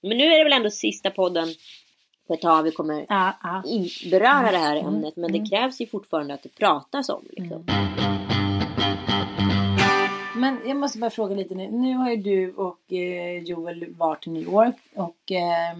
Men 0.00 0.18
nu 0.18 0.24
är 0.24 0.38
det 0.38 0.44
väl 0.44 0.52
ändå 0.52 0.70
sista 0.70 1.10
podden 1.10 1.48
på 2.26 2.34
ett 2.34 2.40
tag 2.40 2.62
vi 2.62 2.70
kommer 2.70 3.06
Ja, 3.08 3.32
ja. 3.42 3.62
beröra 4.10 4.50
det 4.50 4.58
här 4.58 4.76
Mm. 4.76 4.94
ämnet. 4.94 5.16
Men 5.16 5.32
det 5.32 5.46
krävs 5.50 5.80
ju 5.80 5.86
fortfarande 5.86 6.34
att 6.34 6.42
det 6.42 6.54
pratas 6.54 7.08
om. 7.08 7.24
Liksom. 7.30 7.66
Men 10.42 10.58
jag 10.68 10.76
måste 10.76 10.98
bara 10.98 11.10
fråga 11.10 11.34
lite 11.34 11.54
nu. 11.54 11.70
Nu 11.70 11.94
har 11.94 12.10
ju 12.10 12.16
du 12.16 12.52
och 12.54 12.92
eh, 12.92 13.38
Joel 13.42 13.94
varit 13.98 14.26
i 14.26 14.30
New 14.30 14.42
York. 14.42 14.76
Och 14.94 15.32
eh, 15.32 15.76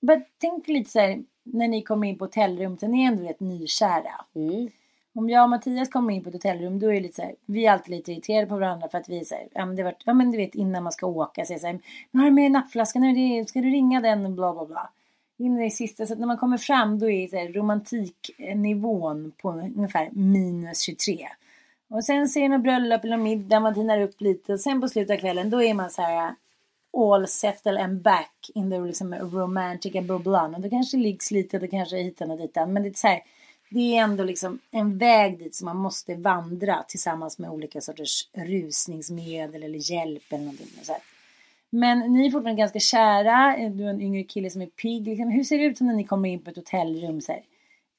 bara 0.00 0.20
tänk 0.38 0.68
lite 0.68 0.90
så 0.90 1.00
här. 1.00 1.22
När 1.42 1.68
ni 1.68 1.82
kommer 1.82 2.06
in 2.08 2.18
på 2.18 2.24
hotellrum. 2.24 2.78
Så 2.78 2.86
ni 2.88 3.02
är 3.04 3.06
ändå 3.08 3.22
rätt 3.24 3.40
nykära. 3.40 4.12
Mm. 4.34 4.70
Om 5.14 5.30
jag 5.30 5.42
och 5.42 5.50
Mattias 5.50 5.88
kommer 5.88 6.14
in 6.14 6.22
på 6.22 6.28
ett 6.28 6.34
hotellrum. 6.34 6.78
Då 6.78 6.88
är 6.88 6.92
det 6.94 7.00
lite 7.00 7.14
så 7.14 7.22
här. 7.22 7.34
Vi 7.46 7.66
är 7.66 7.72
alltid 7.72 7.94
lite 7.94 8.12
irriterade 8.12 8.46
på 8.46 8.56
varandra. 8.56 8.88
För 8.88 8.98
att 8.98 9.08
vi 9.08 9.18
är 9.20 9.24
så 9.24 9.34
här. 9.34 9.48
Ja 9.52 9.66
men, 9.66 9.76
det 9.76 9.82
var, 9.82 9.94
ja, 10.04 10.14
men 10.14 10.30
du 10.30 10.36
vet 10.38 10.54
innan 10.54 10.82
man 10.82 10.92
ska 10.92 11.06
åka. 11.06 11.44
Så 11.44 11.52
är 11.52 11.54
det 11.54 11.60
så 11.60 11.66
här. 11.66 11.78
Men 12.10 12.20
har 12.20 12.26
du 12.30 12.34
med 12.34 12.50
nappflaskan? 12.50 13.14
Det- 13.14 13.48
Ska 13.48 13.60
du 13.60 13.70
ringa 13.70 14.00
den? 14.00 14.24
Och 14.26 14.32
bla 14.32 14.52
bla 14.52 14.66
bla. 14.66 14.90
In 15.38 15.60
i 15.60 15.64
det 15.64 15.70
sista. 15.70 16.06
Så 16.06 16.12
att 16.12 16.18
när 16.18 16.26
man 16.26 16.36
kommer 16.38 16.58
fram. 16.58 16.98
Då 16.98 17.10
är 17.10 17.28
så 17.28 17.36
här, 17.36 17.48
romantiknivån 17.52 19.32
på 19.42 19.50
ungefär 19.50 20.08
minus 20.12 20.80
23. 20.80 21.28
Och 21.88 22.04
sen 22.04 22.28
ser 22.28 22.48
något 22.48 22.62
bröllop 22.62 23.04
eller 23.04 23.16
middag, 23.16 23.60
man 23.60 23.74
tinar 23.74 24.00
upp 24.00 24.20
lite 24.20 24.52
och 24.52 24.60
sen 24.60 24.80
på 24.80 24.88
slutet 24.88 25.14
av 25.16 25.20
kvällen 25.20 25.50
då 25.50 25.62
är 25.62 25.74
man 25.74 25.90
så 25.90 26.02
här 26.02 26.28
uh, 26.28 26.34
all 26.96 27.28
settle 27.28 27.80
and 27.80 28.02
back 28.02 28.50
in 28.54 28.70
the 28.70 28.78
liksom, 28.78 29.14
romantic 29.14 29.92
bubblan. 29.92 30.54
Och 30.54 30.60
då 30.60 30.70
kanske 30.70 30.96
det 30.96 31.02
liggs 31.02 31.30
lite 31.30 31.58
och 31.58 31.70
kanske 31.70 31.96
hitan 31.96 32.30
och 32.30 32.38
ditan. 32.38 32.72
Men 32.72 32.82
det 32.82 32.88
är 32.88 32.92
så 32.94 33.08
här, 33.08 33.22
det 33.70 33.96
är 33.96 34.02
ändå 34.02 34.24
liksom 34.24 34.58
en 34.70 34.98
väg 34.98 35.38
dit 35.38 35.54
som 35.54 35.64
man 35.64 35.76
måste 35.76 36.14
vandra 36.14 36.82
tillsammans 36.88 37.38
med 37.38 37.50
olika 37.50 37.80
sorters 37.80 38.28
rusningsmedel 38.32 39.62
eller 39.62 39.92
hjälp 39.92 40.22
eller 40.28 40.44
någonting. 40.44 40.66
Så 40.82 40.92
här. 40.92 41.02
Men 41.70 42.12
ni 42.12 42.26
är 42.26 42.30
fortfarande 42.30 42.62
ganska 42.62 42.78
kära, 42.78 43.68
du 43.68 43.84
är 43.84 43.90
en 43.90 44.00
yngre 44.00 44.22
kille 44.22 44.50
som 44.50 44.62
är 44.62 44.66
pigg. 44.66 45.06
Liksom. 45.06 45.28
Hur 45.28 45.44
ser 45.44 45.58
det 45.58 45.64
ut 45.64 45.80
när 45.80 45.94
ni 45.94 46.04
kommer 46.04 46.28
in 46.28 46.40
på 46.42 46.50
ett 46.50 46.56
hotellrum? 46.56 47.20
Så 47.20 47.32
här? 47.32 47.42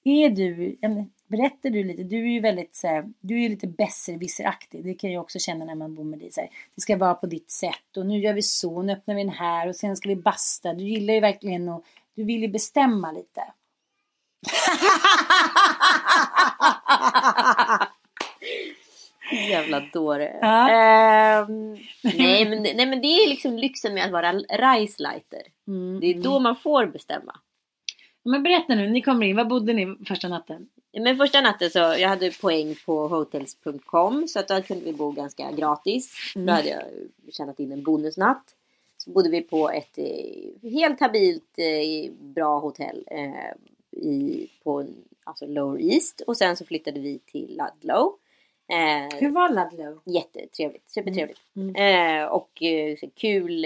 Är 0.03 0.29
du, 0.29 0.77
berättar 1.27 1.69
du 1.69 1.83
lite, 1.83 2.03
du 2.03 2.17
är 2.17 2.31
ju 2.31 2.39
väldigt 2.39 2.75
så 2.75 2.87
här, 2.87 3.05
du 3.19 3.35
är 3.35 3.39
ju 3.39 3.49
lite 3.49 3.67
besserwisseraktig. 3.67 4.83
Det 4.83 4.93
kan 4.93 5.11
jag 5.11 5.21
också 5.21 5.39
känna 5.39 5.65
när 5.65 5.75
man 5.75 5.95
bor 5.95 6.03
med 6.03 6.19
dig. 6.19 6.31
Så 6.31 6.41
här, 6.41 6.49
det 6.75 6.81
ska 6.81 6.97
vara 6.97 7.13
på 7.13 7.25
ditt 7.25 7.51
sätt 7.51 7.97
och 7.97 8.05
nu 8.05 8.19
gör 8.19 8.33
vi 8.33 8.41
så, 8.41 8.81
nu 8.81 8.93
öppnar 8.93 9.15
vi 9.15 9.23
den 9.23 9.33
här 9.33 9.67
och 9.67 9.75
sen 9.75 9.97
ska 9.97 10.09
vi 10.09 10.15
basta. 10.15 10.73
Du 10.73 10.83
gillar 10.83 11.13
ju 11.13 11.19
verkligen 11.19 11.69
att, 11.69 11.83
du 12.15 12.23
vill 12.23 12.41
ju 12.41 12.47
bestämma 12.47 13.11
lite. 13.11 13.41
Jävla 19.49 19.79
dåre. 19.79 20.37
Ja. 20.41 20.69
Ehm, 20.69 21.73
nej, 22.03 22.49
men, 22.49 22.63
nej 22.63 22.85
men 22.85 23.01
det 23.01 23.07
är 23.07 23.29
liksom 23.29 23.57
lyxen 23.57 23.93
med 23.93 24.05
att 24.05 24.11
vara 24.11 24.33
Reisleiter. 24.33 25.41
Mm. 25.67 25.99
Det 25.99 26.07
är 26.07 26.21
då 26.21 26.39
man 26.39 26.55
får 26.55 26.85
bestämma. 26.85 27.39
Men 28.23 28.43
berätta 28.43 28.75
nu, 28.75 28.89
ni 28.89 29.01
kommer 29.01 29.25
in, 29.25 29.35
var 29.35 29.45
bodde 29.45 29.73
ni 29.73 29.97
första 30.07 30.27
natten? 30.27 30.69
Men 30.99 31.17
första 31.17 31.41
natten 31.41 31.69
så, 31.69 31.79
jag 31.79 32.09
hade 32.09 32.31
poäng 32.31 32.75
på 32.85 33.07
hotels.com 33.07 34.27
så 34.27 34.39
att 34.39 34.47
då 34.47 34.61
kunde 34.61 34.85
vi 34.85 34.93
bo 34.93 35.11
ganska 35.11 35.51
gratis. 35.51 36.13
Då 36.35 36.51
hade 36.51 36.69
jag 36.69 36.83
tjänat 37.31 37.59
in 37.59 37.71
en 37.71 37.83
bonusnatt. 37.83 38.55
Så 38.97 39.11
bodde 39.11 39.29
vi 39.29 39.41
på 39.41 39.69
ett 39.69 39.97
eh, 39.97 40.69
helt 40.71 40.99
habilt 40.99 41.57
eh, 41.57 42.11
bra 42.13 42.59
hotell 42.59 43.03
eh, 43.11 44.01
i, 44.01 44.49
på 44.63 44.85
alltså 45.23 45.45
Lower 45.45 45.81
East. 45.81 46.21
Och 46.21 46.37
sen 46.37 46.55
så 46.55 46.65
flyttade 46.65 46.99
vi 46.99 47.19
till 47.19 47.47
Ludlow. 47.47 48.13
Eh, 48.69 49.19
Hur 49.19 49.31
var 49.31 49.49
Ludlow? 49.49 50.01
Jättetrevligt, 50.05 50.89
supertrevligt. 50.89 51.41
Mm. 51.55 51.75
Eh, 51.75 52.25
och 52.25 52.63
eh, 52.63 52.97
så 52.97 53.09
kul 53.15 53.65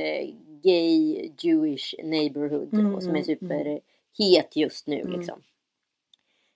gay 0.63 1.30
Jewish 1.38 1.96
neighborhood 2.04 2.74
Mm, 2.74 2.96
och 2.96 3.04
som 3.04 3.15
är 3.15 3.15
mm, 3.15 3.26
superhet 3.26 4.56
just 4.56 4.88
nu 4.88 5.04
liksom. 5.04 5.41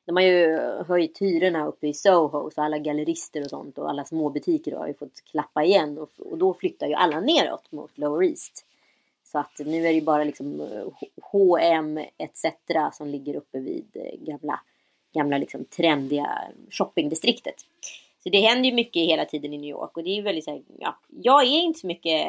De 0.05 0.15
har 0.15 0.23
ju 0.23 0.57
höjt 0.87 1.21
hyrorna 1.21 1.67
uppe 1.67 1.87
i 1.87 1.93
Soho 1.93 2.51
så 2.51 2.61
alla 2.61 2.77
gallerister 2.77 3.41
och 3.41 3.49
sånt 3.49 3.77
och 3.77 3.89
alla 3.89 4.05
småbutiker 4.05 4.75
har 4.75 4.87
ju 4.87 4.93
fått 4.93 5.21
klappa 5.31 5.63
igen 5.63 5.97
och, 5.97 6.09
och 6.17 6.37
då 6.37 6.53
flyttar 6.53 6.87
ju 6.87 6.93
alla 6.93 7.19
neråt 7.19 7.71
mot 7.71 7.97
Lower 7.97 8.23
East. 8.23 8.65
Så 9.23 9.39
att 9.39 9.59
nu 9.59 9.77
är 9.77 9.83
det 9.83 9.91
ju 9.91 10.01
bara 10.01 10.23
liksom 10.23 10.61
eh, 10.61 11.07
H&M 11.21 11.99
etc. 12.17 12.45
som 12.93 13.07
ligger 13.07 13.35
uppe 13.35 13.59
vid 13.59 13.87
eh, 13.93 14.19
gamla, 14.19 14.59
gamla 15.13 15.37
liksom 15.37 15.65
trendiga 15.65 16.41
shoppingdistriktet. 16.69 17.55
Så 18.23 18.29
det 18.29 18.41
händer 18.41 18.69
ju 18.69 18.75
mycket 18.75 19.01
hela 19.01 19.25
tiden 19.25 19.53
i 19.53 19.57
New 19.57 19.69
York 19.69 19.97
och 19.97 20.03
det 20.03 20.09
är 20.09 20.15
ju 20.15 20.21
väldigt 20.21 20.43
så 20.43 20.51
här, 20.51 20.61
ja, 20.79 20.97
jag 21.09 21.43
är 21.43 21.59
inte 21.59 21.79
så 21.79 21.87
mycket, 21.87 22.27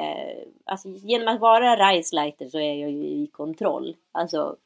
alltså 0.65 0.89
genom 0.89 1.29
att 1.29 1.41
vara 1.41 1.91
Reisleiter 1.91 2.49
så 2.49 2.59
är 2.59 2.75
jag 2.75 2.91
ju 2.91 3.05
i 3.05 3.27
kontroll. 3.33 3.97
Alltså 4.13 4.57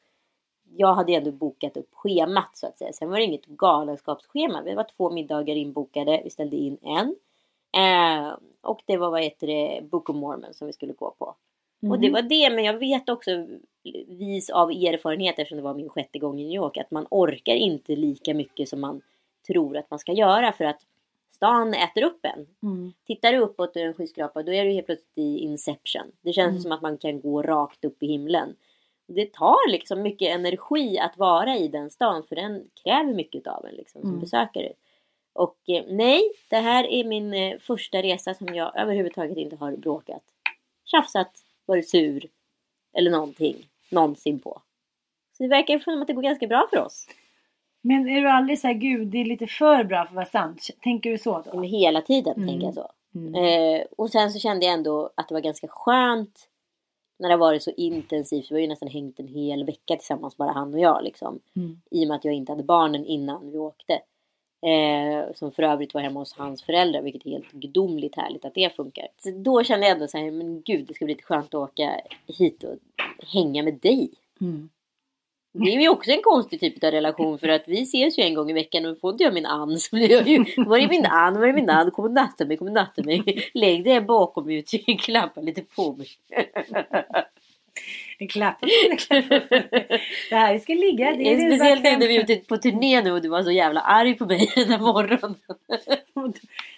jag 0.75 0.93
hade 0.93 1.13
ändå 1.13 1.31
bokat 1.31 1.77
upp 1.77 1.89
schemat 1.93 2.49
så 2.53 2.67
att 2.67 2.77
säga. 2.77 2.93
Sen 2.93 3.09
var 3.09 3.17
det 3.17 3.23
inget 3.23 3.45
galenskapsschema. 3.45 4.61
Vi 4.61 4.73
var 4.73 4.87
två 4.97 5.09
middagar 5.09 5.55
inbokade. 5.55 6.21
Vi 6.23 6.29
ställde 6.29 6.55
in 6.55 6.77
en. 6.81 7.15
Eh, 7.73 8.37
och 8.61 8.81
det 8.85 8.97
var 8.97 9.11
vad 9.11 9.23
heter 9.23 9.47
det, 9.47 9.81
Book 9.83 10.09
of 10.09 10.15
Mormon 10.15 10.53
som 10.53 10.67
vi 10.67 10.73
skulle 10.73 10.93
gå 10.93 11.15
på. 11.19 11.35
Och 11.89 11.99
det 11.99 12.09
var 12.09 12.21
det, 12.21 12.49
men 12.49 12.63
jag 12.63 12.77
vet 12.77 13.09
också 13.09 13.47
vis 14.07 14.49
av 14.49 14.71
erfarenhet 14.71 15.39
eftersom 15.39 15.57
det 15.57 15.63
var 15.63 15.73
min 15.73 15.89
sjätte 15.89 16.19
gång 16.19 16.39
i 16.39 16.43
New 16.43 16.55
York 16.55 16.77
att 16.77 16.91
man 16.91 17.07
orkar 17.09 17.53
inte 17.53 17.95
lika 17.95 18.33
mycket 18.33 18.69
som 18.69 18.81
man 18.81 19.01
tror 19.47 19.77
att 19.77 19.89
man 19.89 19.99
ska 19.99 20.13
göra 20.13 20.51
för 20.51 20.65
att 20.65 20.81
stan 21.29 21.73
äter 21.73 22.03
upp 22.03 22.25
en. 22.25 22.47
Mm. 22.63 22.93
Tittar 23.07 23.31
du 23.31 23.37
uppåt 23.37 23.77
ur 23.77 23.85
en 23.85 23.93
skyskrapa 23.93 24.43
då 24.43 24.53
är 24.53 24.65
du 24.65 24.71
helt 24.71 24.85
plötsligt 24.85 25.17
i 25.17 25.37
Inception. 25.37 26.11
Det 26.21 26.33
känns 26.33 26.63
som 26.63 26.71
att 26.71 26.81
man 26.81 26.97
kan 26.97 27.21
gå 27.21 27.41
rakt 27.41 27.85
upp 27.85 28.03
i 28.03 28.07
himlen. 28.07 28.55
Det 29.11 29.33
tar 29.33 29.69
liksom 29.71 30.01
mycket 30.01 30.35
energi 30.35 30.99
att 30.99 31.17
vara 31.17 31.57
i 31.57 31.67
den 31.67 31.89
stan 31.89 32.23
för 32.23 32.35
den 32.35 32.69
kräver 32.83 33.13
mycket 33.13 33.47
av 33.47 33.65
en 33.65 33.75
liksom, 33.75 34.01
som 34.01 34.19
besökare. 34.19 34.73
Och 35.33 35.57
eh, 35.67 35.83
nej, 35.87 36.21
det 36.49 36.55
här 36.57 36.83
är 36.83 37.03
min 37.03 37.33
eh, 37.33 37.57
första 37.59 38.01
resa 38.01 38.33
som 38.33 38.55
jag 38.55 38.77
överhuvudtaget 38.79 39.37
inte 39.37 39.55
har 39.55 39.71
bråkat, 39.71 40.23
tjafsat, 40.85 41.31
varit 41.65 41.89
sur 41.89 42.25
eller 42.93 43.11
någonting 43.11 43.55
någonsin 43.91 44.39
på. 44.39 44.61
Så 45.37 45.43
det 45.43 45.49
verkar 45.49 45.79
som 45.79 46.01
att 46.01 46.07
det 46.07 46.13
går 46.13 46.21
ganska 46.21 46.47
bra 46.47 46.67
för 46.69 46.77
oss. 46.85 47.07
Men 47.81 48.09
är 48.09 48.21
du 48.21 48.29
aldrig 48.29 48.59
så 48.59 48.67
här, 48.67 48.73
gud 48.73 49.07
det 49.07 49.17
är 49.17 49.25
lite 49.25 49.47
för 49.47 49.83
bra 49.83 49.97
för 50.05 50.09
att 50.09 50.15
vara 50.15 50.25
sant? 50.25 50.67
Tänker 50.83 51.11
du 51.11 51.17
så 51.17 51.41
då? 51.45 51.59
Men 51.59 51.63
hela 51.69 52.01
tiden 52.01 52.33
Mm. 52.35 52.47
tänker 52.49 52.65
jag 52.65 52.73
så. 52.73 52.91
Mm. 53.15 53.35
Eh, 53.35 53.85
och 53.97 54.09
sen 54.09 54.31
så 54.31 54.39
kände 54.39 54.65
jag 54.65 54.73
ändå 54.73 55.09
att 55.15 55.27
det 55.27 55.33
var 55.33 55.41
ganska 55.41 55.67
skönt 55.67 56.47
när 57.21 57.29
det 57.29 57.33
har 57.33 57.39
varit 57.39 57.63
så 57.63 57.71
intensivt. 57.77 58.51
Vi 58.51 58.55
har 58.55 58.61
ju 58.61 58.67
nästan 58.67 58.89
hängt 58.89 59.19
en 59.19 59.27
hel 59.27 59.65
vecka 59.65 59.95
tillsammans, 59.95 60.37
bara 60.37 60.51
han 60.51 60.73
och 60.73 60.79
jag. 60.79 61.03
Liksom. 61.03 61.39
Mm. 61.55 61.81
I 61.91 62.03
och 62.03 62.07
med 62.07 62.15
att 62.15 62.25
jag 62.25 62.33
inte 62.33 62.51
hade 62.51 62.63
barnen 62.63 63.05
innan 63.05 63.51
vi 63.51 63.57
åkte. 63.57 63.93
Eh, 64.65 65.33
som 65.35 65.51
för 65.51 65.63
övrigt 65.63 65.93
var 65.93 66.01
hemma 66.01 66.19
hos 66.19 66.33
hans 66.33 66.63
föräldrar, 66.63 67.01
vilket 67.01 67.25
är 67.25 67.29
helt 67.29 67.51
gudomligt 67.51 68.15
härligt 68.15 68.45
att 68.45 68.55
det 68.55 68.75
funkar. 68.75 69.07
Så 69.23 69.31
då 69.31 69.63
kände 69.63 69.85
jag 69.85 69.93
ändå 69.93 70.07
så 70.07 70.17
här, 70.17 70.31
men 70.31 70.61
gud 70.61 70.87
det 70.87 70.93
ska 70.93 71.05
bli 71.05 71.13
lite 71.13 71.23
skönt 71.23 71.47
att 71.47 71.53
åka 71.53 72.01
hit 72.27 72.63
och 72.63 72.75
hänga 73.27 73.63
med 73.63 73.73
dig. 73.73 74.09
Mm. 74.41 74.69
Det 75.53 75.75
är 75.75 75.81
ju 75.81 75.89
också 75.89 76.11
en 76.11 76.21
konstig 76.21 76.59
typ 76.59 76.83
av 76.83 76.91
relation 76.91 77.39
för 77.39 77.47
att 77.47 77.63
vi 77.67 77.81
ses 77.81 78.19
ju 78.19 78.23
en 78.23 78.33
gång 78.33 78.49
i 78.49 78.53
veckan 78.53 78.85
och 78.85 78.99
får 78.99 79.11
inte 79.11 79.23
jag 79.23 79.33
min 79.33 79.45
Ann 79.45 79.77
så 79.77 79.95
blir 79.95 80.11
jag 80.11 80.27
ju 80.27 80.45
Var 80.57 80.77
är 80.77 80.87
min 80.87 81.05
Ann? 81.05 81.39
Var 81.39 81.47
är 81.47 81.53
min 81.53 81.69
Ann? 81.69 81.91
Kom 81.91 82.05
och 82.05 82.11
natta 82.11 82.45
mig, 82.45 82.57
kom 82.57 82.67
och 82.67 82.73
natta 82.73 83.03
mig. 83.03 83.49
Lägg 83.53 83.83
dig 83.83 84.01
bakom 84.01 84.45
mig 84.45 84.59
och 84.59 84.99
klappa 84.99 85.41
lite 85.41 85.61
på 85.61 85.95
mig. 85.95 86.07
En 88.19 88.27
klapp. 88.27 88.63
En 88.89 88.97
klapp. 88.97 89.29
Det 90.29 90.35
här 90.35 90.59
ska 90.59 90.73
ligga. 90.73 91.11
Det 91.11 91.33
är 91.33 91.49
det 91.49 91.55
Speciellt 91.55 91.83
när 91.83 92.07
vi 92.07 92.17
är 92.17 92.21
ute 92.21 92.35
på 92.35 92.57
turné 92.57 93.01
nu 93.01 93.11
och 93.11 93.21
du 93.21 93.29
var 93.29 93.43
så 93.43 93.51
jävla 93.51 93.81
arg 93.81 94.17
på 94.17 94.25
mig 94.25 94.51
den 94.55 94.81
morgonen. 94.81 95.35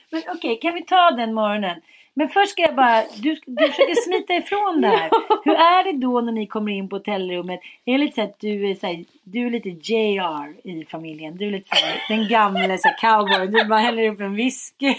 Men 0.10 0.24
okej, 0.28 0.60
kan 0.62 0.74
vi 0.74 0.84
ta 0.84 1.12
den 1.12 1.34
morgonen? 1.34 1.82
Men 2.16 2.30
först 2.30 2.51
ska 2.51 2.61
jag 2.61 2.76
bara, 2.76 3.03
du, 3.18 3.38
du 3.45 3.68
försöker 3.68 3.95
smita 3.95 4.34
ifrån 4.34 4.82
det 4.82 4.88
här. 4.88 5.09
Hur 5.43 5.53
är 5.53 5.84
det 5.84 5.99
då 5.99 6.22
när 6.22 6.32
ni 6.32 6.47
kommer 6.47 6.72
in 6.72 6.89
på 6.89 6.95
hotellrummet? 6.95 7.59
Är 7.86 7.91
det 7.91 7.97
lite 7.97 8.16
så 8.16 8.22
att 8.22 8.39
du 8.39 8.70
är, 8.72 8.76
så 8.76 8.88
här, 8.88 9.05
du 9.24 9.45
är 9.45 9.51
lite 9.51 9.70
JR 9.70 10.70
i 10.70 10.86
familjen? 10.86 11.38
Du 11.38 11.47
är 11.47 11.51
lite 11.51 11.70
så 11.70 11.86
här, 11.86 12.03
den 12.09 12.28
gamla 12.28 12.78
så 12.78 12.88
här, 12.88 12.97
cowboy. 12.97 13.47
Du 13.47 13.66
bara 13.66 13.80
häller 13.80 14.09
upp 14.09 14.22
en 14.22 14.36
whisky. 14.36 14.95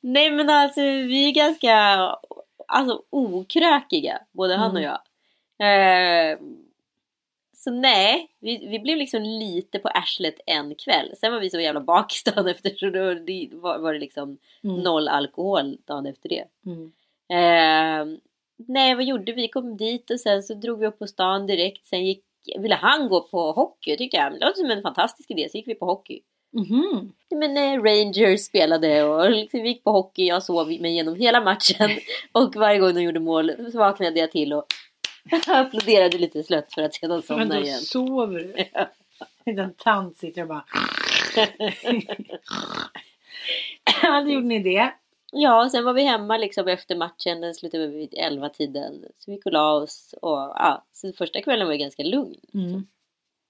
Nej 0.00 0.30
men 0.30 0.50
alltså 0.50 0.80
vi 0.80 1.28
är 1.28 1.32
ganska 1.32 1.74
alltså, 2.68 3.02
okrökiga, 3.10 4.18
både 4.32 4.56
han 4.56 4.76
och 4.76 4.82
jag. 4.82 4.98
Eh, 5.60 6.38
Så 7.64 7.70
nej, 7.70 8.28
vi, 8.40 8.66
vi 8.66 8.78
blev 8.78 8.96
liksom 8.98 9.22
lite 9.22 9.78
på 9.78 9.88
arslet 9.88 10.40
en 10.46 10.74
kväll. 10.74 11.12
Sen 11.16 11.32
var 11.32 11.40
vi 11.40 11.50
så 11.50 11.60
jävla 11.60 11.80
bakis 11.80 12.24
dagen 12.24 12.46
efter 12.48 12.70
så 12.76 12.90
då 12.90 13.14
det 13.14 13.48
var, 13.52 13.78
var 13.78 13.92
det 13.92 13.98
liksom 13.98 14.38
Mm. 14.64 14.76
noll 14.82 15.08
alkohol 15.08 15.76
dagen 15.84 16.06
efter 16.06 16.28
det. 16.28 16.44
Mm. 16.66 16.92
Eh, 17.28 18.18
nej, 18.68 18.94
vad 18.94 19.04
gjorde 19.04 19.32
vi? 19.32 19.42
Vi 19.42 19.48
kom 19.48 19.76
dit 19.76 20.10
och 20.10 20.20
sen 20.20 20.42
så 20.42 20.54
drog 20.54 20.78
vi 20.80 20.86
upp 20.86 20.98
på 20.98 21.06
stan 21.06 21.46
direkt. 21.46 21.86
Sen 21.86 22.06
gick, 22.06 22.24
ville 22.58 22.74
han 22.74 23.08
gå 23.08 23.20
på 23.20 23.52
hockey 23.52 23.96
tyckte 23.96 24.16
jag. 24.16 24.32
Det 24.32 24.46
låter 24.46 24.60
som 24.60 24.70
en 24.70 24.82
fantastisk 24.82 25.30
idé. 25.30 25.48
Så 25.50 25.56
gick 25.56 25.68
vi 25.68 25.74
på 25.74 25.86
hockey. 25.86 26.20
Mhm. 26.52 27.12
Men 27.30 27.56
eh, 27.56 27.82
Rangers 27.82 28.40
spelade 28.40 29.02
och 29.04 29.30
liksom, 29.30 29.62
vi 29.62 29.68
gick 29.68 29.84
på 29.84 29.90
hockey. 29.90 30.26
Jag 30.26 30.42
sov 30.42 30.66
mig 30.66 30.86
igenom 30.90 31.14
hela 31.14 31.40
matchen. 31.40 31.90
Och 32.32 32.56
varje 32.56 32.78
gång 32.78 32.94
de 32.94 33.02
gjorde 33.02 33.20
mål 33.20 33.52
så 33.72 33.78
vaknade 33.78 34.20
jag 34.20 34.30
till 34.30 34.52
och 34.52 34.64
applåderade 35.46 36.18
lite 36.18 36.42
slött 36.42 36.72
för 36.72 36.82
att 36.82 36.94
sedan 36.94 37.10
Men 37.10 37.22
somna 37.22 37.44
då 37.54 37.60
igen. 37.60 37.78
sover 37.80 38.40
du. 38.40 38.64
En 39.62 39.74
tant 39.74 40.16
sitter 40.18 40.42
och 40.42 40.48
bara... 40.48 40.64
ja, 44.02 44.20
då 44.20 44.30
gjorde 44.30 44.46
ni 44.46 44.58
det. 44.58 44.92
Ja, 45.32 45.68
sen 45.72 45.84
var 45.84 45.92
vi 45.92 46.02
hemma 46.02 46.36
liksom 46.36 46.68
efter 46.68 46.96
matchen. 46.96 47.40
Den 47.40 47.54
slutade 47.54 47.86
vid 47.86 48.14
11 48.16 48.48
tiden. 48.48 49.04
Så 49.18 49.30
vi 49.30 49.36
gick 49.36 49.46
och 49.46 49.52
la 49.52 49.72
oss. 49.72 50.14
Och, 50.22 50.38
ja, 50.38 50.84
så 50.92 51.12
första 51.12 51.42
kvällen 51.42 51.66
var 51.66 51.74
ju 51.74 51.78
ganska 51.78 52.02
lugn. 52.02 52.34
Mm. 52.54 52.86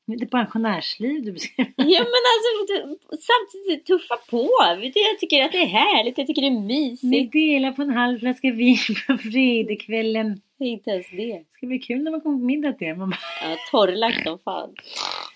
Det 0.06 0.22
är 0.24 0.26
pensionärsliv 0.26 1.24
du 1.24 1.32
beskriver. 1.32 1.72
Ja 1.76 2.00
men 2.00 2.22
alltså 2.32 2.96
samtidigt 3.20 3.86
tuffa 3.86 4.16
på. 4.30 4.50
Jag 4.94 5.18
tycker 5.18 5.44
att 5.44 5.52
det 5.52 5.62
är 5.62 5.66
härligt. 5.66 6.18
Jag 6.18 6.26
tycker 6.26 6.42
det 6.42 6.48
är 6.48 6.50
Ni 6.50 6.90
mysigt. 6.90 7.32
delar 7.32 7.72
på 7.72 7.82
en 7.82 7.90
halv 7.90 8.18
flaska 8.18 8.50
vin 8.52 8.76
på 9.06 9.18
fredagskvällen. 9.18 10.40
Inte 10.58 10.90
ens 10.90 11.10
det. 11.10 11.16
Det 11.32 11.44
ska 11.56 11.66
bli 11.66 11.78
kul 11.78 12.02
när 12.02 12.10
man 12.10 12.20
kommer 12.20 12.38
på 12.38 12.44
middag 12.44 12.72
till 12.72 12.86
er. 12.86 12.94
Man 12.94 13.10
bara, 13.10 13.50
Ja, 13.50 13.56
torrlagt 13.70 14.22
som 14.24 14.38
fan. 14.38 14.74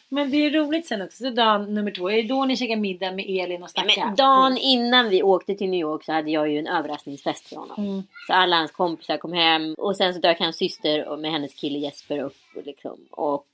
Men 0.09 0.31
det 0.31 0.37
är 0.37 0.51
roligt 0.51 0.87
sen 0.87 1.03
också. 1.03 1.17
Så 1.25 1.31
dag 1.31 1.71
nummer 1.71 1.91
två. 1.91 2.11
Är 2.11 2.17
det 2.17 2.29
då 2.29 2.45
ni 2.45 2.57
käkar 2.57 2.77
middag 2.77 3.13
med 3.13 3.25
Elin 3.29 3.63
och 3.63 3.71
Ja, 3.75 3.83
Stacka? 3.83 4.07
men 4.07 4.15
dagen 4.17 4.57
innan 4.59 5.09
vi 5.09 5.23
åkte 5.23 5.55
till 5.55 5.69
New 5.71 5.81
York 5.81 6.05
så 6.05 6.13
hade 6.13 6.31
jag 6.31 6.51
ju 6.51 6.59
en 6.59 6.67
överraskningsfest 6.67 7.49
för 7.49 7.57
honom. 7.57 7.85
Mm. 7.85 8.03
Så 8.27 8.33
alla 8.33 8.57
hans 8.57 8.71
kompisar 8.71 9.17
kom 9.17 9.33
hem 9.33 9.75
och 9.79 9.97
sen 9.97 10.15
så 10.15 10.21
dök 10.21 10.39
hans 10.41 10.57
syster 10.57 11.09
och 11.09 11.19
med 11.19 11.31
hennes 11.31 11.55
kille 11.55 11.79
Jesper 11.79 12.19
upp. 12.19 12.37
Och, 12.57 12.67
liksom. 12.67 12.99
och 13.11 13.47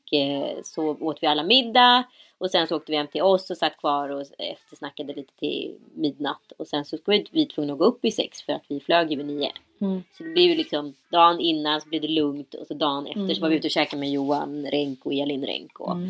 så 0.65 0.97
åt 1.01 1.23
vi 1.23 1.27
alla 1.27 1.43
middag. 1.43 2.05
Och 2.39 2.51
sen 2.51 2.67
så 2.67 2.77
åkte 2.77 2.93
vi 2.93 2.99
hem 2.99 3.07
till 3.07 3.23
oss 3.23 3.51
och 3.51 3.57
satt 3.57 3.77
kvar 3.77 4.09
och 4.09 4.25
eftersnackade 4.39 5.15
lite 5.15 5.35
till 5.39 5.75
midnatt. 5.95 6.53
Och 6.59 6.67
sen 6.67 6.85
så 6.85 6.97
skulle 6.99 7.25
vi 7.31 7.47
tvungna 7.47 7.73
att 7.73 7.79
gå 7.79 7.85
upp 7.85 8.05
i 8.05 8.11
sex 8.11 8.43
för 8.43 8.53
att 8.53 8.63
vi 8.69 8.81
flög 8.81 9.11
ju 9.11 9.17
vid 9.17 9.27
nio. 9.27 9.53
Mm. 9.81 10.03
Så 10.13 10.23
det 10.25 10.31
blev 10.31 10.51
ju 10.51 10.55
liksom 10.55 10.95
dagen 11.11 11.41
innan 11.41 11.81
så 11.81 11.89
blev 11.89 12.03
det 12.03 12.09
lugnt 12.09 12.55
och 12.55 12.67
så 12.67 12.75
dagen 12.75 13.07
efter 13.07 13.35
så 13.35 13.41
var 13.41 13.49
vi 13.49 13.57
ute 13.57 13.67
och 13.67 13.71
käkade 13.71 14.01
med 14.01 14.11
Johan 14.11 14.67
Renck 14.67 15.07
och 15.07 15.13
Elin 15.15 15.47
Renck. 15.47 15.81
Och, 15.81 15.93
Mm. 15.93 16.09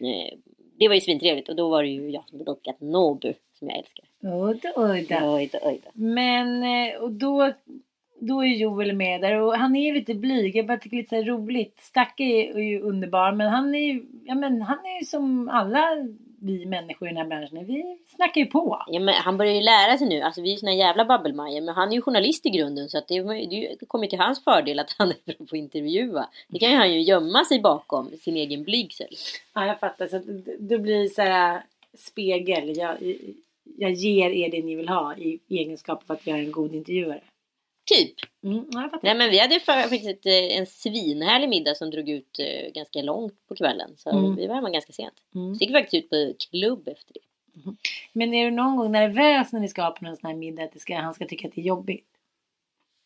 eh, 0.00 0.38
det 0.78 0.88
var 0.88 0.94
ju 0.94 1.00
svintrevligt 1.00 1.48
och 1.48 1.56
då 1.56 1.68
var 1.68 1.82
det 1.82 1.88
ju 1.88 2.10
jag 2.10 2.28
som 2.28 2.44
dockat 2.44 2.80
Nobu 2.80 3.34
som 3.58 3.68
jag 3.68 3.78
älskar. 3.78 4.04
Oj 4.76 5.06
då, 5.52 5.68
oj 5.68 5.80
då. 5.84 5.90
Men 5.92 6.62
eh, 6.62 6.96
och 7.02 7.10
då, 7.12 7.52
då 8.26 8.44
är 8.44 8.48
Joel 8.48 8.92
med 8.92 9.20
där 9.20 9.40
och 9.40 9.54
han 9.54 9.76
är 9.76 9.94
lite 9.94 10.14
blyg. 10.14 10.56
Jag 10.56 10.66
bara 10.66 10.78
tycker 10.78 10.96
det 10.96 11.12
är 11.12 11.16
lite 11.16 11.30
så 11.30 11.36
roligt. 11.36 11.80
Stacka 11.80 12.22
är 12.22 12.58
ju 12.58 12.80
underbar 12.80 13.32
men 13.32 13.48
han 13.48 13.74
är 13.74 13.92
ju, 13.92 14.04
ja, 14.24 14.34
men 14.34 14.62
han 14.62 14.78
är 14.78 15.04
som 15.04 15.48
alla 15.48 15.96
vi 16.44 16.66
människor 16.66 17.08
i 17.08 17.10
den 17.10 17.16
här 17.16 17.24
branschen. 17.24 17.66
Vi 17.66 17.98
snackar 18.08 18.40
ju 18.40 18.46
på. 18.46 18.82
Ja, 18.86 19.00
men 19.00 19.14
han 19.14 19.36
börjar 19.36 19.54
ju 19.54 19.60
lära 19.60 19.98
sig 19.98 20.08
nu. 20.08 20.20
Alltså 20.20 20.42
vi 20.42 20.52
är 20.52 20.56
såna 20.56 20.74
jävla 20.74 21.04
babbelmajor. 21.04 21.60
Men 21.60 21.74
han 21.74 21.88
är 21.88 21.92
ju 21.92 22.02
journalist 22.02 22.46
i 22.46 22.50
grunden. 22.50 22.88
Så 22.88 22.98
att 22.98 23.08
det, 23.08 23.22
det 23.80 23.86
kommer 23.86 24.06
till 24.06 24.18
hans 24.18 24.44
fördel 24.44 24.78
att 24.78 24.94
han 24.98 25.08
är 25.10 25.16
bra 25.24 25.34
på 25.36 25.44
att 25.44 25.52
intervjua. 25.52 26.28
Det 26.48 26.58
kan 26.58 26.70
ju 26.70 26.76
han 26.76 26.92
ju 26.92 27.00
gömma 27.00 27.44
sig 27.44 27.60
bakom. 27.60 28.10
Sin 28.20 28.36
egen 28.36 28.64
blygsel. 28.64 29.08
Ja, 29.54 29.66
jag 29.66 29.80
fattar. 29.80 30.06
Så 30.06 30.20
det 30.58 30.78
blir 30.78 31.08
så 31.08 31.22
här 31.22 31.62
spegel. 31.98 32.76
Jag, 32.76 32.96
jag 33.78 33.92
ger 33.92 34.30
er 34.30 34.50
det 34.50 34.62
ni 34.62 34.74
vill 34.74 34.88
ha 34.88 35.16
i 35.16 35.40
egenskap 35.48 36.02
av 36.06 36.16
att 36.16 36.26
jag 36.26 36.38
är 36.38 36.42
en 36.42 36.52
god 36.52 36.74
intervjuare. 36.74 37.20
Typ. 37.84 38.14
Mm. 38.42 38.64
Nej 39.02 39.14
men 39.14 39.30
vi 39.30 39.38
hade 39.38 39.54
fa- 39.54 39.82
faktiskt 39.82 40.06
ett, 40.08 40.26
eh, 40.26 40.58
en 40.58 40.66
svinhärlig 40.66 41.48
middag 41.48 41.74
som 41.74 41.90
drog 41.90 42.08
ut 42.08 42.38
eh, 42.38 42.72
ganska 42.72 43.02
långt 43.02 43.34
på 43.48 43.54
kvällen. 43.54 43.90
Så 43.96 44.10
Mm. 44.10 44.36
vi 44.36 44.46
var 44.46 44.54
hemma 44.54 44.70
ganska 44.70 44.92
sent. 44.92 45.14
Mm. 45.34 45.54
Så 45.54 45.60
gick 45.60 45.70
vi 45.70 45.74
faktiskt 45.74 45.94
ut 45.94 46.10
på 46.10 46.34
klubb 46.50 46.88
efter 46.88 47.12
det. 47.12 47.20
Men 48.12 48.34
är 48.34 48.44
du 48.44 48.50
någon 48.50 48.76
gång 48.76 48.92
nervös 48.92 49.52
när 49.52 49.60
ni 49.60 49.68
ska 49.68 49.90
på 49.90 50.04
någon 50.04 50.16
sån 50.16 50.30
här 50.30 50.36
middag 50.36 50.62
att 50.64 50.80
ska, 50.80 50.96
han 50.96 51.14
ska 51.14 51.26
tycka 51.26 51.48
att 51.48 51.54
det 51.54 51.60
är 51.60 51.64
jobbigt? 51.64 52.06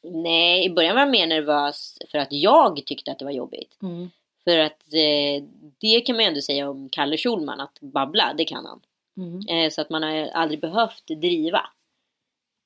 Nej, 0.02 0.64
i 0.64 0.70
början 0.70 0.94
var 0.94 1.02
jag 1.02 1.10
mer 1.10 1.26
nervös 1.26 1.98
för 2.10 2.18
att 2.18 2.32
jag 2.32 2.82
tyckte 2.86 3.12
att 3.12 3.18
det 3.18 3.24
var 3.24 3.32
jobbigt. 3.32 3.78
Mm. 3.82 4.10
För 4.44 4.58
att 4.58 4.94
eh, 4.94 5.44
det 5.80 6.00
kan 6.00 6.16
man 6.16 6.24
ju 6.24 6.28
ändå 6.28 6.40
säga 6.40 6.70
om 6.70 6.88
Kalle 6.88 7.16
Schulman, 7.16 7.60
att 7.60 7.80
babbla, 7.80 8.34
det 8.38 8.44
kan 8.44 8.66
han. 8.66 8.80
Mm. 9.16 9.48
Eh, 9.48 9.70
så 9.70 9.80
att 9.80 9.90
man 9.90 10.02
har 10.02 10.10
aldrig 10.28 10.60
behövt 10.60 11.06
driva. 11.06 11.70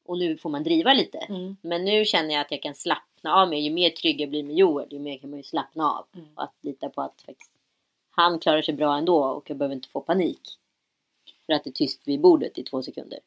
Och 0.06 0.18
nu 0.18 0.36
får 0.38 0.50
man 0.50 0.62
driva 0.62 0.92
lite. 0.92 1.18
Mm. 1.18 1.56
Men 1.62 1.84
nu 1.84 2.04
känner 2.04 2.34
jag 2.34 2.40
att 2.40 2.50
jag 2.50 2.62
kan 2.62 2.74
slappna 2.74 3.34
av 3.34 3.48
mig. 3.48 3.60
Ju 3.60 3.70
mer 3.70 3.90
trygg 3.90 4.20
jag 4.20 4.28
blir 4.30 4.42
med 4.42 4.56
Joel, 4.56 4.86
ju 4.90 4.98
mer 4.98 5.18
kan 5.18 5.30
man 5.30 5.36
ju 5.38 5.42
slappna 5.42 5.90
av. 5.90 6.04
Mm. 6.14 6.26
Och 6.34 6.42
att 6.42 6.54
lita 6.60 6.88
på 6.88 7.02
att 7.02 7.22
faktiskt, 7.26 7.50
han 8.10 8.38
klarar 8.38 8.62
sig 8.62 8.74
bra 8.74 8.96
ändå 8.96 9.24
och 9.24 9.50
jag 9.50 9.56
behöver 9.56 9.74
inte 9.74 9.88
få 9.88 10.00
panik. 10.00 10.40
För 11.46 11.52
att 11.52 11.64
det 11.64 11.70
är 11.70 11.72
tyst 11.72 12.00
vid 12.04 12.20
bordet 12.20 12.58
i 12.58 12.62
två 12.62 12.82
sekunder. 12.82 13.18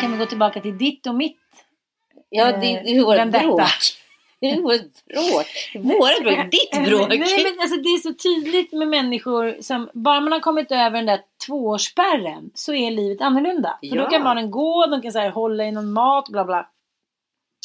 Kan 0.00 0.12
vi 0.12 0.18
gå 0.18 0.26
tillbaka 0.26 0.60
till 0.60 0.78
ditt 0.78 1.06
och 1.06 1.14
mitt? 1.14 1.38
Ja, 2.28 2.48
Eh, 2.48 2.60
det, 2.60 2.66
det 2.84 2.96
är 2.96 3.16
vendetta. 3.16 3.44
bråk. 3.44 3.60
Det 4.40 4.50
är 4.50 4.60
vårt 4.60 5.04
bråk. 5.04 5.46
Våra 5.74 6.20
bråk, 6.20 6.50
ditt 6.50 6.70
bråk. 6.88 7.08
Nej 7.08 7.44
men 7.44 7.60
alltså 7.60 7.76
det 7.76 7.88
är 7.88 7.98
så 7.98 8.14
tydligt 8.14 8.72
med 8.72 8.88
människor 8.88 9.56
som 9.60 9.90
bara 9.94 10.20
man 10.20 10.32
har 10.32 10.40
kommit 10.40 10.72
över 10.72 10.90
den 10.90 11.06
där 11.06 11.20
tvåårsspärren 11.50 12.50
så 12.54 12.74
är 12.74 12.90
livet 12.90 13.20
annorlunda. 13.20 13.78
För 13.90 13.96
då 13.96 14.02
Ja. 14.02 14.08
kan 14.10 14.24
barnen 14.24 14.50
gå, 14.50 14.86
de 14.86 15.02
kan 15.02 15.12
så 15.12 15.18
här, 15.18 15.30
hålla 15.30 15.64
i 15.64 15.72
någon 15.72 15.92
mat, 15.92 16.28
bla 16.28 16.44
bla. 16.44 16.68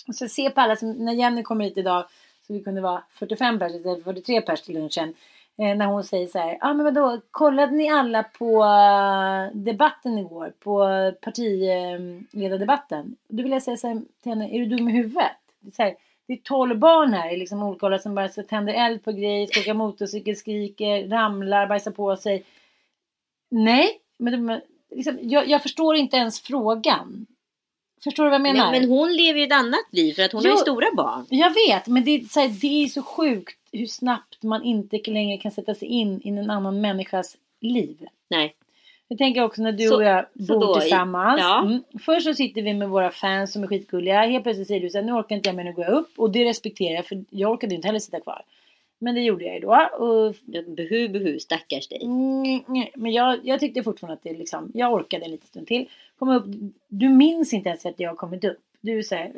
Och 0.07 0.15
så 0.15 0.27
se 0.27 0.49
på 0.49 0.61
alla 0.61 0.75
som, 0.75 0.91
när 0.91 1.13
Jenny 1.13 1.43
kommer 1.43 1.65
hit 1.65 1.77
idag 1.77 2.05
så 2.47 2.53
vi 2.53 2.63
kunde 2.63 2.81
vara 2.81 3.03
45 3.13 3.59
pers 3.59 3.71
för 3.71 4.03
43 4.03 4.41
pers 4.41 4.61
till 4.61 4.75
lunchen. 4.75 5.13
Eh, 5.57 5.75
när 5.77 5.85
hon 5.85 6.03
säger 6.03 6.27
så 6.27 6.39
här, 6.39 6.49
ja 6.49 6.57
ah, 6.61 6.73
men 6.73 6.83
vadå, 6.85 7.21
kollade 7.31 7.71
ni 7.71 7.89
alla 7.89 8.23
på 8.23 8.63
eh, 8.63 9.57
debatten 9.57 10.17
igår? 10.17 10.53
På 10.59 10.87
partiledardebatten? 11.21 13.15
Då 13.27 13.43
vill 13.43 13.51
jag 13.51 13.63
säga 13.63 13.77
så 13.77 13.87
här 13.87 14.01
till 14.23 14.31
henne, 14.31 14.49
är 14.55 14.59
du 14.59 14.65
dum 14.65 14.89
i 14.89 14.91
huvudet? 14.91 15.31
Det 15.59 15.79
är, 15.79 15.83
här, 15.83 15.95
det 16.27 16.33
är 16.33 16.37
12 16.43 16.77
barn 16.77 17.13
här 17.13 17.33
i 17.33 17.37
liksom 17.37 17.63
olika 17.63 17.85
åldrar 17.85 17.99
som 17.99 18.15
bara 18.15 18.29
så 18.29 18.43
tänder 18.43 18.73
eld 18.73 19.03
på 19.03 19.11
grejer, 19.11 19.49
åka 19.61 19.73
motorcykel, 19.73 20.35
skriker, 20.35 21.07
ramlar, 21.07 21.67
bajsar 21.67 21.91
på 21.91 22.15
sig. 22.15 22.43
Nej, 23.63 23.99
men 24.17 24.45
men 24.45 24.61
liksom, 24.91 25.17
jag, 25.21 25.47
jag 25.49 25.61
förstår 25.61 25.95
inte 25.95 26.17
ens 26.17 26.41
frågan. 26.41 27.25
Förstår 28.03 28.23
du 28.23 28.29
vad 28.29 28.35
jag 28.35 28.41
menar? 28.41 28.71
Nej, 28.71 28.79
men 28.81 28.89
hon 28.89 29.13
lever 29.13 29.39
ju 29.39 29.45
ett 29.45 29.53
annat 29.53 29.85
liv 29.91 30.13
för 30.13 30.23
att 30.23 30.31
hon 30.31 30.41
har 30.41 30.51
ju 30.51 30.51
Jo. 30.51 30.57
stora 30.57 30.87
barn. 30.95 31.25
Jag 31.29 31.53
vet, 31.67 31.87
men 31.87 32.03
det 32.03 32.11
är, 32.11 32.23
så 32.23 32.39
här, 32.39 32.47
det 32.61 32.83
är 32.83 32.87
så 32.87 33.01
sjukt 33.03 33.57
hur 33.71 33.85
snabbt 33.85 34.43
man 34.43 34.63
inte 34.63 34.99
längre 35.11 35.37
kan 35.37 35.51
sätta 35.51 35.75
sig 35.75 35.87
in 35.87 36.21
i 36.23 36.29
en 36.29 36.49
annan 36.49 36.81
människas 36.81 37.37
liv. 37.61 38.07
Nej. 38.29 38.55
Jag 39.07 39.17
tänker 39.17 39.43
också 39.43 39.61
när 39.61 39.71
du 39.71 39.87
Så- 39.87 39.95
och 39.95 40.03
jag 40.03 40.25
bor 40.33 40.59
då 40.59 40.79
tillsammans. 40.79 41.41
ja. 41.41 41.61
Mm. 41.61 41.83
Först 42.05 42.25
så 42.27 42.33
sitter 42.33 42.61
vi 42.61 42.73
med 42.73 42.89
våra 42.89 43.11
fans 43.11 43.53
som 43.53 43.63
är 43.63 43.67
skitgulliga. 43.67 44.21
Helt 44.25 44.43
plötsligt 44.43 44.67
säger 44.67 44.81
du 44.81 44.89
så 44.89 44.97
här, 44.97 45.05
nu 45.05 45.11
orkar 45.11 45.35
inte 45.35 45.49
jag 45.49 45.55
mer, 45.55 45.63
nu 45.63 45.73
går 45.73 45.85
jag 45.85 45.93
upp. 45.93 46.11
Och 46.17 46.29
det 46.31 46.45
respekterar 46.45 46.95
jag, 46.95 47.05
för 47.05 47.23
jag 47.29 47.51
orkade 47.51 47.75
inte 47.75 47.87
heller 47.87 47.99
sitta 47.99 48.19
kvar. 48.19 48.41
Men 49.05 49.15
det 49.15 49.21
gjorde 49.21 49.45
jag 49.45 49.53
ju 49.55 49.59
då. 49.59 49.89
Och, 50.05 50.35
Behu, 50.75 51.07
behu, 51.07 51.39
stackars 51.39 51.87
dig. 51.87 52.03
mm, 52.03 52.63
mm, 52.67 52.87
men 52.95 53.11
jag, 53.11 53.39
jag 53.43 53.59
tyckte 53.59 53.83
fortfarande 53.83 54.13
att 54.13 54.23
det 54.23 54.33
liksom, 54.33 54.71
jag 54.73 54.93
orkade 54.93 55.25
en 55.25 55.31
liten 55.31 55.47
stund 55.47 55.67
till. 55.67 55.89
Kom 56.19 56.29
upp, 56.29 56.45
du 56.87 57.09
minns 57.09 57.53
inte 57.53 57.69
ens 57.69 57.85
att 57.85 57.99
jag 57.99 58.09
har 58.09 58.15
kommit 58.15 58.43
upp. 58.43 58.59
Du 58.81 59.03
säger, 59.03 59.31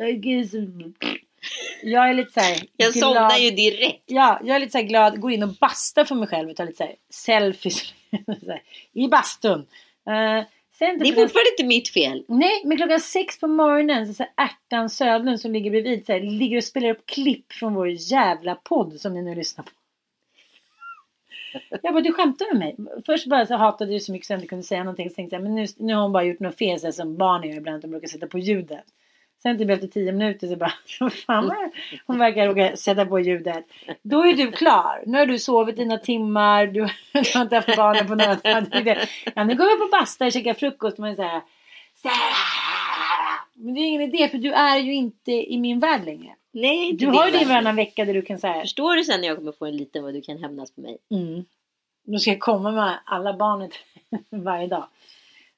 jag 1.83 2.09
är 2.09 2.13
lite 2.13 2.31
så 2.31 2.39
här 2.39 2.57
Jag 2.77 2.93
glad. 2.93 3.03
somnar 3.03 3.37
ju 3.37 3.51
direkt. 3.51 4.03
Ja, 4.05 4.39
jag 4.43 4.55
är 4.55 4.59
lite 4.59 4.79
så 4.79 4.85
glad, 4.85 5.19
går 5.19 5.31
in 5.31 5.43
och 5.43 5.49
bastar 5.61 6.05
för 6.05 6.15
mig 6.15 6.27
själv 6.27 6.49
och 6.49 6.55
tar 6.55 6.65
lite 6.65 6.77
så 6.77 6.83
här 6.83 6.95
selfies 7.09 7.93
i 8.93 9.07
bastun. 9.07 9.59
Uh, 10.09 10.43
sen 10.77 10.99
Det 10.99 11.09
är 11.09 11.13
fortfarande 11.13 11.49
inte 11.57 11.65
mitt 11.65 11.89
fel. 11.89 12.25
Nej, 12.27 12.61
men 12.65 12.77
klockan 12.77 12.99
sex 12.99 13.39
på 13.39 13.47
morgonen 13.47 14.07
så, 14.07 14.13
så 14.13 14.23
här, 14.23 14.45
Ärtan 14.45 14.89
Södlund 14.89 15.41
som 15.41 15.51
ligger 15.51 15.71
bredvid 15.71 16.05
så 16.05 16.11
här, 16.11 16.19
ligger 16.19 16.57
och 16.57 16.63
spelar 16.63 16.89
upp 16.89 17.05
klipp 17.05 17.53
från 17.53 17.73
vår 17.73 17.89
jävla 17.89 18.55
podd 18.55 18.99
som 18.99 19.13
ni 19.13 19.21
nu 19.21 19.35
lyssnar 19.35 19.63
på. 19.63 19.71
Jag 21.81 21.93
bara, 21.93 22.01
du 22.01 22.13
skämtar 22.13 22.53
med 22.53 22.59
mig? 22.59 23.01
Först 23.05 23.27
bara 23.27 23.45
så 23.45 23.55
hatade 23.55 23.91
du 23.91 23.99
så 23.99 24.11
mycket 24.11 24.27
så 24.27 24.33
jag 24.33 24.37
inte 24.37 24.47
kunde 24.47 24.63
säga 24.63 24.83
någonting. 24.83 25.09
Så 25.09 25.15
tänkte 25.15 25.35
jag, 25.35 25.43
men 25.43 25.55
nu, 25.55 25.65
nu 25.77 25.93
har 25.93 26.01
hon 26.01 26.11
bara 26.11 26.23
gjort 26.23 26.39
något 26.39 26.57
fel 26.57 26.79
så 26.79 26.87
här, 26.87 26.91
som 26.91 27.17
barn 27.17 27.49
gör 27.49 27.57
ibland. 27.57 27.81
De 27.81 27.87
brukar 27.87 28.07
sätta 28.07 28.27
på 28.27 28.39
ljudet. 28.39 28.85
Sen 29.43 29.57
typ 29.57 29.69
efter 29.69 29.87
tio 29.87 30.11
minuter 30.11 30.47
så 30.47 30.55
bara, 30.55 30.73
fan 31.25 31.47
vad 31.47 31.71
hon 32.05 32.19
verkar 32.19 32.47
råka 32.47 32.75
sätta 32.77 33.05
på 33.05 33.19
ljudet. 33.19 33.65
Då 34.01 34.25
är 34.25 34.33
du 34.33 34.51
klar. 34.51 35.03
Nu 35.05 35.17
har 35.17 35.25
du 35.25 35.39
sovit 35.39 35.75
dina 35.75 35.97
timmar. 35.97 36.67
Du, 36.67 36.81
har 37.33 37.41
inte 37.41 37.55
haft 37.55 37.75
barnen 37.75 38.07
på 38.07 38.15
dagar. 38.15 39.09
Ja, 39.35 39.43
nu 39.43 39.55
går 39.55 39.65
vi 39.75 39.79
på 39.85 39.97
basta 39.99 40.25
och 40.25 40.31
käkar 40.31 40.53
frukost. 40.53 40.99
Är 40.99 41.15
så 41.15 41.21
här, 41.21 41.41
så 41.95 42.07
här. 42.07 42.33
Men 43.53 43.73
det 43.73 43.79
är 43.79 43.85
ingen 43.87 44.01
idé 44.01 44.27
för 44.29 44.37
du 44.37 44.51
är 44.53 44.77
ju 44.77 44.93
inte 44.93 45.31
i 45.31 45.57
min 45.57 45.79
värld 45.79 46.05
längre. 46.05 46.35
Nej, 46.51 46.93
Du 46.93 47.05
det 47.05 47.11
har 47.11 47.13
ju 47.13 47.31
det 47.31 47.37
verkligen. 47.37 47.49
varannan 47.49 47.75
vecka 47.75 48.05
där 48.05 48.13
du 48.13 48.21
kan 48.21 48.39
säga 48.39 48.61
Förstår 48.61 48.95
du 48.95 49.03
sen 49.03 49.21
när 49.21 49.27
jag 49.27 49.37
kommer 49.37 49.51
få 49.51 49.65
en 49.65 49.77
liten 49.77 50.03
vad 50.03 50.13
du 50.13 50.21
kan 50.21 50.37
hämnas 50.37 50.71
på 50.71 50.81
mig? 50.81 50.97
mm. 51.11 51.45
Då 52.05 52.17
ska 52.19 52.31
jag 52.31 52.39
komma 52.39 52.71
med 52.71 52.99
alla 53.05 53.33
barnen 53.37 53.69
varje 54.29 54.67
dag. 54.67 54.87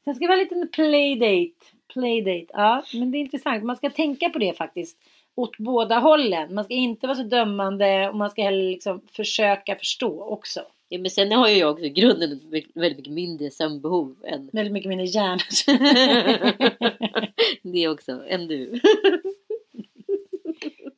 Sen 0.04 0.16
ska 0.16 0.24
det 0.24 0.28
vara 0.28 0.38
en 0.38 0.44
liten 0.44 0.68
playdate. 0.72 1.66
Playdate, 1.94 2.46
ja 2.54 2.84
men 2.94 3.12
det 3.12 3.18
är 3.18 3.20
intressant. 3.20 3.64
Man 3.64 3.76
ska 3.76 3.90
tänka 3.90 4.30
på 4.30 4.40
det 4.40 4.58
faktiskt. 4.58 4.98
Åt 5.36 5.58
båda 5.58 6.00
hållen. 6.00 6.54
Man 6.54 6.64
ska 6.64 6.74
inte 6.74 7.08
vara 7.08 7.18
så 7.18 7.24
dömande 7.24 8.10
och 8.10 8.16
man 8.16 8.30
ska 8.30 8.44
heller 8.44 8.64
liksom 8.64 9.02
försöka 9.12 9.76
förstå 9.76 10.24
också. 10.24 10.62
Ja, 10.90 11.00
men 11.00 11.12
sen 11.12 11.32
har 11.32 11.50
ju 11.50 11.56
jag 11.56 11.72
också 11.72 11.86
i 11.86 11.90
grunden 11.90 12.42
väldigt 12.74 12.98
mycket 12.98 13.14
mindre 13.14 13.52
sömnbehov 13.52 14.16
än 14.24 14.50
Väldigt 14.54 14.74
mycket 14.74 14.90
mindre 14.90 15.06
hjärna. 15.06 15.42
det 17.62 17.88
också, 17.88 18.22
än 18.28 18.48
du. 18.48 18.80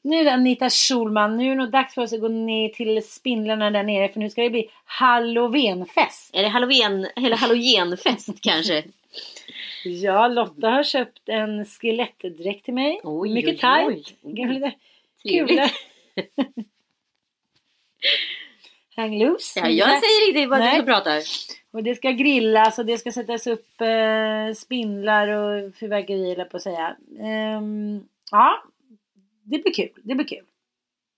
Nu 0.04 0.24
det 0.24 0.34
Anita 0.34 0.70
Schulman, 0.70 1.38
nu 1.38 1.46
är 1.46 1.50
det 1.50 1.56
nog 1.56 1.72
dags 1.72 1.94
för 1.94 2.02
oss 2.02 2.14
att 2.14 2.22
gå 2.22 2.28
ner 2.28 2.70
till 2.70 3.04
spindlarna 3.04 3.72
där 3.72 3.84
nere 3.84 4.10
för 4.10 4.20
nu 4.20 4.30
ska 4.30 4.42
det 4.42 4.50
bli 4.50 4.70
halloweenfest. 4.86 6.36
Är 6.36 6.44
det 6.44 6.50
halloween, 6.50 7.08
eller 7.16 7.36
halogenfest 7.36 8.42
kanske? 8.42 8.84
Ja, 9.84 10.28
Lotta 10.28 10.70
har 10.70 10.84
köpt 10.84 11.30
en 11.30 11.66
skelettdräkt 11.66 12.66
till 12.66 12.74
mig. 12.74 13.00
Oj, 13.04 13.34
Mycket 13.34 13.60
tajt. 13.60 14.22
Trevligt. 14.22 14.78
kul. 15.24 15.60
Hang 18.96 19.20
loose. 19.20 19.60
Ja, 19.60 19.70
jag 19.70 19.88
säger 19.90 20.28
inte 20.28 20.48
vad 20.48 20.60
Nej. 20.60 20.80
du 20.80 20.86
pratar. 20.86 21.22
Och 21.72 21.84
det 21.84 21.96
ska 21.96 22.12
grillas 22.12 22.80
och 22.80 22.86
det 22.86 22.98
ska 22.98 23.12
sättas 23.12 23.48
upp 23.48 23.82
eh, 23.82 24.54
spindlar 24.56 25.28
och 25.28 25.76
fyrverkerier 25.76 26.46
på 26.46 26.58
att 26.58 26.64
säga. 26.64 26.96
Ehm, 27.20 28.08
ja, 28.32 28.64
det 29.44 29.58
blir 29.64 29.74
kul. 29.74 29.92
Det 30.04 30.16
blir 30.16 30.28
kul. 30.28 30.46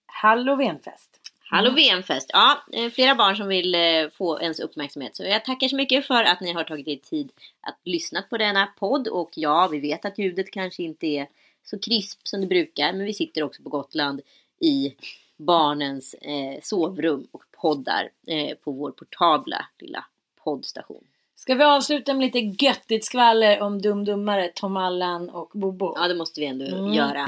Halloweenfest. 0.06 1.20
Halloweenfest. 1.56 2.30
Ja, 2.34 2.64
eh, 2.74 2.90
flera 2.92 3.16
barn 3.16 3.36
som 3.36 3.48
vill 3.48 3.76
eh, 3.76 3.82
få 4.18 4.42
ens 4.42 4.60
uppmärksamhet. 4.60 5.16
Så 5.16 5.24
jag 5.24 5.46
tackar 5.46 5.68
så 5.68 5.76
mycket 5.76 6.08
för 6.08 6.24
att 6.24 6.42
ni 6.42 6.54
har 6.54 6.64
tagit 6.64 6.88
er 6.88 6.96
tid 6.96 7.32
att 7.62 7.80
lyssna 7.84 8.22
på 8.22 8.38
denna 8.38 8.66
podd. 8.80 9.08
Och 9.08 9.32
ja, 9.36 9.68
vi 9.72 9.80
vet 9.80 10.06
att 10.06 10.20
ljudet 10.20 10.52
kanske 10.52 10.84
inte 10.84 11.08
är 11.08 11.28
så 11.64 11.80
krisp 11.80 12.20
som 12.28 12.42
det 12.42 12.48
brukar. 12.48 12.94
Men 12.94 13.06
vi 13.06 13.14
sitter 13.14 13.44
också 13.44 13.64
på 13.64 13.70
Gotland 13.70 14.22
i 14.60 14.94
barnens 15.38 16.14
eh, 16.14 16.62
sovrum 16.64 17.28
och 17.32 17.44
poddar 17.62 18.10
eh, 18.28 18.56
på 18.64 18.72
vår 18.72 18.92
portabla 18.92 19.66
lilla 19.80 20.06
poddstation. 20.44 21.04
Ska 21.36 21.56
vi 21.56 21.64
avsluta 21.64 22.14
med 22.14 22.22
lite 22.34 22.66
göttigt 22.66 23.06
skvaller 23.06 23.62
om 23.62 23.82
Dum 23.82 24.06
Dummare, 24.06 24.52
Tom 24.56 24.78
Allan 24.78 25.30
och 25.30 25.52
Bobo? 25.54 25.94
Ja, 25.96 26.08
det 26.08 26.16
måste 26.16 26.40
vi 26.40 26.46
ändå 26.46 26.66
Mm. 26.66 26.94
göra. 26.94 27.26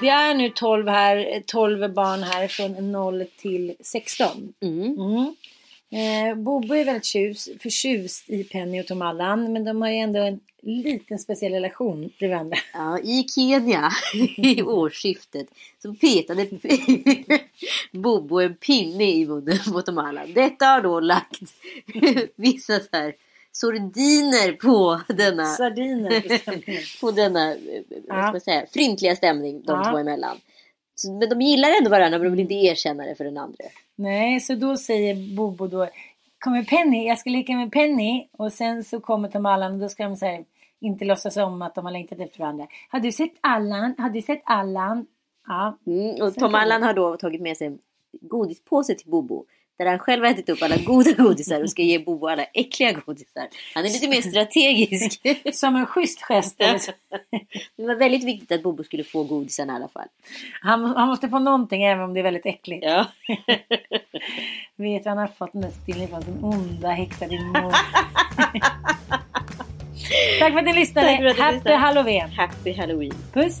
Det 0.00 0.08
är 0.08 0.34
nu 0.34 0.50
12 0.50 0.88
här, 0.88 1.42
12 1.46 1.94
barn 1.94 2.22
här 2.22 2.48
från 2.48 2.92
0 2.92 3.24
till 3.36 3.74
16. 3.80 4.52
Mm. 4.60 4.96
Mm. 4.98 5.34
Eh, 5.92 6.34
Bobo 6.34 6.74
är 6.74 6.84
väldigt 6.84 7.04
tjus, 7.04 7.48
förtjust 7.60 8.30
i 8.30 8.44
Penny 8.44 8.80
och 8.80 8.86
Tom 8.86 9.02
Allan 9.02 9.52
men 9.52 9.64
de 9.64 9.82
har 9.82 9.88
ju 9.90 9.96
ändå 9.96 10.20
en 10.20 10.40
liten 10.62 11.18
speciell 11.18 11.52
relation 11.52 12.10
till 12.18 12.28
varandra. 12.28 12.58
Ja, 12.72 12.98
I 12.98 13.26
Kenya 13.34 13.90
i 14.36 14.62
årsskiftet 14.62 15.46
så 15.82 15.94
petade 15.94 16.46
Bobo 17.92 18.40
en 18.40 18.54
pinne 18.54 19.12
i 19.12 19.26
munnen 19.26 19.58
på 19.72 19.82
Tom 19.82 19.98
Allan. 19.98 20.32
Detta 20.34 20.66
har 20.66 20.82
då 20.82 21.00
lagt 21.00 21.40
vissa 22.36 22.80
så 22.80 22.88
här 22.92 23.14
sordiner 23.52 24.52
på 24.52 25.00
denna, 25.12 25.44
Sardiner 25.46 27.00
på 27.00 27.10
denna 27.20 27.52
eh, 27.52 27.58
vad 28.08 28.22
ska 28.22 28.32
man 28.32 28.40
säga, 28.40 28.66
fryntliga 28.72 29.16
stämning 29.16 29.62
de 29.66 29.72
Ja. 29.84 29.90
två 29.90 29.98
emellan. 29.98 30.36
Så, 30.94 31.12
men 31.12 31.28
de 31.28 31.40
gillar 31.40 31.68
ändå 31.78 31.90
varandra 31.90 32.18
men 32.18 32.24
de 32.24 32.30
vill 32.30 32.40
inte 32.40 32.54
erkänna 32.54 33.04
det 33.06 33.14
för 33.14 33.24
den 33.24 33.38
andra. 33.38 33.64
Nej, 33.96 34.40
så 34.40 34.54
då 34.54 34.76
säger 34.76 35.36
Bobo 35.36 35.66
då 35.66 35.88
Kommer 36.38 36.62
Penny, 36.64 37.06
jag 37.06 37.18
ska 37.18 37.30
leka 37.30 37.52
med 37.52 37.72
Penny 37.72 38.28
och 38.32 38.52
sen 38.52 38.84
så 38.84 39.00
kommer 39.00 39.28
Tom 39.28 39.46
Allan 39.46 39.72
och 39.72 39.78
då 39.78 39.88
ska 39.88 40.04
de 40.04 40.16
säga 40.16 40.44
inte 40.80 41.04
låtsas 41.04 41.36
om 41.36 41.62
att 41.62 41.74
de 41.74 41.84
har 41.84 41.92
längtat 41.92 42.20
efter 42.20 42.38
varandra. 42.38 42.66
Har 42.88 43.00
du 43.00 43.12
sett 43.12 43.32
Allan? 43.40 43.94
Har 43.98 44.10
du 44.10 44.22
sett 44.22 44.42
Allan? 44.44 45.06
Ja. 45.46 45.78
Mm, 45.86 46.22
och 46.22 46.34
Tom 46.34 46.54
Allan 46.54 46.82
har 46.82 46.94
då 46.94 47.16
tagit 47.16 47.40
med 47.40 47.56
sig 47.56 47.66
en 47.66 47.78
godispåse 48.20 48.94
till 48.94 49.10
Bobo. 49.10 49.44
Där 49.80 49.86
han 49.86 49.98
själv 49.98 50.24
har 50.24 50.30
ätit 50.30 50.48
upp 50.48 50.62
alla 50.62 50.76
goda 50.76 51.12
godisar 51.12 51.62
och 51.62 51.70
ska 51.70 51.82
ge 51.82 51.98
Bobo 51.98 52.26
alla 52.28 52.44
äckliga 52.44 52.92
godisar. 52.92 53.48
Han 53.74 53.84
är 53.84 53.88
lite 53.88 54.08
mer 54.08 54.20
strategisk. 54.30 55.20
Som 55.52 55.76
en 55.76 55.86
schysst 55.86 56.22
gest. 56.22 56.58
Det 57.76 57.86
var 57.86 57.94
väldigt 57.94 58.24
viktigt 58.24 58.52
att 58.52 58.62
Bobo 58.62 58.84
skulle 58.84 59.04
få 59.04 59.24
godisarna 59.24 59.72
i 59.72 59.76
alla 59.76 59.88
fall. 59.88 60.06
Han, 60.62 60.84
han 60.84 61.08
måste 61.08 61.28
få 61.28 61.38
någonting 61.38 61.82
även 61.82 62.04
om 62.04 62.14
det 62.14 62.20
är 62.20 62.24
väldigt 62.24 62.46
äckligt. 62.46 62.84
Ja. 62.84 63.06
Vet 64.76 65.04
han 65.04 65.18
har 65.18 65.26
fått 65.26 65.52
den 65.52 65.62
där 65.62 65.70
stillen 65.70 66.08
från 66.08 66.22
sin 66.22 66.44
onda 66.44 66.88
häxa 66.88 67.26
din 67.26 67.46
mor. 67.46 67.74
Tack 70.38 70.52
för 70.52 70.58
att 70.58 70.64
ni 70.64 70.72
lyssnade. 70.72 71.08
Happy 71.08 71.54
lyssnade. 71.54 71.76
Halloween. 71.76 72.30
Happy 72.30 72.72
Halloween. 72.72 73.12
Puss. 73.32 73.60